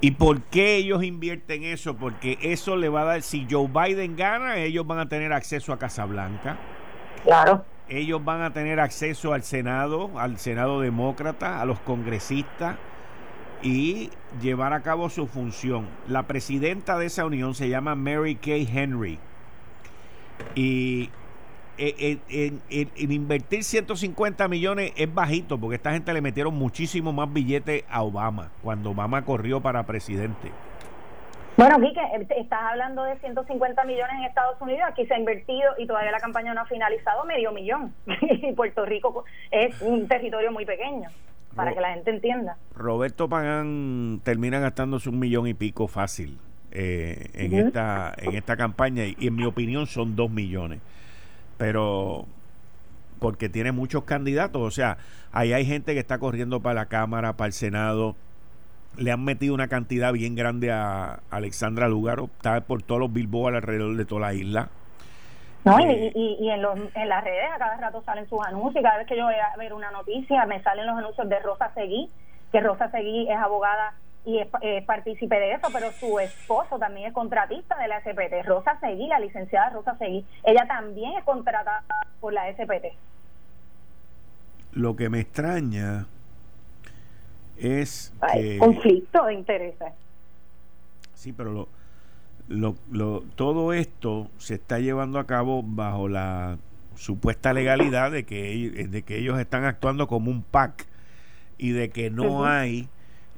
¿Y 0.01 0.11
por 0.11 0.41
qué 0.41 0.75
ellos 0.75 1.03
invierten 1.03 1.63
eso? 1.63 1.95
Porque 1.95 2.37
eso 2.41 2.75
le 2.75 2.89
va 2.89 3.01
a 3.01 3.05
dar, 3.05 3.21
si 3.21 3.47
Joe 3.49 3.67
Biden 3.67 4.15
gana, 4.15 4.57
ellos 4.57 4.85
van 4.85 4.99
a 4.99 5.09
tener 5.09 5.31
acceso 5.33 5.73
a 5.73 5.79
Casablanca. 5.79 6.57
Claro. 7.23 7.65
Ellos 7.89 8.23
van 8.23 8.41
a 8.41 8.51
tener 8.51 8.79
acceso 8.79 9.33
al 9.33 9.43
Senado, 9.43 10.11
al 10.19 10.37
Senado 10.37 10.81
demócrata, 10.81 11.61
a 11.61 11.65
los 11.65 11.79
congresistas 11.79 12.77
y 13.61 14.09
llevar 14.41 14.73
a 14.73 14.81
cabo 14.81 15.09
su 15.09 15.27
función. 15.27 15.87
La 16.07 16.23
presidenta 16.23 16.97
de 16.97 17.07
esa 17.07 17.25
unión 17.25 17.55
se 17.55 17.69
llama 17.69 17.95
Mary 17.95 18.35
Kay 18.35 18.67
Henry. 18.71 19.19
Y 20.55 21.09
en, 21.77 22.61
en, 22.69 23.11
invertir 23.11 23.63
150 23.63 24.47
millones 24.47 24.93
es 24.95 25.13
bajito 25.13 25.59
porque 25.59 25.75
esta 25.75 25.91
gente 25.91 26.13
le 26.13 26.21
metieron 26.21 26.55
muchísimo 26.55 27.13
más 27.13 27.31
billetes 27.31 27.83
a 27.89 28.03
Obama 28.03 28.51
cuando 28.63 28.91
Obama 28.91 29.23
corrió 29.23 29.61
para 29.61 29.83
presidente. 29.83 30.51
Bueno, 31.57 31.79
Quique, 31.79 31.99
eh, 31.99 32.27
estás 32.37 32.61
hablando 32.61 33.03
de 33.03 33.17
150 33.17 33.83
millones 33.85 34.15
en 34.19 34.25
Estados 34.25 34.61
Unidos, 34.61 34.83
aquí 34.87 35.07
se 35.07 35.15
ha 35.15 35.17
invertido 35.17 35.71
y 35.79 35.87
todavía 35.87 36.11
la 36.11 36.19
campaña 36.19 36.53
no 36.53 36.61
ha 36.61 36.65
finalizado 36.65 37.25
medio 37.25 37.51
millón. 37.51 37.95
y 38.21 38.53
Puerto 38.53 38.85
Rico 38.85 39.25
es 39.49 39.81
un 39.81 40.07
territorio 40.07 40.51
muy 40.51 40.65
pequeño, 40.65 41.09
para 41.57 41.73
que 41.73 41.81
la 41.81 41.93
gente 41.93 42.11
entienda. 42.11 42.57
Roberto 42.75 43.27
Pagán 43.27 44.21
termina 44.23 44.59
gastándose 44.59 45.09
un 45.09 45.19
millón 45.19 45.47
y 45.47 45.53
pico 45.53 45.89
fácil 45.89 46.37
eh, 46.71 47.29
en, 47.33 47.53
esta, 47.53 48.13
en 48.17 48.35
esta 48.35 48.55
campaña 48.55 49.03
y 49.05 49.27
en 49.27 49.35
mi 49.35 49.43
opinión 49.43 49.87
son 49.87 50.15
dos 50.15 50.29
millones 50.29 50.79
pero 51.57 52.25
porque 53.19 53.49
tiene 53.49 53.71
muchos 53.71 54.03
candidatos, 54.03 54.61
o 54.61 54.71
sea, 54.71 54.97
ahí 55.31 55.51
hay 55.51 55.65
gente 55.65 55.93
que 55.93 55.99
está 55.99 56.19
corriendo 56.19 56.61
para 56.61 56.75
la 56.75 56.85
Cámara, 56.85 57.35
para 57.35 57.47
el 57.47 57.53
Senado, 57.53 58.15
le 58.95 59.11
han 59.11 59.23
metido 59.23 59.53
una 59.53 59.67
cantidad 59.67 60.13
bien 60.13 60.35
grande 60.35 60.71
a 60.71 61.21
Alexandra 61.31 61.87
Lugaro, 61.89 62.29
está 62.37 62.61
por 62.61 62.83
todos 62.83 63.01
los 63.01 63.11
billboards 63.11 63.57
alrededor 63.57 63.97
de 63.97 64.05
toda 64.05 64.21
la 64.21 64.33
isla. 64.35 64.69
No, 65.63 65.79
y, 65.79 66.11
y, 66.15 66.49
en, 66.49 66.61
los, 66.61 66.79
en 66.95 67.09
las 67.09 67.23
redes 67.23 67.49
a 67.53 67.57
cada 67.57 67.77
rato 67.77 68.01
salen 68.03 68.29
sus 68.29 68.39
anuncios, 68.45 68.81
cada 68.81 68.99
vez 68.99 69.07
que 69.07 69.17
yo 69.17 69.25
voy 69.25 69.35
a 69.35 69.57
ver 69.57 69.73
una 69.73 69.91
noticia 69.91 70.45
me 70.45 70.61
salen 70.63 70.85
los 70.85 70.97
anuncios 70.97 71.27
de 71.27 71.39
Rosa 71.39 71.71
Seguí, 71.73 72.09
que 72.51 72.61
Rosa 72.61 72.89
Seguí 72.89 73.29
es 73.29 73.37
abogada 73.37 73.93
y 74.27 74.39
es, 74.39 74.83
partícipe 74.85 75.39
de 75.39 75.53
eso, 75.53 75.67
pero 75.71 75.91
su 75.93 76.19
esposo 76.19 76.77
también 76.77 77.07
es 77.07 77.13
contratista 77.13 77.77
de 77.77 77.87
la 77.87 78.01
SPT. 78.01 78.45
Rosa 78.45 78.77
Seguí, 78.79 79.07
la 79.07 79.19
licenciada 79.19 79.69
Rosa 79.69 79.97
Seguí, 79.97 80.25
ella 80.43 80.65
también 80.67 81.13
es 81.17 81.23
contratada 81.23 81.83
por 82.19 82.33
la 82.33 82.51
SPT. 82.53 82.87
Lo 84.73 84.95
que 84.95 85.09
me 85.09 85.21
extraña 85.21 86.07
es 87.57 88.13
que... 88.33 88.57
conflicto 88.57 89.25
de 89.25 89.33
intereses. 89.33 89.93
Sí, 91.13 91.33
pero 91.33 91.51
lo, 91.51 91.69
lo, 92.47 92.75
lo, 92.91 93.21
todo 93.35 93.73
esto 93.73 94.29
se 94.37 94.55
está 94.55 94.79
llevando 94.79 95.19
a 95.19 95.25
cabo 95.25 95.63
bajo 95.63 96.07
la 96.07 96.57
supuesta 96.95 97.53
legalidad 97.53 98.11
de 98.11 98.25
que, 98.25 98.87
de 98.89 99.01
que 99.03 99.19
ellos 99.19 99.39
están 99.39 99.65
actuando 99.65 100.07
como 100.07 100.31
un 100.31 100.43
PAC 100.43 100.87
y 101.57 101.71
de 101.71 101.89
que 101.89 102.09
no 102.09 102.45
hay 102.45 102.89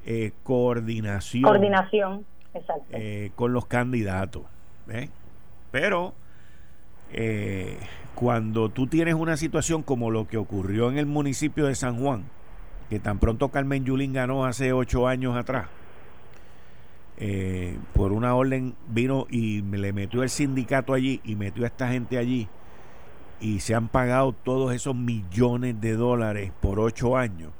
eh, 0.06 0.32
coordinación. 0.44 1.44
Coordinación, 1.44 2.26
exacto. 2.54 2.86
Eh, 2.92 3.32
con 3.36 3.54
los 3.54 3.66
candidatos. 3.66 4.44
Pero 5.72 6.14
eh, 7.12 7.78
cuando 8.16 8.70
tú 8.70 8.88
tienes 8.88 9.16
una 9.16 9.38
situación 9.38 9.84
como 9.84 10.10
lo 10.10 10.28
que 10.28 10.38
ocurrió 10.38 10.90
en 10.90 10.98
el 10.98 11.06
municipio 11.06 11.68
de 11.68 11.76
San 11.76 12.00
Juan, 12.00 12.24
que 12.90 13.00
tan 13.00 13.20
pronto 13.20 13.50
Carmen 13.50 13.86
Yulín 13.86 14.14
ganó 14.14 14.46
hace 14.46 14.74
ocho 14.74 15.08
años 15.08 15.36
atrás, 15.36 15.68
por 17.94 18.14
una 18.14 18.34
orden 18.34 18.76
vino 18.88 19.28
y 19.30 19.62
me 19.62 19.78
le 19.78 19.92
metió 19.92 20.24
el 20.24 20.30
sindicato 20.30 20.94
allí 20.94 21.20
y 21.26 21.36
metió 21.36 21.66
a 21.66 21.68
esta 21.68 21.90
gente 21.90 22.18
allí 22.18 22.48
y 23.42 23.60
se 23.60 23.76
han 23.76 23.88
pagado 23.88 24.34
todos 24.34 24.74
esos 24.74 24.96
millones 24.96 25.80
de 25.82 25.94
dólares 25.94 26.52
por 26.62 26.80
ocho 26.80 27.18
años, 27.18 27.52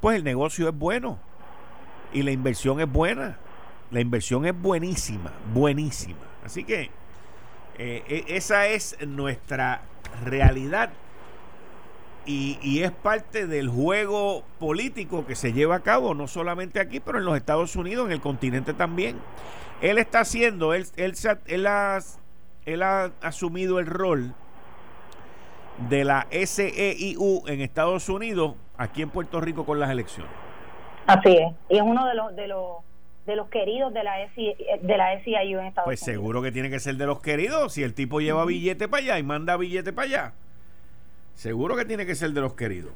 pues 0.00 0.16
el 0.16 0.24
negocio 0.24 0.68
es 0.68 0.76
bueno 0.76 1.18
y 2.12 2.22
la 2.22 2.32
inversión 2.32 2.80
es 2.80 2.90
buena. 2.90 3.38
La 3.90 4.00
inversión 4.00 4.46
es 4.46 4.60
buenísima, 4.60 5.32
buenísima. 5.52 6.20
Así 6.44 6.64
que 6.64 6.90
eh, 7.78 8.04
e, 8.08 8.36
esa 8.36 8.66
es 8.66 8.96
nuestra 9.06 9.82
realidad 10.24 10.90
y, 12.30 12.58
y, 12.62 12.82
es 12.82 12.92
parte 12.92 13.46
del 13.46 13.68
juego 13.68 14.44
político 14.60 15.26
que 15.26 15.34
se 15.34 15.52
lleva 15.52 15.76
a 15.76 15.80
cabo, 15.80 16.14
no 16.14 16.28
solamente 16.28 16.78
aquí, 16.78 17.00
pero 17.00 17.18
en 17.18 17.24
los 17.24 17.36
Estados 17.36 17.74
Unidos, 17.74 18.06
en 18.06 18.12
el 18.12 18.20
continente 18.20 18.72
también. 18.72 19.18
Él 19.80 19.98
está 19.98 20.20
haciendo, 20.20 20.72
él, 20.74 20.86
él, 20.96 21.14
él, 21.46 21.66
ha, 21.66 21.98
él 22.66 22.82
ha 22.82 23.10
asumido 23.20 23.80
el 23.80 23.86
rol 23.86 24.34
de 25.88 26.04
la 26.04 26.28
SEIU 26.30 27.42
en 27.46 27.60
Estados 27.62 28.08
Unidos, 28.08 28.54
aquí 28.76 29.02
en 29.02 29.10
Puerto 29.10 29.40
Rico 29.40 29.64
con 29.64 29.80
las 29.80 29.90
elecciones. 29.90 30.32
Así 31.06 31.32
es. 31.32 31.52
Y 31.68 31.78
es 31.78 31.82
uno 31.82 32.06
de 32.06 32.14
los 32.14 32.36
de 32.36 32.46
los 32.46 32.76
de 33.26 33.36
los 33.36 33.48
queridos 33.48 33.92
de 33.92 34.04
la 34.04 34.12
de 34.16 34.96
la 34.96 35.20
SIU 35.24 35.58
en 35.58 35.66
Estados 35.66 35.66
pues 35.66 35.66
Unidos. 35.66 35.84
Pues 35.84 36.00
seguro 36.00 36.42
que 36.42 36.52
tiene 36.52 36.70
que 36.70 36.78
ser 36.78 36.94
de 36.96 37.06
los 37.06 37.20
queridos. 37.20 37.72
Si 37.72 37.82
el 37.82 37.94
tipo 37.94 38.20
lleva 38.20 38.44
billete 38.44 38.86
para 38.86 39.02
allá 39.02 39.18
y 39.18 39.22
manda 39.24 39.56
billete 39.56 39.92
para 39.92 40.06
allá, 40.06 40.32
seguro 41.34 41.76
que 41.76 41.84
tiene 41.84 42.06
que 42.06 42.14
ser 42.14 42.30
de 42.30 42.40
los 42.40 42.54
queridos. 42.54 42.92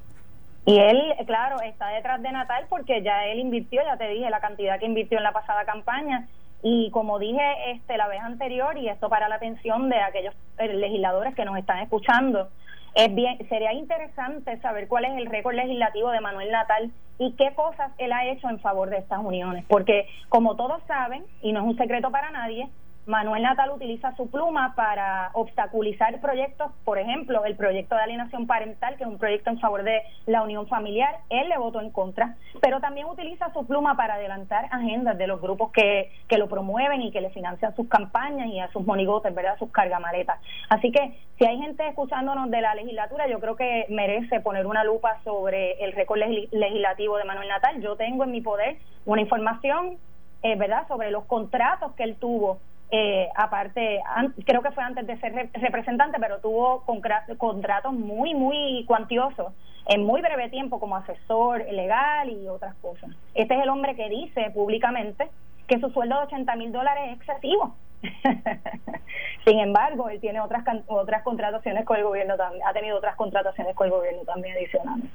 Y 0.66 0.78
él, 0.78 1.14
claro, 1.26 1.60
está 1.60 1.88
detrás 1.88 2.22
de 2.22 2.32
Natal 2.32 2.66
porque 2.70 3.02
ya 3.02 3.26
él 3.26 3.38
invirtió, 3.38 3.82
ya 3.84 3.96
te 3.96 4.08
dije 4.08 4.30
la 4.30 4.40
cantidad 4.40 4.78
que 4.78 4.86
invirtió 4.86 5.18
en 5.18 5.24
la 5.24 5.32
pasada 5.32 5.64
campaña. 5.64 6.26
Y 6.62 6.90
como 6.92 7.18
dije 7.18 7.72
este 7.72 7.98
la 7.98 8.08
vez 8.08 8.20
anterior, 8.22 8.78
y 8.78 8.88
esto 8.88 9.10
para 9.10 9.28
la 9.28 9.34
atención 9.34 9.90
de 9.90 10.00
aquellos 10.00 10.34
eh, 10.58 10.72
legisladores 10.72 11.34
que 11.34 11.44
nos 11.44 11.58
están 11.58 11.80
escuchando, 11.80 12.48
es 12.94 13.14
bien, 13.14 13.36
sería 13.48 13.74
interesante 13.74 14.58
saber 14.60 14.88
cuál 14.88 15.04
es 15.04 15.12
el 15.18 15.26
récord 15.26 15.54
legislativo 15.54 16.10
de 16.10 16.20
Manuel 16.20 16.50
Natal 16.50 16.90
y 17.18 17.32
qué 17.32 17.52
cosas 17.54 17.92
él 17.98 18.12
ha 18.12 18.24
hecho 18.26 18.48
en 18.48 18.60
favor 18.60 18.88
de 18.88 18.98
estas 18.98 19.18
uniones, 19.18 19.64
porque 19.68 20.06
como 20.28 20.56
todos 20.56 20.82
saben, 20.86 21.24
y 21.42 21.52
no 21.52 21.60
es 21.60 21.66
un 21.66 21.76
secreto 21.76 22.10
para 22.10 22.30
nadie, 22.30 22.68
Manuel 23.06 23.42
Natal 23.42 23.70
utiliza 23.70 24.16
su 24.16 24.30
pluma 24.30 24.74
para 24.74 25.30
obstaculizar 25.34 26.20
proyectos, 26.20 26.72
por 26.84 26.98
ejemplo, 26.98 27.44
el 27.44 27.54
proyecto 27.54 27.94
de 27.94 28.02
alienación 28.02 28.46
parental, 28.46 28.96
que 28.96 29.04
es 29.04 29.08
un 29.08 29.18
proyecto 29.18 29.50
en 29.50 29.60
favor 29.60 29.82
de 29.82 30.00
la 30.24 30.42
unión 30.42 30.66
familiar, 30.68 31.18
él 31.28 31.50
le 31.50 31.58
votó 31.58 31.82
en 31.82 31.90
contra, 31.90 32.36
pero 32.62 32.80
también 32.80 33.06
utiliza 33.06 33.52
su 33.52 33.66
pluma 33.66 33.94
para 33.94 34.14
adelantar 34.14 34.68
agendas 34.70 35.18
de 35.18 35.26
los 35.26 35.40
grupos 35.42 35.70
que, 35.72 36.12
que 36.28 36.38
lo 36.38 36.48
promueven 36.48 37.02
y 37.02 37.10
que 37.10 37.20
le 37.20 37.28
financian 37.28 37.76
sus 37.76 37.88
campañas 37.88 38.48
y 38.48 38.58
a 38.58 38.68
sus 38.68 38.86
monigotes, 38.86 39.34
¿verdad? 39.34 39.58
sus 39.58 39.70
cargamaletas. 39.70 40.40
Así 40.70 40.90
que 40.90 41.18
si 41.38 41.44
hay 41.44 41.58
gente 41.58 41.86
escuchándonos 41.86 42.50
de 42.50 42.62
la 42.62 42.74
legislatura, 42.74 43.28
yo 43.28 43.38
creo 43.38 43.56
que 43.56 43.84
merece 43.90 44.40
poner 44.40 44.66
una 44.66 44.82
lupa 44.82 45.20
sobre 45.24 45.72
el 45.84 45.92
récord 45.92 46.20
legislativo 46.20 47.18
de 47.18 47.24
Manuel 47.24 47.48
Natal. 47.48 47.82
Yo 47.82 47.96
tengo 47.96 48.24
en 48.24 48.30
mi 48.30 48.40
poder 48.40 48.78
una 49.04 49.20
información, 49.20 49.98
eh, 50.42 50.56
¿verdad?, 50.56 50.88
sobre 50.88 51.10
los 51.10 51.24
contratos 51.24 51.92
que 51.96 52.04
él 52.04 52.16
tuvo 52.16 52.60
eh, 52.90 53.28
aparte, 53.36 54.00
creo 54.44 54.62
que 54.62 54.70
fue 54.70 54.82
antes 54.82 55.06
de 55.06 55.18
ser 55.18 55.50
representante, 55.54 56.18
pero 56.20 56.38
tuvo 56.38 56.84
contratos 56.84 57.92
muy, 57.92 58.34
muy 58.34 58.84
cuantiosos 58.86 59.52
en 59.86 60.04
muy 60.04 60.20
breve 60.20 60.48
tiempo 60.48 60.80
como 60.80 60.96
asesor 60.96 61.64
legal 61.70 62.30
y 62.30 62.48
otras 62.48 62.74
cosas. 62.76 63.10
Este 63.34 63.54
es 63.54 63.62
el 63.62 63.68
hombre 63.68 63.96
que 63.96 64.08
dice 64.08 64.50
públicamente 64.50 65.28
que 65.66 65.80
su 65.80 65.90
sueldo 65.90 66.16
de 66.16 66.26
80 66.26 66.56
mil 66.56 66.72
dólares 66.72 67.04
es 67.10 67.16
excesivo. 67.16 67.74
Sin 69.44 69.58
embargo, 69.58 70.08
él 70.08 70.20
tiene 70.20 70.40
otras 70.40 70.64
otras 70.86 71.22
contrataciones 71.22 71.84
con 71.84 71.96
el 71.96 72.04
gobierno 72.04 72.36
también, 72.36 72.66
ha 72.66 72.72
tenido 72.72 72.98
otras 72.98 73.16
contrataciones 73.16 73.74
con 73.74 73.86
el 73.86 73.92
gobierno 73.92 74.22
también 74.22 74.56
adicionales. 74.56 75.10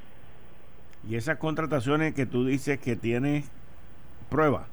Y 1.08 1.16
esas 1.16 1.38
contrataciones 1.38 2.14
que 2.14 2.26
tú 2.26 2.44
dices 2.44 2.78
que 2.78 2.96
tiene 2.96 3.44
prueba. 4.28 4.66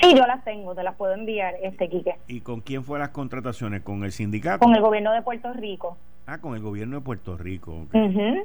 Sí, 0.00 0.14
yo 0.14 0.26
las 0.26 0.44
tengo, 0.44 0.74
te 0.74 0.82
las 0.82 0.94
puedo 0.94 1.14
enviar, 1.14 1.54
este 1.62 1.88
Quique. 1.88 2.16
¿Y 2.28 2.40
con 2.40 2.60
quién 2.60 2.84
fue 2.84 2.98
las 2.98 3.08
contrataciones? 3.08 3.82
¿Con 3.82 4.04
el 4.04 4.12
sindicato? 4.12 4.64
Con 4.64 4.74
el 4.74 4.80
gobierno 4.80 5.12
de 5.12 5.22
Puerto 5.22 5.52
Rico. 5.52 5.96
Ah, 6.26 6.38
con 6.38 6.54
el 6.54 6.62
gobierno 6.62 6.96
de 6.96 7.02
Puerto 7.02 7.36
Rico. 7.36 7.86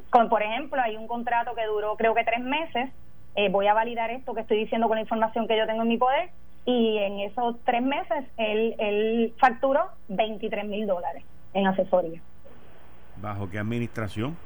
con, 0.10 0.30
por 0.30 0.42
ejemplo, 0.42 0.82
hay 0.82 0.96
un 0.96 1.08
contrato 1.08 1.54
que 1.54 1.66
duró 1.66 1.96
creo 1.96 2.16
que 2.16 2.24
tres 2.24 2.42
meses. 2.42 2.90
Eh, 3.36 3.50
voy 3.50 3.68
a 3.68 3.74
validar 3.74 4.10
esto 4.12 4.34
que 4.34 4.42
estoy 4.42 4.60
diciendo 4.60 4.88
con 4.88 4.96
la 4.96 5.02
información 5.02 5.48
que 5.48 5.58
yo 5.58 5.68
tengo 5.68 5.84
en 5.84 5.90
mi 5.90 5.98
poder. 5.98 6.30
Y 6.66 6.98
en 6.98 7.20
esos 7.20 7.58
tres 7.66 7.84
meses 7.84 8.26
él, 8.38 8.76
él 8.80 9.34
facturó 9.38 9.82
23 10.08 10.66
mil 10.66 10.88
dólares 10.88 11.24
en 11.54 11.68
asesoría. 11.68 12.22
¿Bajo 13.22 13.50
qué 13.50 13.60
administración? 13.60 14.38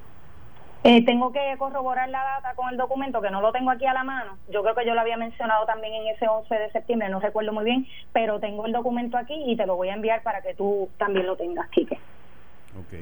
Eh, 0.89 1.03
tengo 1.03 1.33
que 1.33 1.53
corroborar 1.57 2.07
la 2.07 2.23
data 2.23 2.53
con 2.55 2.69
el 2.69 2.77
documento, 2.77 3.21
que 3.21 3.29
no 3.29 3.41
lo 3.41 3.51
tengo 3.51 3.71
aquí 3.71 3.85
a 3.85 3.93
la 3.93 4.05
mano. 4.05 4.38
Yo 4.49 4.63
creo 4.63 4.73
que 4.73 4.85
yo 4.85 4.95
lo 4.95 5.01
había 5.01 5.17
mencionado 5.17 5.65
también 5.65 5.93
en 5.93 6.07
ese 6.15 6.29
11 6.29 6.55
de 6.55 6.71
septiembre, 6.71 7.09
no 7.09 7.19
recuerdo 7.19 7.51
muy 7.51 7.65
bien, 7.65 7.85
pero 8.13 8.39
tengo 8.39 8.65
el 8.65 8.71
documento 8.71 9.17
aquí 9.17 9.35
y 9.47 9.57
te 9.57 9.65
lo 9.65 9.75
voy 9.75 9.89
a 9.89 9.95
enviar 9.95 10.23
para 10.23 10.41
que 10.41 10.53
tú 10.53 10.88
también 10.97 11.25
lo 11.25 11.35
tengas, 11.35 11.67
Quique. 11.71 11.99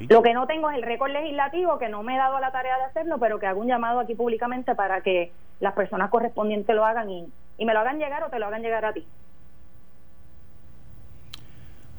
Lo 0.10 0.24
que 0.24 0.34
no 0.34 0.48
tengo 0.48 0.72
es 0.72 0.78
el 0.78 0.82
récord 0.82 1.12
legislativo, 1.12 1.78
que 1.78 1.90
no 1.90 2.02
me 2.02 2.16
he 2.16 2.18
dado 2.18 2.40
la 2.40 2.52
tarea 2.52 2.76
de 2.78 2.86
hacerlo, 2.86 3.20
pero 3.20 3.38
que 3.38 3.46
hago 3.46 3.62
un 3.62 3.68
llamado 3.68 4.00
aquí 4.00 4.16
públicamente 4.16 4.74
para 4.74 5.02
que 5.02 5.32
las 5.60 5.74
personas 5.74 6.10
correspondientes 6.10 6.76
lo 6.76 6.86
hagan 6.86 7.08
y, 7.12 7.28
y 7.60 7.66
me 7.66 7.74
lo 7.74 7.82
hagan 7.82 8.00
llegar 8.00 8.24
o 8.24 8.30
te 8.30 8.40
lo 8.40 8.48
hagan 8.48 8.64
llegar 8.64 8.86
a 8.86 8.94
ti. 8.94 9.06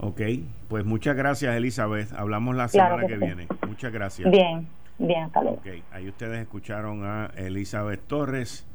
Ok, 0.00 0.20
pues 0.68 0.84
muchas 0.84 1.14
gracias 1.14 1.54
Elizabeth. 1.54 2.12
Hablamos 2.12 2.56
la 2.56 2.66
semana 2.66 3.06
que 3.06 3.18
viene. 3.18 3.46
Muchas 3.68 3.92
gracias. 3.92 4.28
Bien. 4.32 4.66
Bien, 4.98 5.30
ahí 5.92 6.08
ustedes 6.08 6.40
escucharon 6.40 7.04
a 7.04 7.26
Elizabeth 7.36 8.00
Torres. 8.06 8.66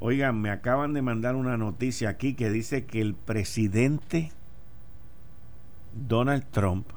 Oigan, 0.00 0.40
me 0.40 0.50
acaban 0.50 0.92
de 0.94 1.02
mandar 1.02 1.36
una 1.36 1.56
noticia 1.56 2.08
aquí 2.08 2.34
que 2.34 2.50
dice 2.50 2.86
que 2.86 3.00
el 3.00 3.14
presidente 3.14 4.32
Donald 5.92 6.44
Trump 6.50 6.88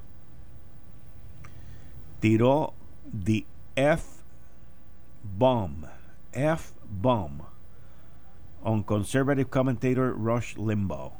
tiró 2.19 2.73
the 3.23 3.45
F-bomb, 3.75 4.05
F-bomb 6.33 7.41
on 8.63 8.81
conservative 8.83 9.49
commentator 9.51 10.13
Rush 10.13 10.57
Limbaugh. 10.57 11.13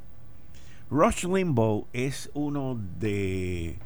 Rush 0.90 1.24
Limbaugh 1.24 1.86
es 1.94 2.32
uno 2.34 2.80
de 3.00 3.78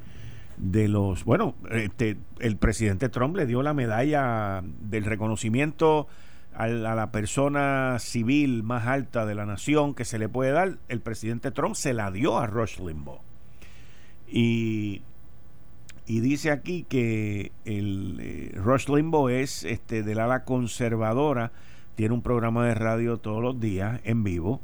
de 0.57 0.87
los, 0.87 1.23
bueno, 1.25 1.55
este, 1.71 2.17
el 2.39 2.57
presidente 2.57 3.09
Trump 3.09 3.35
le 3.35 3.45
dio 3.45 3.63
la 3.63 3.73
medalla 3.73 4.61
del 4.63 5.05
reconocimiento 5.05 6.07
a 6.53 6.67
la, 6.67 7.11
persona 7.11 7.97
civil 7.99 8.63
más 8.63 8.85
alta 8.85 9.25
de 9.25 9.35
la 9.35 9.45
nación 9.45 9.93
que 9.93 10.05
se 10.05 10.19
le 10.19 10.29
puede 10.29 10.51
dar. 10.51 10.77
El 10.89 11.01
presidente 11.01 11.51
Trump 11.51 11.75
se 11.75 11.93
la 11.93 12.11
dio 12.11 12.37
a 12.37 12.47
Rush 12.47 12.79
Limbaugh. 12.79 13.21
Y, 14.27 15.01
y 16.05 16.19
dice 16.19 16.51
aquí 16.51 16.85
que 16.87 17.51
el 17.65 18.19
eh, 18.21 18.51
Rush 18.55 18.87
Limbaugh 18.87 19.29
es 19.29 19.63
este, 19.63 20.03
del 20.03 20.19
ala 20.19 20.43
conservadora, 20.43 21.51
tiene 21.95 22.13
un 22.13 22.21
programa 22.21 22.65
de 22.65 22.75
radio 22.75 23.17
todos 23.17 23.41
los 23.41 23.59
días 23.59 24.01
en 24.03 24.23
vivo. 24.23 24.61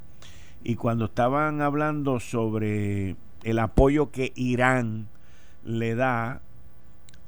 Y 0.63 0.75
cuando 0.75 1.05
estaban 1.05 1.61
hablando 1.61 2.19
sobre 2.19 3.15
el 3.43 3.59
apoyo 3.59 4.11
que 4.11 4.33
Irán 4.35 5.07
le 5.68 5.95
da 5.95 6.41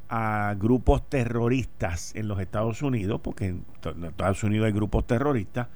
a 0.08 0.56
grupos 0.58 1.08
terroristas 1.08 2.16
en 2.16 2.28
los 2.28 2.40
Estados 2.40 2.82
Unidos, 2.82 3.22
porque 3.22 3.48
en 3.48 3.66
Estados 4.04 4.44
Unidos 4.44 4.66
hay 4.66 4.72
grupos 4.72 5.06
terroristas, 5.06 5.68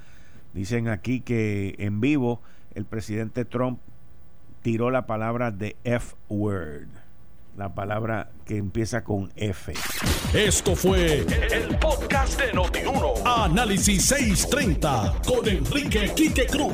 dicen 0.54 0.88
aquí 0.88 1.20
que 1.20 1.76
en 1.78 2.02
vivo 2.02 2.42
el 2.74 2.86
presidente 2.86 3.46
Trump 3.46 3.80
tiró 4.64 4.90
la 4.90 5.06
palabra 5.06 5.52
de 5.52 5.76
F-word, 5.84 6.88
la 7.58 7.76
palabra 7.76 8.32
que 8.46 8.58
empieza 8.58 9.04
con 9.04 9.32
F. 9.36 9.74
Esto 10.34 10.76
fue 10.76 11.20
el, 11.20 11.78
podcast 11.78 12.40
de 12.42 12.54
Notiuno. 12.54 13.14
Análisis 13.26 14.06
630 14.06 15.22
con 15.28 15.48
Enrique 15.48 16.12
Quique 16.16 16.48
Cruz. 16.48 16.74